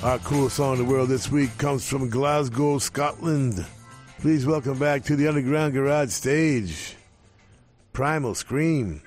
Our 0.06 0.20
coolest 0.20 0.54
song 0.54 0.74
in 0.74 0.78
the 0.78 0.84
world 0.84 1.08
this 1.08 1.32
week 1.32 1.58
comes 1.58 1.88
from 1.88 2.08
Glasgow, 2.08 2.78
Scotland. 2.78 3.66
Please 4.20 4.46
welcome 4.46 4.78
back 4.78 5.02
to 5.06 5.16
the 5.16 5.26
Underground 5.26 5.74
Garage 5.74 6.10
stage, 6.10 6.94
Primal 7.92 8.36
Scream. 8.36 9.02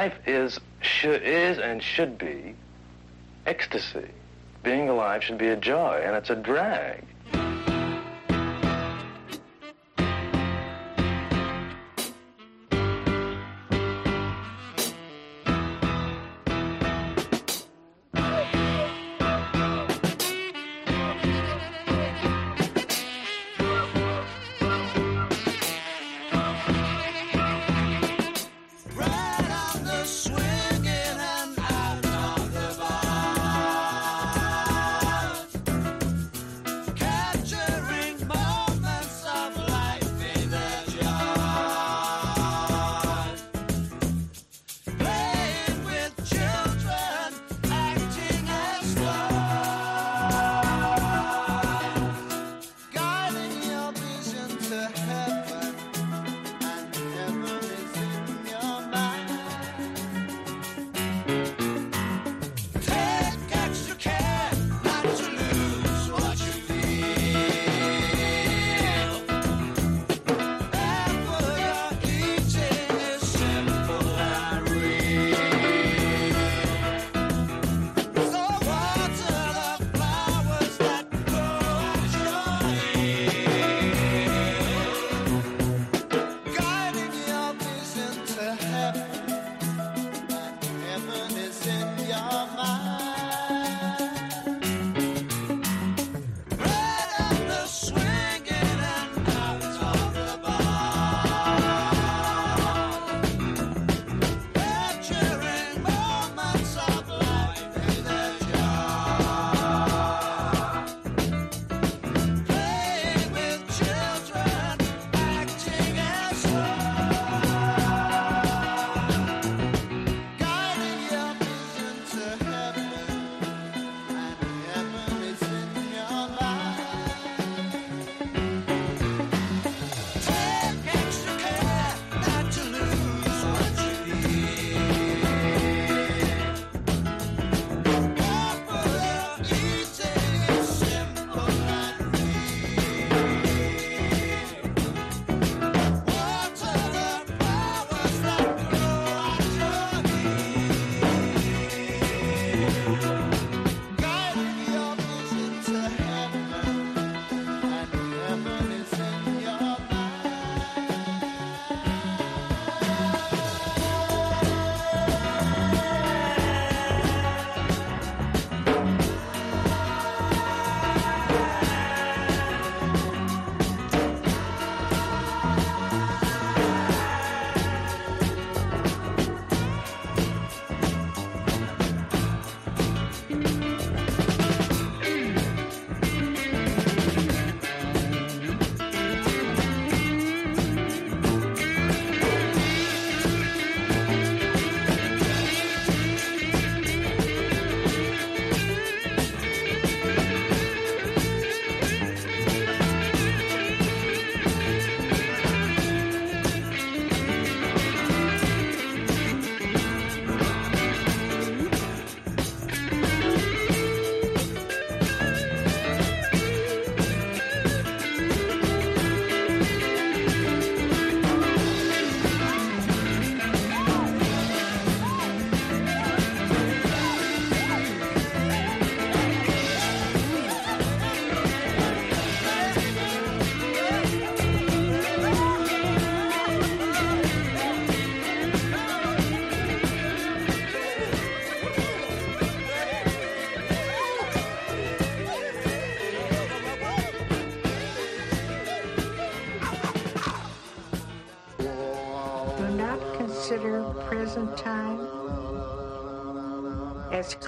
life 0.00 0.18
is 0.26 0.58
should 0.80 1.22
is 1.22 1.58
and 1.58 1.82
should 1.82 2.16
be 2.16 2.54
ecstasy. 3.44 4.08
Being 4.62 4.88
alive 4.88 5.22
should 5.22 5.36
be 5.36 5.48
a 5.48 5.56
joy, 5.56 6.00
and 6.02 6.16
it's 6.16 6.30
a 6.30 6.36
drag. 6.36 7.04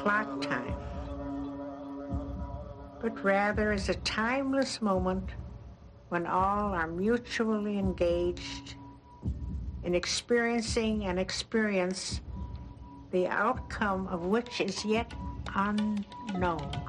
clock 0.02 0.40
time, 0.40 0.74
but 3.00 3.22
rather 3.22 3.70
as 3.70 3.88
a 3.88 3.94
timeless 3.94 4.82
moment 4.82 5.30
when 6.08 6.26
all 6.26 6.74
are 6.74 6.88
mutually 6.88 7.78
engaged 7.78 8.74
in 9.84 9.94
experiencing 9.94 11.04
an 11.04 11.18
experience 11.18 12.20
the 13.12 13.28
outcome 13.28 14.08
of 14.08 14.26
which 14.26 14.60
is 14.60 14.84
yet 14.84 15.12
unknown. 15.54 16.81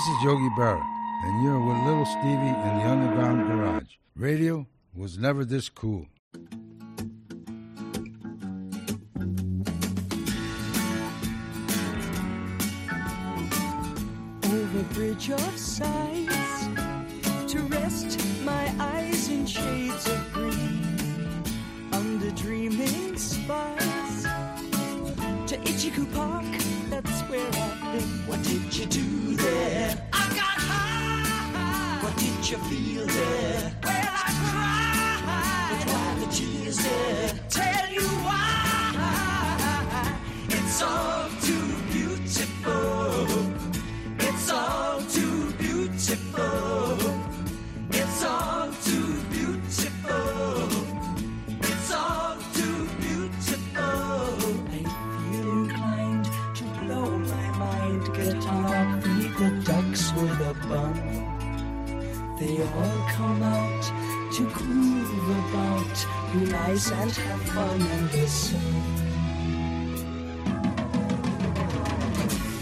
This 0.00 0.16
is 0.16 0.22
Yogi 0.22 0.48
Berra, 0.56 0.82
and 1.24 1.44
you're 1.44 1.60
with 1.60 1.76
Little 1.84 2.06
Stevie 2.06 2.32
in 2.32 2.78
the 2.78 2.88
Underground 2.88 3.46
Garage. 3.46 3.96
Radio 4.16 4.66
was 4.94 5.18
never 5.18 5.44
this 5.44 5.68
cool. 5.68 6.06
Over 14.42 14.82
bridge 14.94 15.28
of 15.32 15.58
sights 15.58 16.66
to 17.52 17.58
rest 17.68 18.18
my 18.42 18.74
eyes 18.78 19.28
in 19.28 19.44
shades 19.44 20.08
of 20.08 20.32
green 20.32 21.44
under 21.92 22.30
dreaming 22.30 23.18
skies 23.18 24.22
to 25.46 25.58
Itchycoo 25.58 26.10
Park 26.14 26.69
that's 27.02 27.22
where 27.22 27.46
I've 27.46 27.92
been. 27.92 28.08
What 28.26 28.42
did 28.42 28.76
you 28.76 28.86
do 28.86 29.36
there? 29.36 30.08
I 30.12 30.28
got 30.28 30.58
high. 30.70 32.02
What 32.02 32.16
did 32.16 32.50
you 32.50 32.58
feel 32.68 33.06
there? 33.06 33.72
Well, 33.82 34.08
I 34.10 34.30
cried. 34.48 35.78
But 35.78 35.92
why 35.92 36.14
the 36.20 36.26
tears 36.32 36.78
there? 36.78 37.32
Tell 37.48 37.88
you 37.92 38.06
why. 38.26 38.46
It's 40.48 40.82
all 40.82 41.28
too 41.40 41.68
beautiful. 41.92 43.26
It's 44.18 44.50
all 44.50 45.00
too 45.02 45.52
beautiful. 45.58 46.89
They 62.60 62.66
all 62.66 63.06
come 63.08 63.42
out 63.42 63.82
to 64.34 64.44
groove 64.50 65.30
about, 65.30 66.06
nice 66.34 66.90
and 66.90 67.10
have 67.10 67.40
fun 67.40 67.80
and 67.80 68.12
listen. 68.12 68.60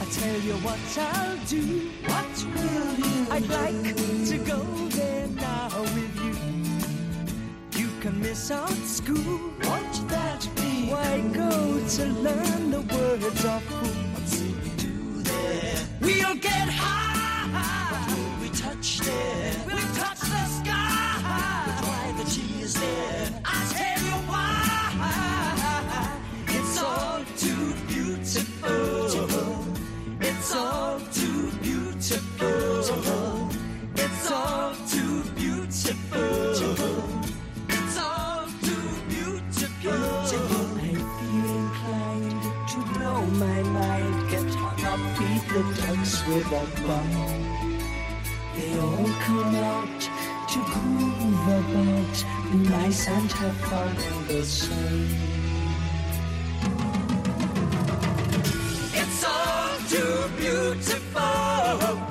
I 0.00 0.04
tell 0.12 0.40
you 0.40 0.52
what 0.62 0.78
I'll 0.98 1.36
do. 1.46 1.90
What 2.06 2.46
will 2.54 2.94
you 2.94 3.26
I'd 3.28 3.48
like 3.48 3.96
to 4.28 4.38
go 4.38 4.62
there 4.90 5.26
now 5.34 5.82
with 5.96 6.14
you. 6.22 7.80
You 7.80 7.90
can 8.00 8.20
miss 8.20 8.52
out 8.52 8.70
school. 8.70 9.50
Won't 9.64 10.08
that 10.10 10.48
be? 10.54 10.90
Why 10.92 11.18
go 11.32 11.84
to 11.96 12.04
learn 12.06 12.70
the 12.70 12.82
words 12.94 13.44
of 13.44 13.64
who? 13.64 13.88
What's 14.14 14.40
we 14.40 14.70
do 14.76 15.22
there? 15.24 15.74
We'll 16.00 16.36
get 16.36 16.68
high. 16.68 17.17
What 18.78 18.86
will 19.66 19.74
we 19.74 19.82
touch 19.98 20.20
there? 20.20 20.38
The 20.38 20.46
sky. 20.46 21.18
But 21.66 21.82
why 21.84 22.14
the 22.16 22.24
cheese 22.30 22.74
there? 22.74 23.42
I 23.44 23.46
tell 23.74 24.00
you 24.06 24.16
why. 24.30 24.46
It's 26.46 26.78
all 26.80 27.24
too 27.36 27.74
beautiful. 27.88 29.66
It's 30.20 30.54
all 30.54 31.00
too 31.12 31.50
beautiful. 31.60 32.78
It's 33.96 34.30
all 34.30 34.74
too 34.86 35.24
beautiful. 35.34 36.28
It's 37.68 37.98
all 37.98 38.46
too 38.62 38.86
beautiful. 39.08 39.90
I 39.90 40.94
feel 41.18 41.50
inclined 41.64 42.42
to 42.68 42.78
blow 42.96 43.20
my 43.26 43.60
mind, 43.74 44.30
get 44.30 44.54
hung 44.54 44.84
up, 44.84 45.00
beat 45.18 45.44
the 45.52 45.62
ducks 45.82 46.14
with 46.28 46.52
a 46.52 46.86
bum. 46.86 47.37
All 49.28 49.42
come 49.42 49.54
out 49.56 50.00
to 50.48 50.58
groove 50.64 51.48
about, 51.48 52.24
be 52.50 52.58
nice 52.70 53.08
and 53.08 53.30
have 53.30 53.56
fun 53.56 53.96
in 53.96 54.26
the 54.26 54.42
sun. 54.42 55.06
It's 58.94 59.24
all 59.24 59.78
too 59.90 60.30
beautiful. 60.38 62.07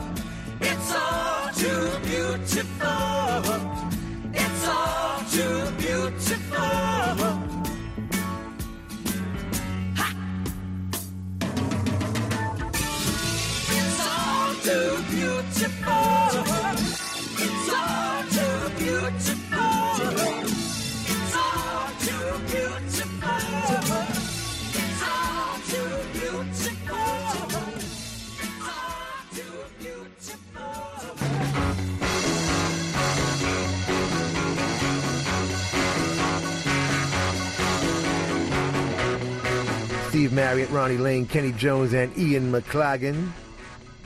Marriott, 40.37 40.69
Ronnie 40.69 40.97
Lane, 40.97 41.25
Kenny 41.25 41.51
Jones, 41.51 41.93
and 41.93 42.15
Ian 42.15 42.51
McLagan. 42.51 43.31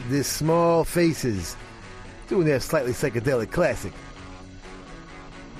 The 0.10 0.24
Small 0.24 0.86
Faces 0.86 1.58
doing 2.30 2.46
their 2.46 2.62
slightly 2.62 2.94
psychedelic 2.94 3.52
classic. 3.52 3.92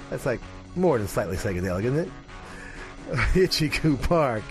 That's 0.10 0.26
like 0.26 0.40
more 0.78 0.98
than 0.98 1.10
slightly 1.10 1.36
psychedelic, 1.36 1.84
isn't 1.84 2.00
it? 2.00 2.10
Itchycoo 3.34 4.02
Park 4.08 4.44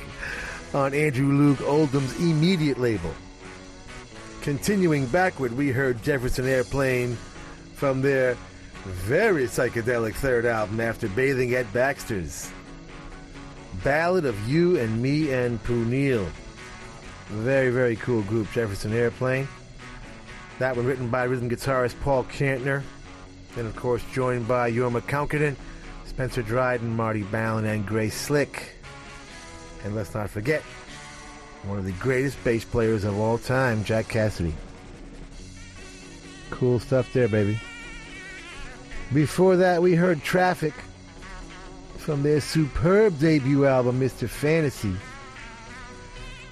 on 0.75 0.93
Andrew 0.93 1.33
Loog 1.33 1.67
Oldham's 1.67 2.15
immediate 2.21 2.79
label. 2.79 3.15
Continuing 4.43 5.07
backward, 5.07 5.57
we 5.57 5.71
heard 5.71 6.03
Jefferson 6.03 6.47
Airplane 6.47 7.17
from 7.77 8.03
their 8.03 8.37
very 8.85 9.45
psychedelic 9.45 10.13
third 10.17 10.45
album 10.45 10.81
after 10.81 11.09
bathing 11.09 11.55
at 11.55 11.73
Baxter's. 11.73 12.51
Ballad 13.83 14.25
of 14.27 14.49
You 14.49 14.79
and 14.79 15.01
Me 15.01 15.33
and 15.33 15.63
Pooneil. 15.65 16.29
Very, 17.29 17.71
very 17.71 17.97
cool 17.97 18.23
group, 18.23 18.51
Jefferson 18.53 18.93
Airplane. 18.93 19.49
That 20.59 20.77
one 20.77 20.85
written 20.85 21.09
by 21.09 21.25
rhythm 21.25 21.49
guitarist 21.49 21.99
Paul 22.01 22.25
Kantner. 22.25 22.83
And 23.57 23.67
of 23.67 23.75
course, 23.77 24.03
joined 24.13 24.47
by 24.47 24.71
Jorma 24.71 25.01
Kaukonen, 25.01 25.57
Spencer 26.05 26.43
Dryden, 26.43 26.95
Marty 26.95 27.23
Balin, 27.23 27.65
and 27.65 27.87
Grace 27.87 28.15
Slick. 28.15 28.75
And 29.85 29.95
let's 29.95 30.15
not 30.15 30.29
forget, 30.29 30.63
one 31.65 31.79
of 31.79 31.85
the 31.85 31.93
greatest 31.93 32.43
bass 32.45 32.65
players 32.65 33.05
of 33.05 33.19
all 33.19 33.39
time, 33.39 33.83
Jack 33.85 34.07
Casady. 34.07 34.53
Cool 36.51 36.79
stuff 36.81 37.13
there, 37.13 37.29
baby. 37.29 37.59
Before 39.15 39.57
that, 39.57 39.81
we 39.81 39.95
heard 39.95 40.23
Traffic 40.23 40.75
from 42.11 42.25
their 42.25 42.41
superb 42.41 43.17
debut 43.21 43.67
album, 43.67 44.01
Mr. 44.01 44.29
Fantasy. 44.29 44.97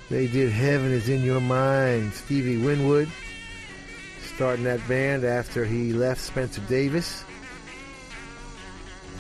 They 0.09 0.29
did 0.29 0.53
Heaven 0.53 0.93
is 0.93 1.09
in 1.09 1.25
Your 1.25 1.41
Mind. 1.41 2.15
Stevie 2.15 2.65
Winwood 2.65 3.09
starting 4.23 4.63
that 4.67 4.87
band 4.87 5.25
after 5.25 5.65
he 5.65 5.93
left 5.93 6.21
Spencer 6.21 6.61
Davis. 6.69 7.25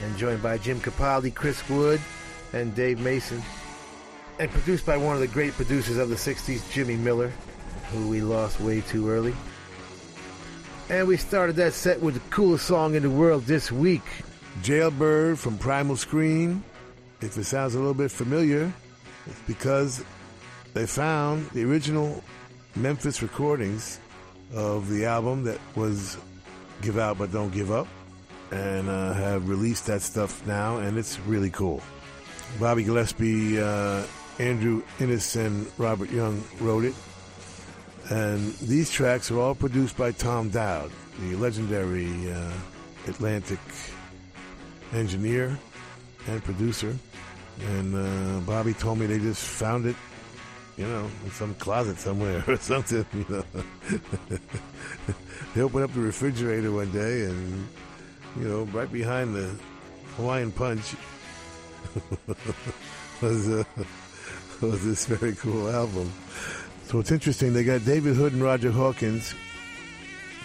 And 0.00 0.16
joined 0.16 0.40
by 0.40 0.58
Jim 0.58 0.78
Capaldi, 0.78 1.34
Chris 1.34 1.68
Wood, 1.68 2.00
and 2.52 2.72
Dave 2.72 3.00
Mason. 3.00 3.42
And 4.38 4.48
produced 4.48 4.86
by 4.86 4.96
one 4.96 5.16
of 5.16 5.20
the 5.20 5.26
great 5.26 5.54
producers 5.54 5.96
of 5.96 6.08
the 6.08 6.14
60s, 6.14 6.70
Jimmy 6.70 6.94
Miller, 6.94 7.32
who 7.90 8.08
we 8.08 8.20
lost 8.20 8.60
way 8.60 8.80
too 8.82 9.10
early. 9.10 9.34
And 10.88 11.08
we 11.08 11.16
started 11.16 11.56
that 11.56 11.72
set 11.72 12.00
with 12.00 12.14
the 12.14 12.30
coolest 12.30 12.64
song 12.64 12.94
in 12.94 13.02
the 13.02 13.10
world 13.10 13.46
this 13.46 13.72
week. 13.72 14.04
Jailbird 14.62 15.38
from 15.38 15.58
Primal 15.58 15.96
Scream. 15.96 16.64
If 17.20 17.36
it 17.36 17.44
sounds 17.44 17.74
a 17.74 17.78
little 17.78 17.94
bit 17.94 18.10
familiar, 18.10 18.72
it's 19.26 19.40
because 19.46 20.04
they 20.74 20.86
found 20.86 21.48
the 21.50 21.64
original 21.64 22.22
Memphis 22.76 23.22
recordings 23.22 24.00
of 24.54 24.88
the 24.88 25.04
album 25.06 25.44
that 25.44 25.58
was 25.74 26.16
Give 26.82 26.98
Out 26.98 27.18
But 27.18 27.32
Don't 27.32 27.52
Give 27.52 27.72
Up 27.72 27.88
and 28.50 28.88
uh, 28.88 29.12
have 29.12 29.48
released 29.48 29.86
that 29.86 30.02
stuff 30.02 30.46
now, 30.46 30.78
and 30.78 30.96
it's 30.96 31.18
really 31.20 31.50
cool. 31.50 31.82
Bobby 32.58 32.84
Gillespie, 32.84 33.60
uh, 33.60 34.04
Andrew 34.38 34.82
Innes, 35.00 35.36
and 35.36 35.66
Robert 35.76 36.10
Young 36.10 36.42
wrote 36.60 36.84
it. 36.84 36.94
And 38.10 38.54
these 38.54 38.90
tracks 38.90 39.30
are 39.30 39.38
all 39.38 39.54
produced 39.54 39.98
by 39.98 40.12
Tom 40.12 40.48
Dowd, 40.48 40.90
the 41.20 41.36
legendary 41.36 42.30
uh, 42.30 42.52
Atlantic 43.06 43.58
engineer 44.92 45.58
and 46.26 46.42
producer. 46.42 46.96
And 47.70 47.94
uh, 47.94 48.40
Bobby 48.40 48.72
told 48.74 48.98
me 48.98 49.06
they 49.06 49.18
just 49.18 49.44
found 49.44 49.86
it, 49.86 49.96
you 50.76 50.86
know, 50.86 51.10
in 51.24 51.30
some 51.32 51.54
closet 51.56 51.98
somewhere 51.98 52.44
or 52.48 52.56
something. 52.56 53.04
You 53.12 53.26
know, 53.28 53.44
they 55.54 55.60
opened 55.62 55.84
up 55.84 55.92
the 55.92 56.00
refrigerator 56.00 56.70
one 56.70 56.90
day, 56.92 57.24
and 57.24 57.68
you 58.38 58.48
know, 58.48 58.62
right 58.64 58.90
behind 58.92 59.34
the 59.34 59.50
Hawaiian 60.16 60.52
Punch 60.52 60.94
was 63.20 63.48
uh, 63.48 63.64
was 64.60 64.84
this 64.84 65.06
very 65.06 65.34
cool 65.34 65.68
album. 65.68 66.12
So 66.84 67.00
it's 67.00 67.10
interesting. 67.10 67.52
They 67.52 67.64
got 67.64 67.84
David 67.84 68.16
Hood 68.16 68.32
and 68.32 68.42
Roger 68.42 68.70
Hawkins, 68.70 69.34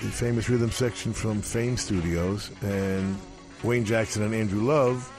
the 0.02 0.10
famous 0.10 0.49
rhythm 0.49 0.72
section 0.72 1.14
from 1.14 1.41
Fame 1.41 1.78
Studios, 1.78 2.52
and 2.61 3.18
Wayne 3.64 3.85
Jackson 3.85 4.23
and 4.23 4.35
Andrew 4.35 4.61
Love, 4.61 5.11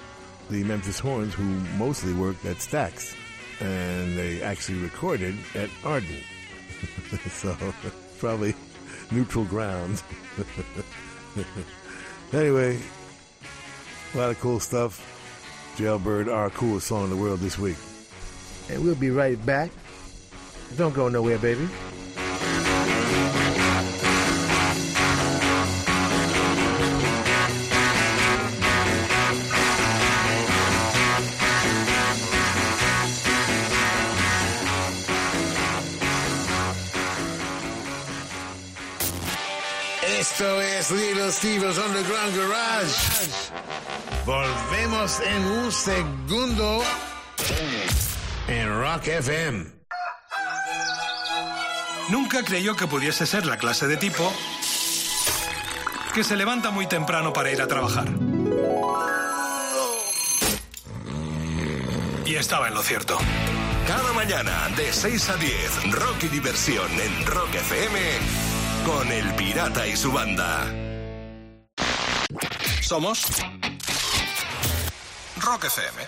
the 0.50 0.64
Memphis 0.64 0.98
Horns, 0.98 1.34
who 1.34 1.44
mostly 1.78 2.12
worked 2.12 2.44
at 2.44 2.56
Stax. 2.56 3.16
And 3.60 4.18
they 4.18 4.42
actually 4.42 4.78
recorded 4.78 5.36
at 5.54 5.70
Ardent. 5.84 6.22
so, 7.28 7.56
probably 8.18 8.54
neutral 9.10 9.44
ground. 9.44 10.02
anyway, 12.32 12.78
a 14.14 14.18
lot 14.18 14.30
of 14.30 14.40
cool 14.40 14.60
stuff. 14.60 15.10
Jailbird, 15.76 16.28
our 16.28 16.50
coolest 16.50 16.86
song 16.86 17.04
in 17.04 17.10
the 17.10 17.16
world 17.16 17.40
this 17.40 17.58
week. 17.58 17.76
And 18.70 18.84
we'll 18.84 18.94
be 18.94 19.10
right 19.10 19.44
back. 19.44 19.70
Don't 20.76 20.94
go 20.94 21.08
nowhere, 21.08 21.38
baby. 21.38 21.68
Esto 40.34 40.60
es 40.60 40.90
Little 40.90 41.30
Steve's 41.30 41.78
Underground 41.78 42.36
Garage. 42.36 42.92
Volvemos 44.26 45.20
en 45.20 45.44
un 45.44 45.70
segundo 45.70 46.82
en 48.48 48.80
Rock 48.80 49.06
FM. 49.06 49.66
Nunca 52.08 52.42
creyó 52.42 52.74
que 52.74 52.88
pudiese 52.88 53.26
ser 53.26 53.46
la 53.46 53.58
clase 53.58 53.86
de 53.86 53.96
tipo 53.96 54.34
que 56.12 56.24
se 56.24 56.34
levanta 56.34 56.72
muy 56.72 56.88
temprano 56.88 57.32
para 57.32 57.52
ir 57.52 57.62
a 57.62 57.68
trabajar. 57.68 58.08
Y 62.26 62.34
estaba 62.34 62.66
en 62.66 62.74
lo 62.74 62.82
cierto. 62.82 63.18
Cada 63.86 64.12
mañana 64.12 64.68
de 64.76 64.92
6 64.92 65.28
a 65.28 65.36
10, 65.36 65.92
rock 65.92 66.24
y 66.24 66.28
diversión 66.28 66.90
en 66.90 67.24
Rock 67.24 67.54
FM 67.54 68.53
con 68.84 69.10
El 69.10 69.34
Pirata 69.34 69.86
y 69.86 69.96
su 69.96 70.12
banda. 70.12 70.66
Somos 72.82 73.24
Rock 75.40 75.64
FM. 75.64 76.02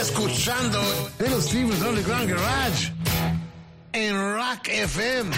Escuchando 0.00 0.80
Underground 1.88 2.30
Garage 2.30 2.92
en 3.92 4.14
Rock 4.16 4.68
FM. 4.68 5.30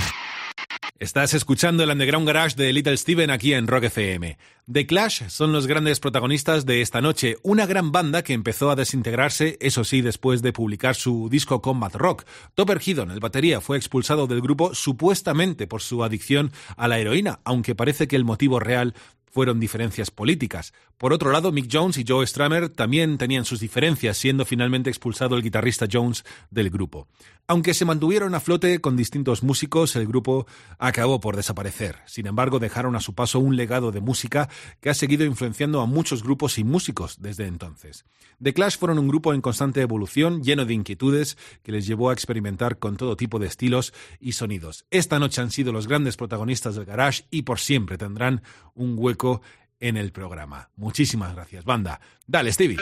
Estás 0.99 1.35
escuchando 1.35 1.85
el 1.85 1.91
Underground 1.91 2.27
Garage 2.27 2.57
de 2.57 2.73
Little 2.73 2.97
Steven 2.97 3.31
aquí 3.31 3.53
en 3.53 3.67
Rock 3.67 3.85
FM. 3.85 4.39
The 4.73 4.87
Clash 4.87 5.29
son 5.29 5.53
los 5.53 5.67
grandes 5.67 6.01
protagonistas 6.01 6.65
de 6.65 6.81
esta 6.81 7.03
noche, 7.03 7.37
una 7.43 7.67
gran 7.67 7.93
banda 7.93 8.25
que 8.25 8.33
empezó 8.33 8.71
a 8.71 8.77
desintegrarse, 8.77 9.59
eso 9.61 9.85
sí, 9.85 10.01
después 10.01 10.41
de 10.41 10.55
publicar 10.55 10.95
su 10.95 11.29
disco 11.29 11.61
Combat 11.61 11.95
Rock. 11.95 12.25
Topper 12.55 12.81
Headon, 12.85 13.11
el 13.11 13.21
batería, 13.21 13.61
fue 13.61 13.77
expulsado 13.77 14.27
del 14.27 14.41
grupo 14.41 14.75
supuestamente 14.75 15.67
por 15.67 15.83
su 15.83 16.03
adicción 16.03 16.51
a 16.79 16.89
la 16.89 16.99
heroína, 16.99 17.41
aunque 17.45 17.75
parece 17.75 18.09
que 18.09 18.17
el 18.17 18.25
motivo 18.25 18.59
real 18.59 18.95
fueron 19.37 19.61
diferencias 19.61 20.11
políticas. 20.11 20.73
Por 20.97 21.13
otro 21.13 21.31
lado, 21.31 21.53
Mick 21.53 21.69
Jones 21.71 21.99
y 21.99 22.07
Joe 22.09 22.27
Stramer 22.27 22.71
también 22.71 23.19
tenían 23.19 23.45
sus 23.45 23.61
diferencias, 23.61 24.17
siendo 24.17 24.47
finalmente 24.47 24.89
expulsado 24.89 25.37
el 25.37 25.43
guitarrista 25.43 25.87
Jones 25.93 26.25
del 26.51 26.71
grupo. 26.71 27.07
Aunque 27.49 27.75
se 27.75 27.85
mantuvieron 27.85 28.35
a 28.35 28.41
flote 28.41 28.81
con 28.81 28.97
distintos 28.97 29.45
músicos, 29.45 29.95
el 29.95 30.09
grupo 30.09 30.47
acabó 30.79 31.21
por 31.21 31.37
desaparecer. 31.37 31.97
Sin 32.05 32.27
embargo, 32.27 32.59
dejaron 32.59 32.97
a 32.97 33.01
su 33.01 33.15
paso 33.15 33.39
un 33.39 33.55
legado 33.55 33.93
de 33.93 34.01
música 34.01 34.49
que 34.81 34.91
ha 34.91 34.95
seguido 34.95 35.25
influenciando 35.25 35.81
a 35.81 35.87
muchos 35.87 36.25
grupos 36.25 36.59
y 36.59 36.65
músicos 36.65 37.23
desde 37.23 37.47
entonces. 37.47 38.05
The 38.43 38.53
Clash 38.53 38.79
fueron 38.79 38.99
un 38.99 39.07
grupo 39.07 39.33
en 39.33 39.43
constante 39.43 39.81
evolución, 39.81 40.43
lleno 40.43 40.65
de 40.65 40.75
inquietudes, 40.75 41.39
que 41.63 41.71
les 41.71 41.87
llevó 41.87 42.11
a 42.11 42.13
experimentar 42.13 42.79
con 42.79 42.97
todo 42.97 43.17
tipo 43.17 43.39
de 43.39 43.47
estilos 43.47 43.95
y 44.19 44.33
sonidos. 44.33 44.85
Esta 44.91 45.21
noche 45.21 45.41
han 45.41 45.53
sido 45.53 45.73
los 45.73 45.87
grandes 45.87 46.17
protagonistas 46.17 46.75
del 46.75 46.85
garage 46.85 47.27
y 47.31 47.43
por 47.43 47.61
siempre 47.61 47.97
tendrán 47.97 48.43
un 48.75 48.97
hueco 48.99 49.41
en 49.79 49.97
el 49.97 50.11
programa. 50.11 50.71
Muchísimas 50.75 51.33
gracias, 51.35 51.65
banda. 51.65 52.01
Dale, 52.27 52.53
Stevie. 52.53 52.79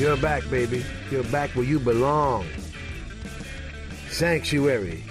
You're 0.00 0.16
back, 0.16 0.48
baby. 0.48 0.82
You're 1.10 1.24
back 1.24 1.50
where 1.50 1.66
you 1.66 1.78
belong. 1.78 2.46
Sanctuary. 4.08 5.04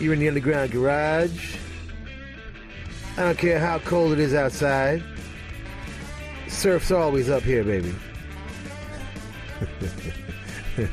You're 0.00 0.14
in 0.14 0.18
the 0.18 0.26
underground 0.26 0.72
garage. 0.72 1.54
I 3.16 3.20
don't 3.22 3.38
care 3.38 3.60
how 3.60 3.78
cold 3.78 4.10
it 4.14 4.18
is 4.18 4.34
outside. 4.34 5.04
Surf's 6.48 6.90
always 6.90 7.30
up 7.30 7.44
here, 7.44 7.62
baby. 7.62 7.94
and 10.76 10.88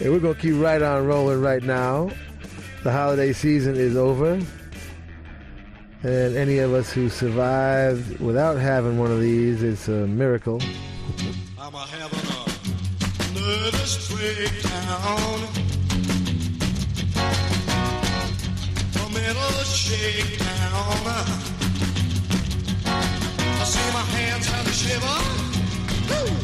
we're 0.00 0.18
going 0.18 0.34
to 0.34 0.40
keep 0.40 0.58
right 0.58 0.80
on 0.80 1.06
rolling 1.06 1.42
right 1.42 1.62
now. 1.62 2.08
The 2.84 2.90
holiday 2.90 3.34
season 3.34 3.76
is 3.76 3.98
over. 3.98 4.40
And 6.04 6.36
any 6.36 6.58
of 6.58 6.74
us 6.74 6.92
who 6.92 7.08
survived 7.08 8.20
without 8.20 8.58
having 8.58 8.98
one 8.98 9.10
of 9.10 9.22
these, 9.22 9.62
it's 9.62 9.88
a 9.88 10.06
miracle. 10.06 10.60
I'm 11.58 11.74
a 11.74 11.78
having 11.78 12.20
a 12.20 12.44
nervous 13.32 14.12
breakdown. 14.12 15.40
A 19.00 19.10
mental 19.14 19.64
shakedown. 19.64 20.44
I 22.84 23.64
see 23.64 23.92
my 23.94 24.04
hands 24.12 24.46
shiver. 24.74 25.06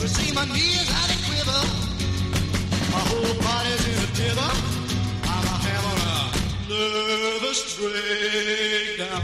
I 0.03 0.07
see 0.07 0.33
my 0.33 0.47
knees 0.47 0.89
quiver. 1.29 1.63
My 2.91 3.03
whole 3.11 3.35
body's 3.43 4.21
in 4.21 4.39
a. 4.39 4.80
nervous 6.71 7.77
breakdown. 7.79 9.23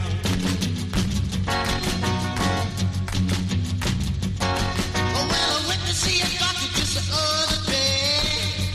Oh, 4.98 5.26
well, 5.30 5.50
I 5.54 5.68
went 5.68 5.80
to 5.86 5.94
see 5.94 6.18
a 6.22 6.28
doctor 6.42 6.68
just 6.74 6.94
the 6.96 7.04
other 7.14 7.60
day. 7.70 8.66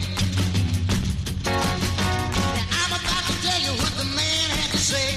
Now, 1.43 2.77
I'm 2.79 2.91
about 2.95 3.23
to 3.27 3.35
tell 3.43 3.59
you 3.59 3.73
what 3.81 3.93
the 3.99 4.07
man 4.15 4.47
had 4.55 4.71
to 4.71 4.77
say. 4.77 5.09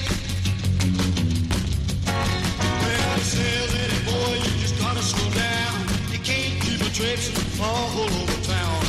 Well, 2.67 3.17
he 3.19 3.23
says, 3.23 3.71
Eddie 3.83 4.05
boy, 4.11 4.35
you 4.43 4.53
just 4.63 4.79
gotta 4.81 5.03
slow 5.03 5.31
down. 5.31 5.75
You 6.11 6.19
can't 6.19 6.61
keep 6.61 6.81
a 6.81 6.91
traipsing 6.91 7.39
all 7.63 8.01
over 8.03 8.43
town. 8.43 8.83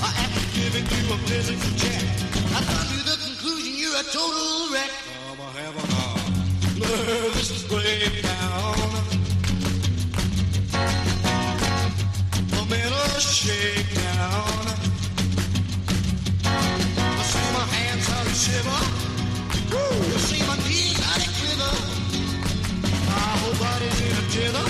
Uh, 0.00 0.22
After 0.24 0.44
giving 0.58 0.86
you 0.88 1.04
a 1.12 1.18
physical 1.28 1.70
check, 1.76 2.95
conclusion 3.46 3.74
you're 3.76 3.94
a 3.94 4.02
total 4.02 4.72
wreck. 4.72 4.90
I'm 5.28 5.40
a 5.40 5.48
having 5.58 5.90
a 5.94 6.80
nervous 6.80 7.62
breakdown. 7.68 8.74
I'm 12.52 12.72
in 12.72 12.92
A 12.92 13.20
shakedown. 13.20 14.66
I 16.44 17.22
see 17.30 17.48
my 17.54 17.66
hands 17.76 18.06
how 18.08 18.22
they 18.24 18.36
shiver. 18.44 18.82
Woo! 19.72 20.14
I 20.14 20.18
see 20.28 20.42
my 20.46 20.56
knees 20.66 20.98
how 21.04 21.16
they 21.20 21.30
quiver. 21.38 21.74
My 23.06 23.30
whole 23.40 23.56
body's 23.62 23.98
in 24.06 24.12
a 24.12 24.24
tither. 24.34 24.66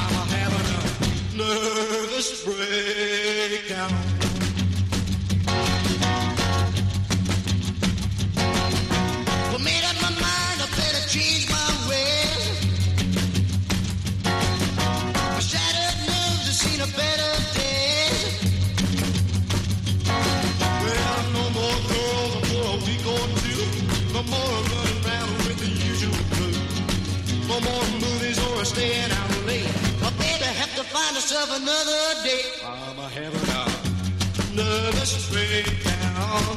I'm 0.00 0.14
a 0.14 0.24
having 0.34 0.68
a 0.72 1.38
nervous 1.38 2.44
breakdown. 2.44 4.35
To 31.16 31.22
herself 31.22 31.50
another 31.56 32.22
date. 32.24 32.46
I'm 32.64 32.98
a 32.98 33.08
having 33.08 33.48
a 33.48 33.64
nervous 34.54 35.30
breakdown. 35.30 36.56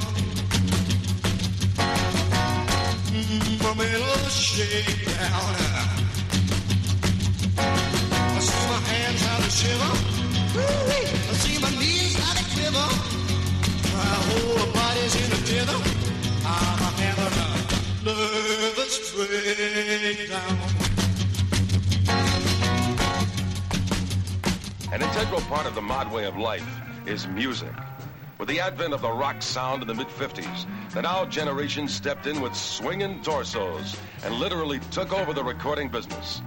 Mm, 3.08 3.64
I'm 3.70 3.80
in 3.80 4.02
a 4.02 4.30
shakedown. 4.30 5.56
I 7.58 8.40
see 8.40 8.66
my 8.68 8.80
hands 8.90 9.22
how 9.28 9.38
they 9.40 9.50
shiver. 9.60 9.94
I 11.30 11.36
see 11.44 11.58
my 11.62 11.72
knees 11.80 12.18
how 12.20 12.34
they 12.36 12.46
quiver. 12.54 12.90
My 13.96 14.16
whole 14.28 14.68
body's 14.74 15.16
in 15.24 15.32
a 15.32 15.40
tither. 15.48 15.80
I'm 16.46 16.82
having 17.00 17.34
a 17.38 18.12
nervous 18.12 18.96
breakdown. 19.16 20.79
An 24.92 25.04
integral 25.04 25.42
part 25.42 25.68
of 25.68 25.76
the 25.76 25.84
mod 25.84 26.12
way 26.12 26.26
of 26.26 26.36
life 26.36 26.68
is 27.06 27.28
music. 27.28 27.72
With 28.40 28.50
the 28.50 28.60
advent 28.60 28.92
of 28.92 29.04
the 29.04 29.12
rock 29.12 29.44
sound 29.44 29.84
in 29.84 29.88
the 29.88 29.94
mid 29.94 30.08
50s, 30.08 30.66
the 30.94 31.04
now 31.04 31.26
generation 31.26 31.88
stepped 31.88 32.26
in 32.26 32.42
with 32.42 32.56
swinging 32.56 33.22
torsos 33.22 33.96
and 34.24 34.34
literally 34.34 34.80
took 34.90 35.14
over 35.14 35.32
the 35.32 35.44
recording 35.44 35.90
business. 35.90 36.42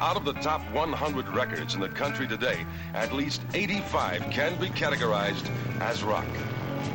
Out 0.00 0.16
of 0.16 0.24
the 0.24 0.32
top 0.32 0.60
100 0.72 1.28
records 1.28 1.74
in 1.74 1.80
the 1.80 1.88
country 1.88 2.26
today, 2.26 2.66
at 2.94 3.12
least 3.12 3.42
85 3.54 4.22
can 4.22 4.58
be 4.58 4.70
categorized 4.70 5.48
as 5.80 6.02
rock. 6.02 6.26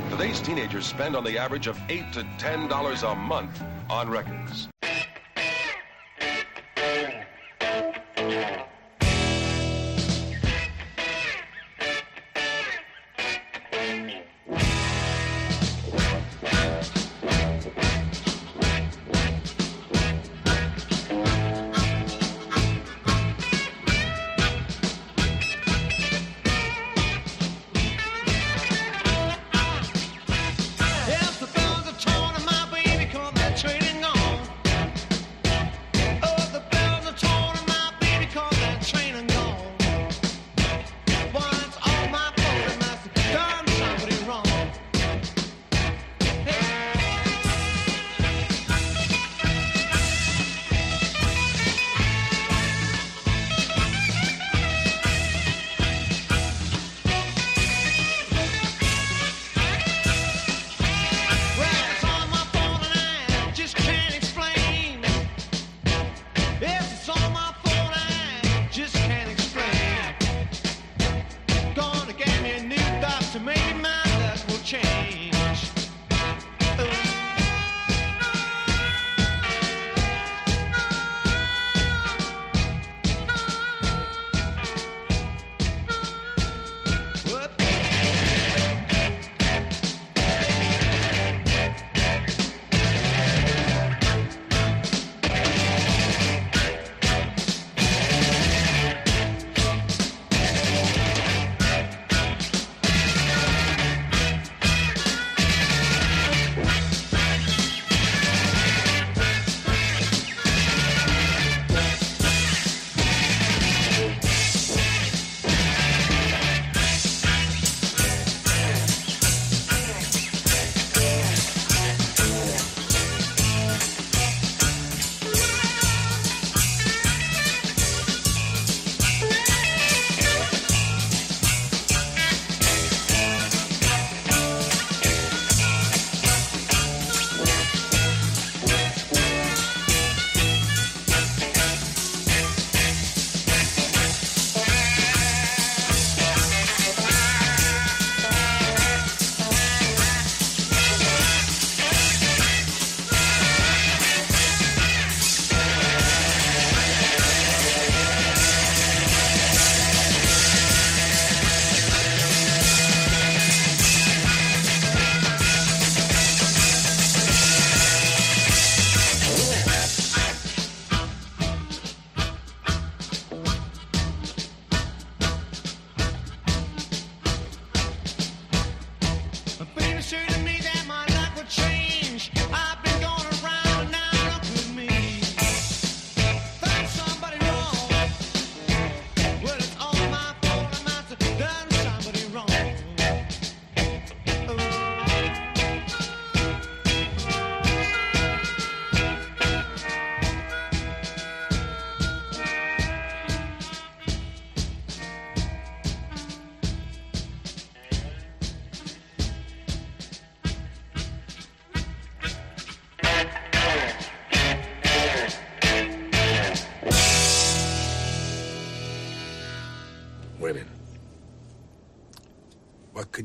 Today's 0.10 0.42
teenagers 0.42 0.86
spend 0.86 1.16
on 1.16 1.24
the 1.24 1.38
average 1.38 1.68
of 1.68 1.80
8 1.88 2.12
to 2.12 2.24
$10 2.24 3.10
a 3.10 3.16
month 3.16 3.64
on 3.90 4.10
records. 4.10 4.68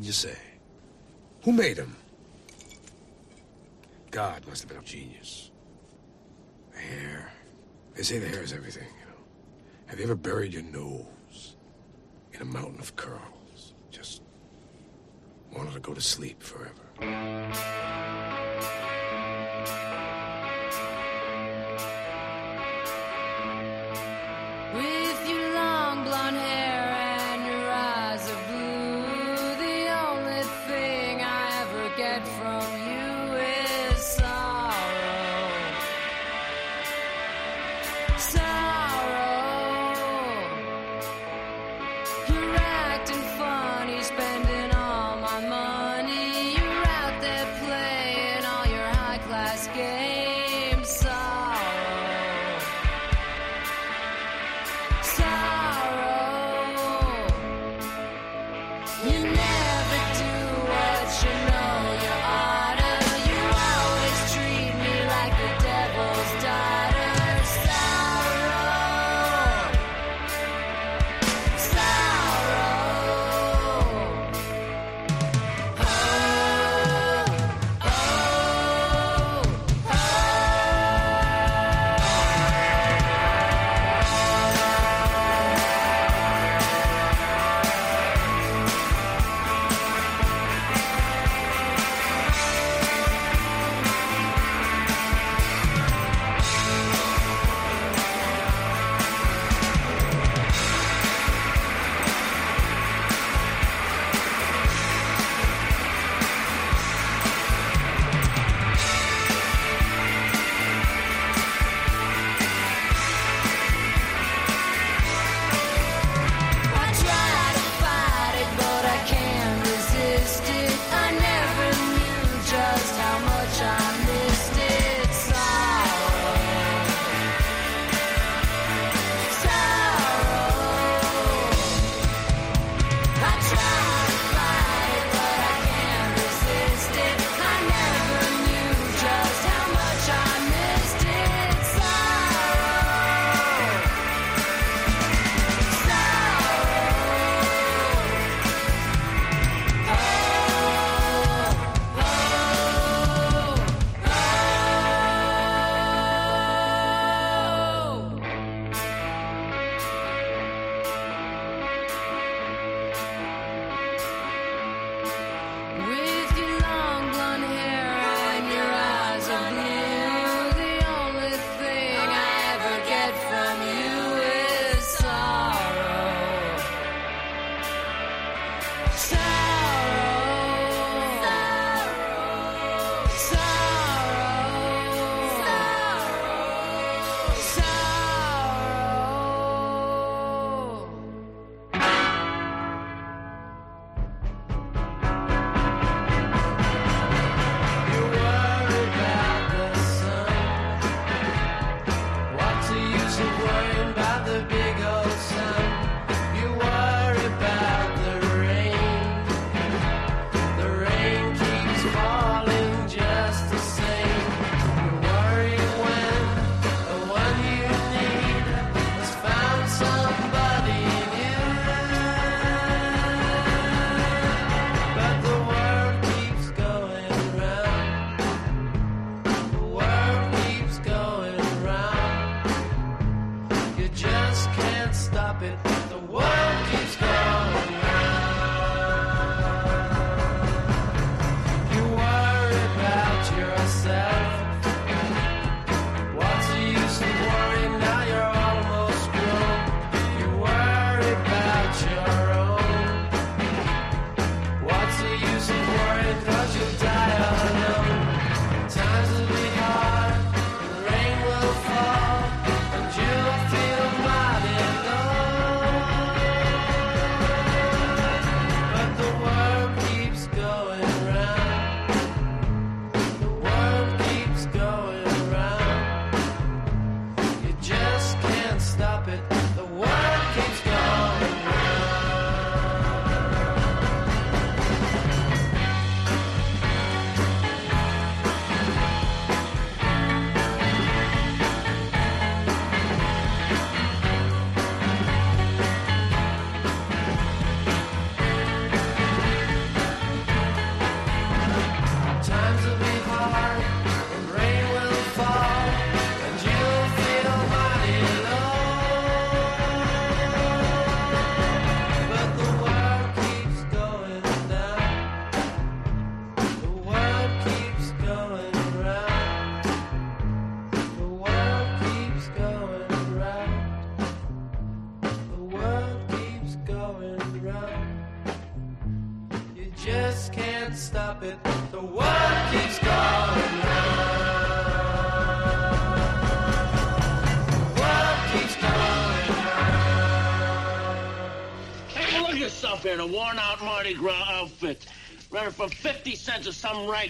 you 0.04 0.12
say? 0.12 0.36
Who 1.44 1.52
made 1.52 1.76
him? 1.76 1.96
God 4.10 4.46
must 4.46 4.62
have 4.62 4.68
been 4.68 4.78
a 4.78 4.82
genius. 4.82 5.50
The 6.72 6.78
hair. 6.78 7.32
They 7.94 8.02
say 8.02 8.18
the 8.18 8.28
hair 8.28 8.42
is 8.42 8.52
everything, 8.52 8.88
you 9.00 9.06
know. 9.06 9.20
Have 9.86 9.98
you 9.98 10.04
ever 10.04 10.14
buried 10.14 10.52
your 10.52 10.62
nose 10.62 11.56
in 12.32 12.42
a 12.42 12.44
mountain 12.44 12.80
of 12.80 12.94
curls? 12.96 13.74
Just 13.90 14.22
wanted 15.52 15.72
to 15.74 15.80
go 15.80 15.94
to 15.94 16.00
sleep 16.00 16.42
forever. 16.42 16.74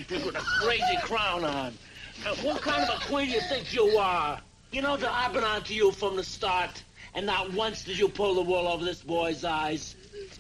With 0.00 0.34
a 0.34 0.40
crazy 0.60 0.96
crown 1.02 1.44
on. 1.44 1.72
Now, 2.24 2.34
what 2.36 2.60
kind 2.62 2.82
of 2.82 3.00
a 3.00 3.06
queen 3.06 3.28
do 3.28 3.34
you 3.34 3.40
think 3.42 3.72
you 3.72 3.96
are? 3.96 4.40
You 4.72 4.82
know 4.82 4.96
that 4.96 5.10
I've 5.10 5.32
been 5.32 5.44
on 5.44 5.62
to 5.64 5.74
you 5.74 5.92
from 5.92 6.16
the 6.16 6.24
start, 6.24 6.82
and 7.14 7.26
not 7.26 7.52
once 7.52 7.84
did 7.84 7.96
you 7.96 8.08
pull 8.08 8.34
the 8.34 8.42
wool 8.42 8.66
over 8.66 8.84
this 8.84 9.02
boy's 9.02 9.44
eyes. 9.44 9.94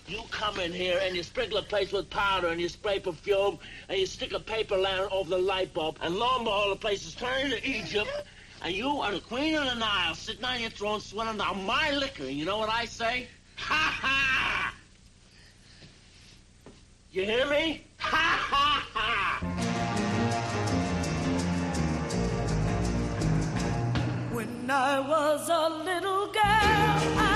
You 0.08 0.22
come 0.30 0.58
in 0.58 0.72
here 0.72 1.00
and 1.02 1.14
you 1.14 1.22
sprinkle 1.22 1.60
the 1.60 1.66
place 1.66 1.92
with 1.92 2.10
powder 2.10 2.48
and 2.48 2.60
you 2.60 2.68
spray 2.68 2.98
perfume 2.98 3.58
and 3.88 3.98
you 3.98 4.06
stick 4.06 4.32
a 4.32 4.40
paper 4.40 4.76
lantern 4.76 5.08
over 5.12 5.30
the 5.30 5.38
light 5.38 5.72
bulb 5.72 5.98
and 6.02 6.16
lo 6.16 6.36
and 6.36 6.44
behold 6.44 6.72
the 6.72 6.80
place 6.80 7.06
is 7.06 7.14
turning 7.14 7.50
to 7.50 7.66
Egypt 7.66 8.10
and 8.62 8.74
you 8.74 8.88
are 8.88 9.12
the 9.12 9.20
queen 9.20 9.54
of 9.54 9.64
the 9.64 9.74
Nile 9.74 10.14
sitting 10.14 10.44
on 10.44 10.60
your 10.60 10.70
throne 10.70 11.00
swilling 11.00 11.38
down 11.38 11.64
my 11.64 11.92
liquor. 11.92 12.24
You 12.24 12.44
know 12.44 12.58
what 12.58 12.70
I 12.70 12.84
say? 12.86 13.28
Ha 13.56 13.98
ha! 14.00 14.74
You 17.14 17.24
hear 17.24 17.46
me? 17.46 17.80
Ha 17.98 18.38
ha 18.50 18.84
ha! 18.92 19.38
When 24.32 24.68
I 24.68 24.98
was 24.98 25.48
a 25.48 25.68
little 25.84 26.26
girl, 26.26 26.40
I 26.42 27.33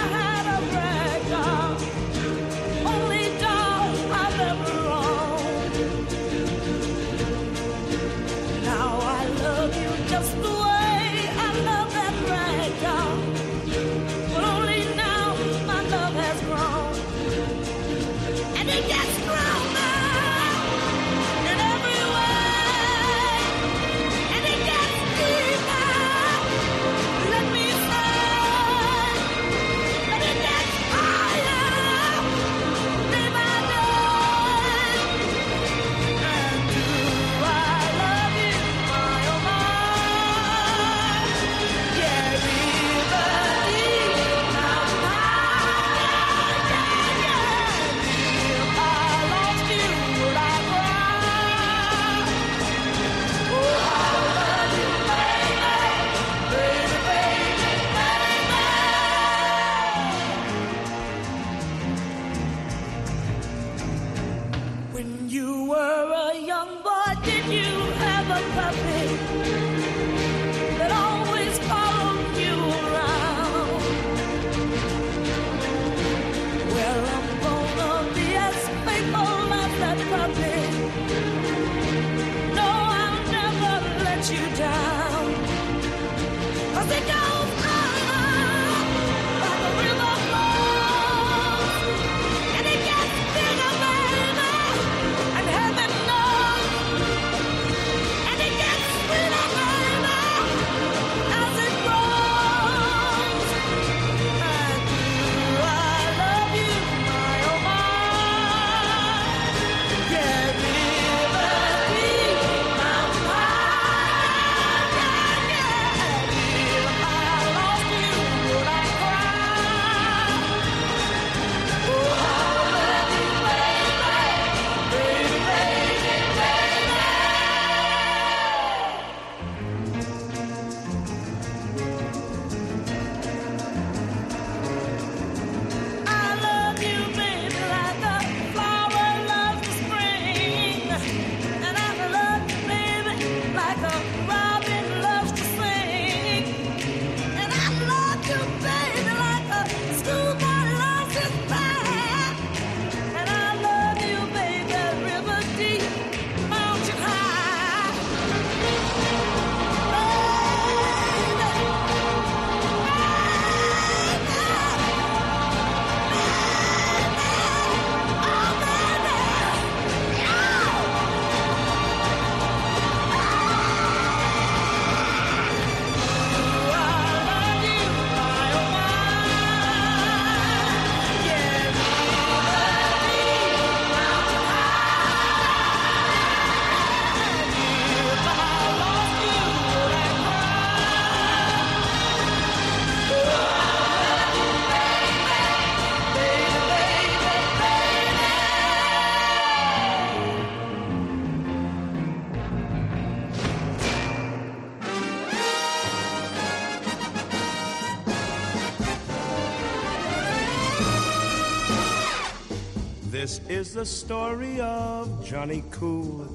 is 213.68 213.74
the 213.74 213.84
story 213.84 214.58
of 214.60 215.22
Johnny 215.26 215.62
Cool. 215.70 216.26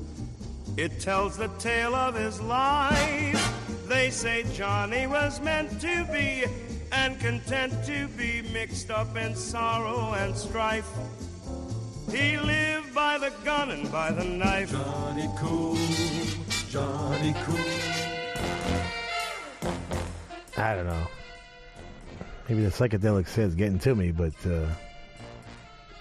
It 0.78 1.00
tells 1.00 1.36
the 1.36 1.48
tale 1.58 1.96
of 1.96 2.14
his 2.14 2.40
life. 2.40 3.88
They 3.88 4.12
say 4.12 4.46
Johnny 4.54 5.08
was 5.08 5.42
meant 5.42 5.82
to 5.82 6.08
be 6.12 6.46
and 6.92 7.20
content 7.20 7.74
to 7.86 8.08
be 8.10 8.44
mixed 8.54 8.92
up 8.92 9.18
in 9.18 9.36
sorrow 9.36 10.14
and 10.14 10.36
strife. 10.38 10.88
He 12.12 12.38
lived 12.38 12.94
by 12.94 13.18
the 13.18 13.32
gun 13.44 13.72
and 13.72 13.92
by 13.92 14.12
the 14.12 14.26
knife. 14.26 14.72
Johnny 14.72 15.28
Cool, 15.38 15.78
Johnny 16.70 17.34
Cool. 17.46 17.66
I 20.58 20.76
don't 20.76 20.86
know. 20.86 21.08
Maybe 22.48 22.64
the 22.64 22.70
psychedelic 22.70 23.28
says 23.28 23.56
getting 23.56 23.80
to 23.80 23.96
me, 23.96 24.12
but 24.12 24.34
uh, 24.46 24.68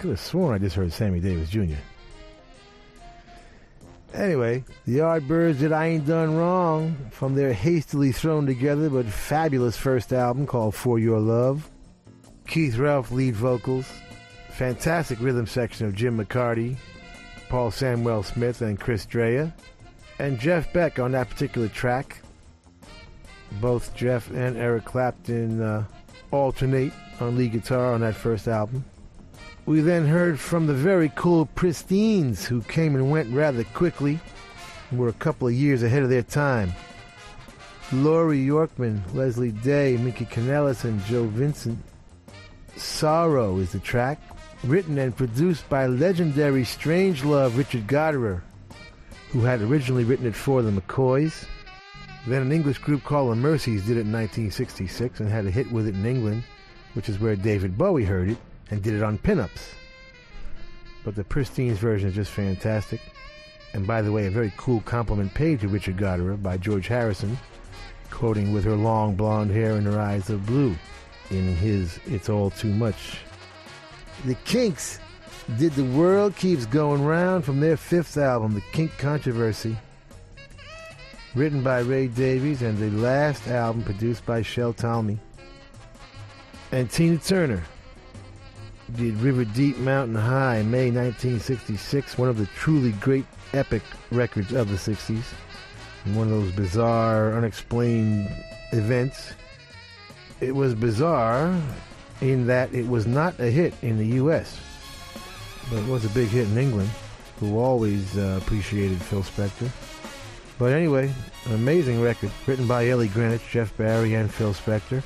could 0.02 0.10
have 0.10 0.20
sworn 0.20 0.52
I 0.52 0.58
just 0.58 0.74
heard 0.74 0.92
Sammy 0.92 1.20
Davis 1.20 1.48
Jr. 1.48 1.76
Anyway, 4.12 4.64
the 4.84 4.98
Yardbirds 4.98 5.60
did 5.60 5.70
I 5.70 5.86
Ain't 5.86 6.06
Done 6.06 6.34
Wrong 6.36 6.96
from 7.12 7.36
their 7.36 7.52
hastily 7.52 8.10
thrown 8.10 8.44
together 8.44 8.90
but 8.90 9.06
fabulous 9.06 9.76
first 9.76 10.12
album 10.12 10.44
called 10.44 10.74
For 10.74 10.98
Your 10.98 11.20
Love. 11.20 11.70
Keith 12.48 12.74
Relf 12.74 13.12
lead 13.12 13.36
vocals. 13.36 13.88
Fantastic 14.50 15.20
rhythm 15.20 15.46
section 15.46 15.86
of 15.86 15.94
Jim 15.94 16.18
McCarty, 16.18 16.76
Paul 17.48 17.70
Samwell-Smith, 17.70 18.60
and 18.60 18.78
Chris 18.78 19.06
Dreja. 19.06 19.52
And 20.18 20.38
Jeff 20.38 20.72
Beck 20.72 20.98
on 20.98 21.12
that 21.12 21.30
particular 21.30 21.68
track. 21.68 22.20
Both 23.60 23.94
Jeff 23.94 24.30
and 24.32 24.56
Eric 24.56 24.84
Clapton 24.84 25.62
uh, 25.62 25.84
alternate 26.32 26.92
on 27.20 27.36
lead 27.36 27.52
guitar 27.52 27.94
on 27.94 28.00
that 28.00 28.16
first 28.16 28.48
album. 28.48 28.84
We 29.64 29.80
then 29.80 30.06
heard 30.06 30.40
from 30.40 30.66
the 30.66 30.74
very 30.74 31.12
cool 31.14 31.46
Pristines, 31.46 32.44
who 32.44 32.62
came 32.62 32.96
and 32.96 33.12
went 33.12 33.32
rather 33.32 33.62
quickly, 33.62 34.18
and 34.90 34.98
were 34.98 35.08
a 35.08 35.12
couple 35.12 35.46
of 35.46 35.54
years 35.54 35.84
ahead 35.84 36.02
of 36.02 36.08
their 36.08 36.24
time. 36.24 36.72
Laurie 37.92 38.44
Yorkman, 38.44 39.00
Leslie 39.14 39.52
Day, 39.52 39.96
Mickey 39.98 40.24
Canellis, 40.24 40.82
and 40.82 41.00
Joe 41.04 41.26
Vincent. 41.26 41.78
Sorrow 42.74 43.58
is 43.58 43.70
the 43.70 43.78
track, 43.78 44.20
written 44.64 44.98
and 44.98 45.16
produced 45.16 45.68
by 45.68 45.86
legendary 45.86 46.64
Strangelove 46.64 47.56
Richard 47.56 47.86
Gottehrer, 47.86 48.40
who 49.30 49.42
had 49.42 49.62
originally 49.62 50.02
written 50.02 50.26
it 50.26 50.34
for 50.34 50.62
the 50.62 50.72
McCoys. 50.72 51.44
Then 52.26 52.42
an 52.42 52.50
English 52.50 52.78
group 52.78 53.04
called 53.04 53.30
the 53.30 53.40
Merseys 53.40 53.86
did 53.86 53.96
it 53.96 54.06
in 54.06 54.12
1966 54.12 55.20
and 55.20 55.28
had 55.28 55.46
a 55.46 55.52
hit 55.52 55.70
with 55.70 55.86
it 55.86 55.94
in 55.94 56.04
England, 56.04 56.42
which 56.94 57.08
is 57.08 57.20
where 57.20 57.36
David 57.36 57.78
Bowie 57.78 58.04
heard 58.04 58.30
it 58.30 58.38
and 58.70 58.82
did 58.82 58.94
it 58.94 59.02
on 59.02 59.18
pinups. 59.18 59.74
But 61.04 61.14
the 61.14 61.24
Pristines 61.24 61.78
version 61.78 62.08
is 62.08 62.14
just 62.14 62.30
fantastic. 62.30 63.00
And 63.74 63.86
by 63.86 64.02
the 64.02 64.12
way, 64.12 64.26
a 64.26 64.30
very 64.30 64.52
cool 64.56 64.80
compliment 64.82 65.32
paid 65.34 65.60
to 65.60 65.68
Richard 65.68 65.96
Gottehrer 65.96 66.40
by 66.42 66.58
George 66.58 66.86
Harrison, 66.86 67.38
quoting 68.10 68.52
with 68.52 68.64
her 68.64 68.76
long 68.76 69.14
blonde 69.14 69.50
hair 69.50 69.76
and 69.76 69.86
her 69.86 69.98
eyes 69.98 70.30
of 70.30 70.46
blue 70.46 70.76
in 71.30 71.56
his 71.56 71.98
It's 72.06 72.28
All 72.28 72.50
Too 72.50 72.72
Much. 72.72 73.18
The 74.26 74.34
Kinks 74.44 74.98
did 75.58 75.72
The 75.72 75.84
World 75.84 76.36
Keeps 76.36 76.66
Going 76.66 77.04
Round 77.04 77.44
from 77.44 77.60
their 77.60 77.76
fifth 77.76 78.16
album, 78.16 78.54
The 78.54 78.62
Kink 78.72 78.92
Kontroversy, 78.92 79.76
written 81.34 81.62
by 81.62 81.80
Ray 81.80 82.08
Davies 82.08 82.62
and 82.62 82.78
the 82.78 82.90
last 82.90 83.48
album 83.48 83.82
produced 83.82 84.24
by 84.26 84.42
Shel 84.42 84.72
Talmy. 84.72 85.18
And 86.70 86.90
Tina 86.90 87.18
Turner 87.18 87.62
did 88.96 89.16
River 89.16 89.44
Deep 89.44 89.78
Mountain 89.78 90.16
High, 90.16 90.62
May 90.62 90.90
1966, 90.90 92.18
one 92.18 92.28
of 92.28 92.36
the 92.36 92.46
truly 92.46 92.92
great 92.92 93.24
epic 93.52 93.82
records 94.10 94.52
of 94.52 94.68
the 94.68 94.76
60s. 94.76 95.24
One 96.14 96.32
of 96.32 96.42
those 96.42 96.52
bizarre, 96.52 97.32
unexplained 97.32 98.28
events. 98.72 99.32
It 100.40 100.54
was 100.54 100.74
bizarre 100.74 101.58
in 102.20 102.46
that 102.48 102.74
it 102.74 102.88
was 102.88 103.06
not 103.06 103.38
a 103.38 103.50
hit 103.50 103.74
in 103.82 103.98
the 103.98 104.06
U.S., 104.16 104.58
but 105.70 105.78
it 105.78 105.88
was 105.88 106.04
a 106.04 106.10
big 106.10 106.28
hit 106.28 106.48
in 106.48 106.58
England, 106.58 106.90
who 107.38 107.58
always 107.58 108.18
uh, 108.18 108.40
appreciated 108.42 109.00
Phil 109.00 109.22
Spector. 109.22 109.70
But 110.58 110.72
anyway, 110.72 111.12
an 111.46 111.54
amazing 111.54 112.02
record, 112.02 112.30
written 112.46 112.66
by 112.66 112.88
Ellie 112.88 113.08
Greenwich, 113.08 113.48
Jeff 113.50 113.76
Barry, 113.76 114.14
and 114.14 114.32
Phil 114.32 114.52
Spector 114.52 115.02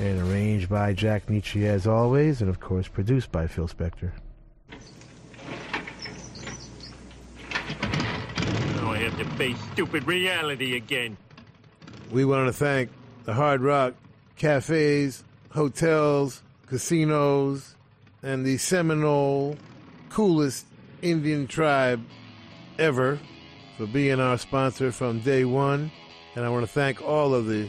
and 0.00 0.20
arranged 0.20 0.68
by 0.68 0.92
Jack 0.92 1.26
Nitzsche 1.26 1.64
as 1.64 1.86
always, 1.86 2.40
and 2.40 2.50
of 2.50 2.60
course 2.60 2.88
produced 2.88 3.30
by 3.30 3.46
Phil 3.46 3.68
Spector. 3.68 4.12
Now 8.76 8.92
I 8.92 8.98
have 8.98 9.16
to 9.18 9.24
face 9.36 9.58
stupid 9.72 10.06
reality 10.06 10.76
again. 10.76 11.16
We 12.10 12.24
want 12.24 12.48
to 12.48 12.52
thank 12.52 12.90
the 13.24 13.34
Hard 13.34 13.60
Rock 13.60 13.94
cafes, 14.36 15.24
hotels, 15.50 16.42
casinos, 16.66 17.76
and 18.22 18.44
the 18.44 18.56
Seminole 18.58 19.56
coolest 20.10 20.66
Indian 21.02 21.46
tribe 21.46 22.04
ever 22.78 23.20
for 23.76 23.86
being 23.86 24.20
our 24.20 24.38
sponsor 24.38 24.92
from 24.92 25.20
day 25.20 25.44
one. 25.44 25.90
And 26.36 26.44
I 26.44 26.48
want 26.48 26.64
to 26.64 26.72
thank 26.72 27.02
all 27.02 27.34
of 27.34 27.46
the 27.46 27.68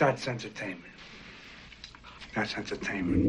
That's 0.00 0.26
entertainment. 0.28 0.94
That's 2.34 2.56
entertainment. 2.56 3.28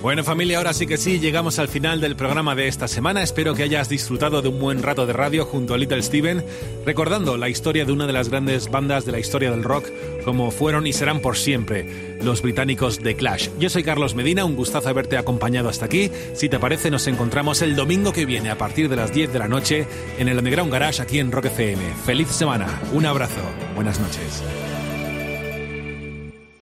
Bueno 0.00 0.24
familia, 0.24 0.56
ahora 0.56 0.72
sí 0.72 0.86
que 0.86 0.96
sí, 0.96 1.20
llegamos 1.20 1.58
al 1.58 1.68
final 1.68 2.00
del 2.00 2.16
programa 2.16 2.54
de 2.54 2.66
esta 2.66 2.88
semana. 2.88 3.22
Espero 3.22 3.54
que 3.54 3.64
hayas 3.64 3.90
disfrutado 3.90 4.40
de 4.40 4.48
un 4.48 4.58
buen 4.58 4.82
rato 4.82 5.04
de 5.04 5.12
radio 5.12 5.44
junto 5.44 5.74
a 5.74 5.76
Little 5.76 6.02
Steven, 6.02 6.42
recordando 6.86 7.36
la 7.36 7.50
historia 7.50 7.84
de 7.84 7.92
una 7.92 8.06
de 8.06 8.14
las 8.14 8.30
grandes 8.30 8.70
bandas 8.70 9.04
de 9.04 9.12
la 9.12 9.18
historia 9.18 9.50
del 9.50 9.62
rock, 9.62 9.90
como 10.24 10.50
fueron 10.50 10.86
y 10.86 10.94
serán 10.94 11.20
por 11.20 11.36
siempre, 11.36 12.16
los 12.22 12.40
británicos 12.40 12.98
The 12.98 13.14
Clash. 13.14 13.50
Yo 13.58 13.68
soy 13.68 13.82
Carlos 13.82 14.14
Medina, 14.14 14.46
un 14.46 14.56
gustazo 14.56 14.88
haberte 14.88 15.18
acompañado 15.18 15.68
hasta 15.68 15.84
aquí. 15.84 16.10
Si 16.32 16.48
te 16.48 16.58
parece, 16.58 16.90
nos 16.90 17.06
encontramos 17.06 17.60
el 17.60 17.76
domingo 17.76 18.14
que 18.14 18.24
viene 18.24 18.48
a 18.48 18.56
partir 18.56 18.88
de 18.88 18.96
las 18.96 19.12
10 19.12 19.30
de 19.30 19.38
la 19.38 19.48
noche 19.48 19.86
en 20.18 20.28
el 20.28 20.38
Underground 20.38 20.72
Garage 20.72 21.02
aquí 21.02 21.18
en 21.18 21.30
Rock 21.30 21.46
FM. 21.46 21.82
Feliz 22.06 22.28
semana, 22.28 22.80
un 22.94 23.04
abrazo, 23.04 23.42
buenas 23.74 24.00
noches. 24.00 24.42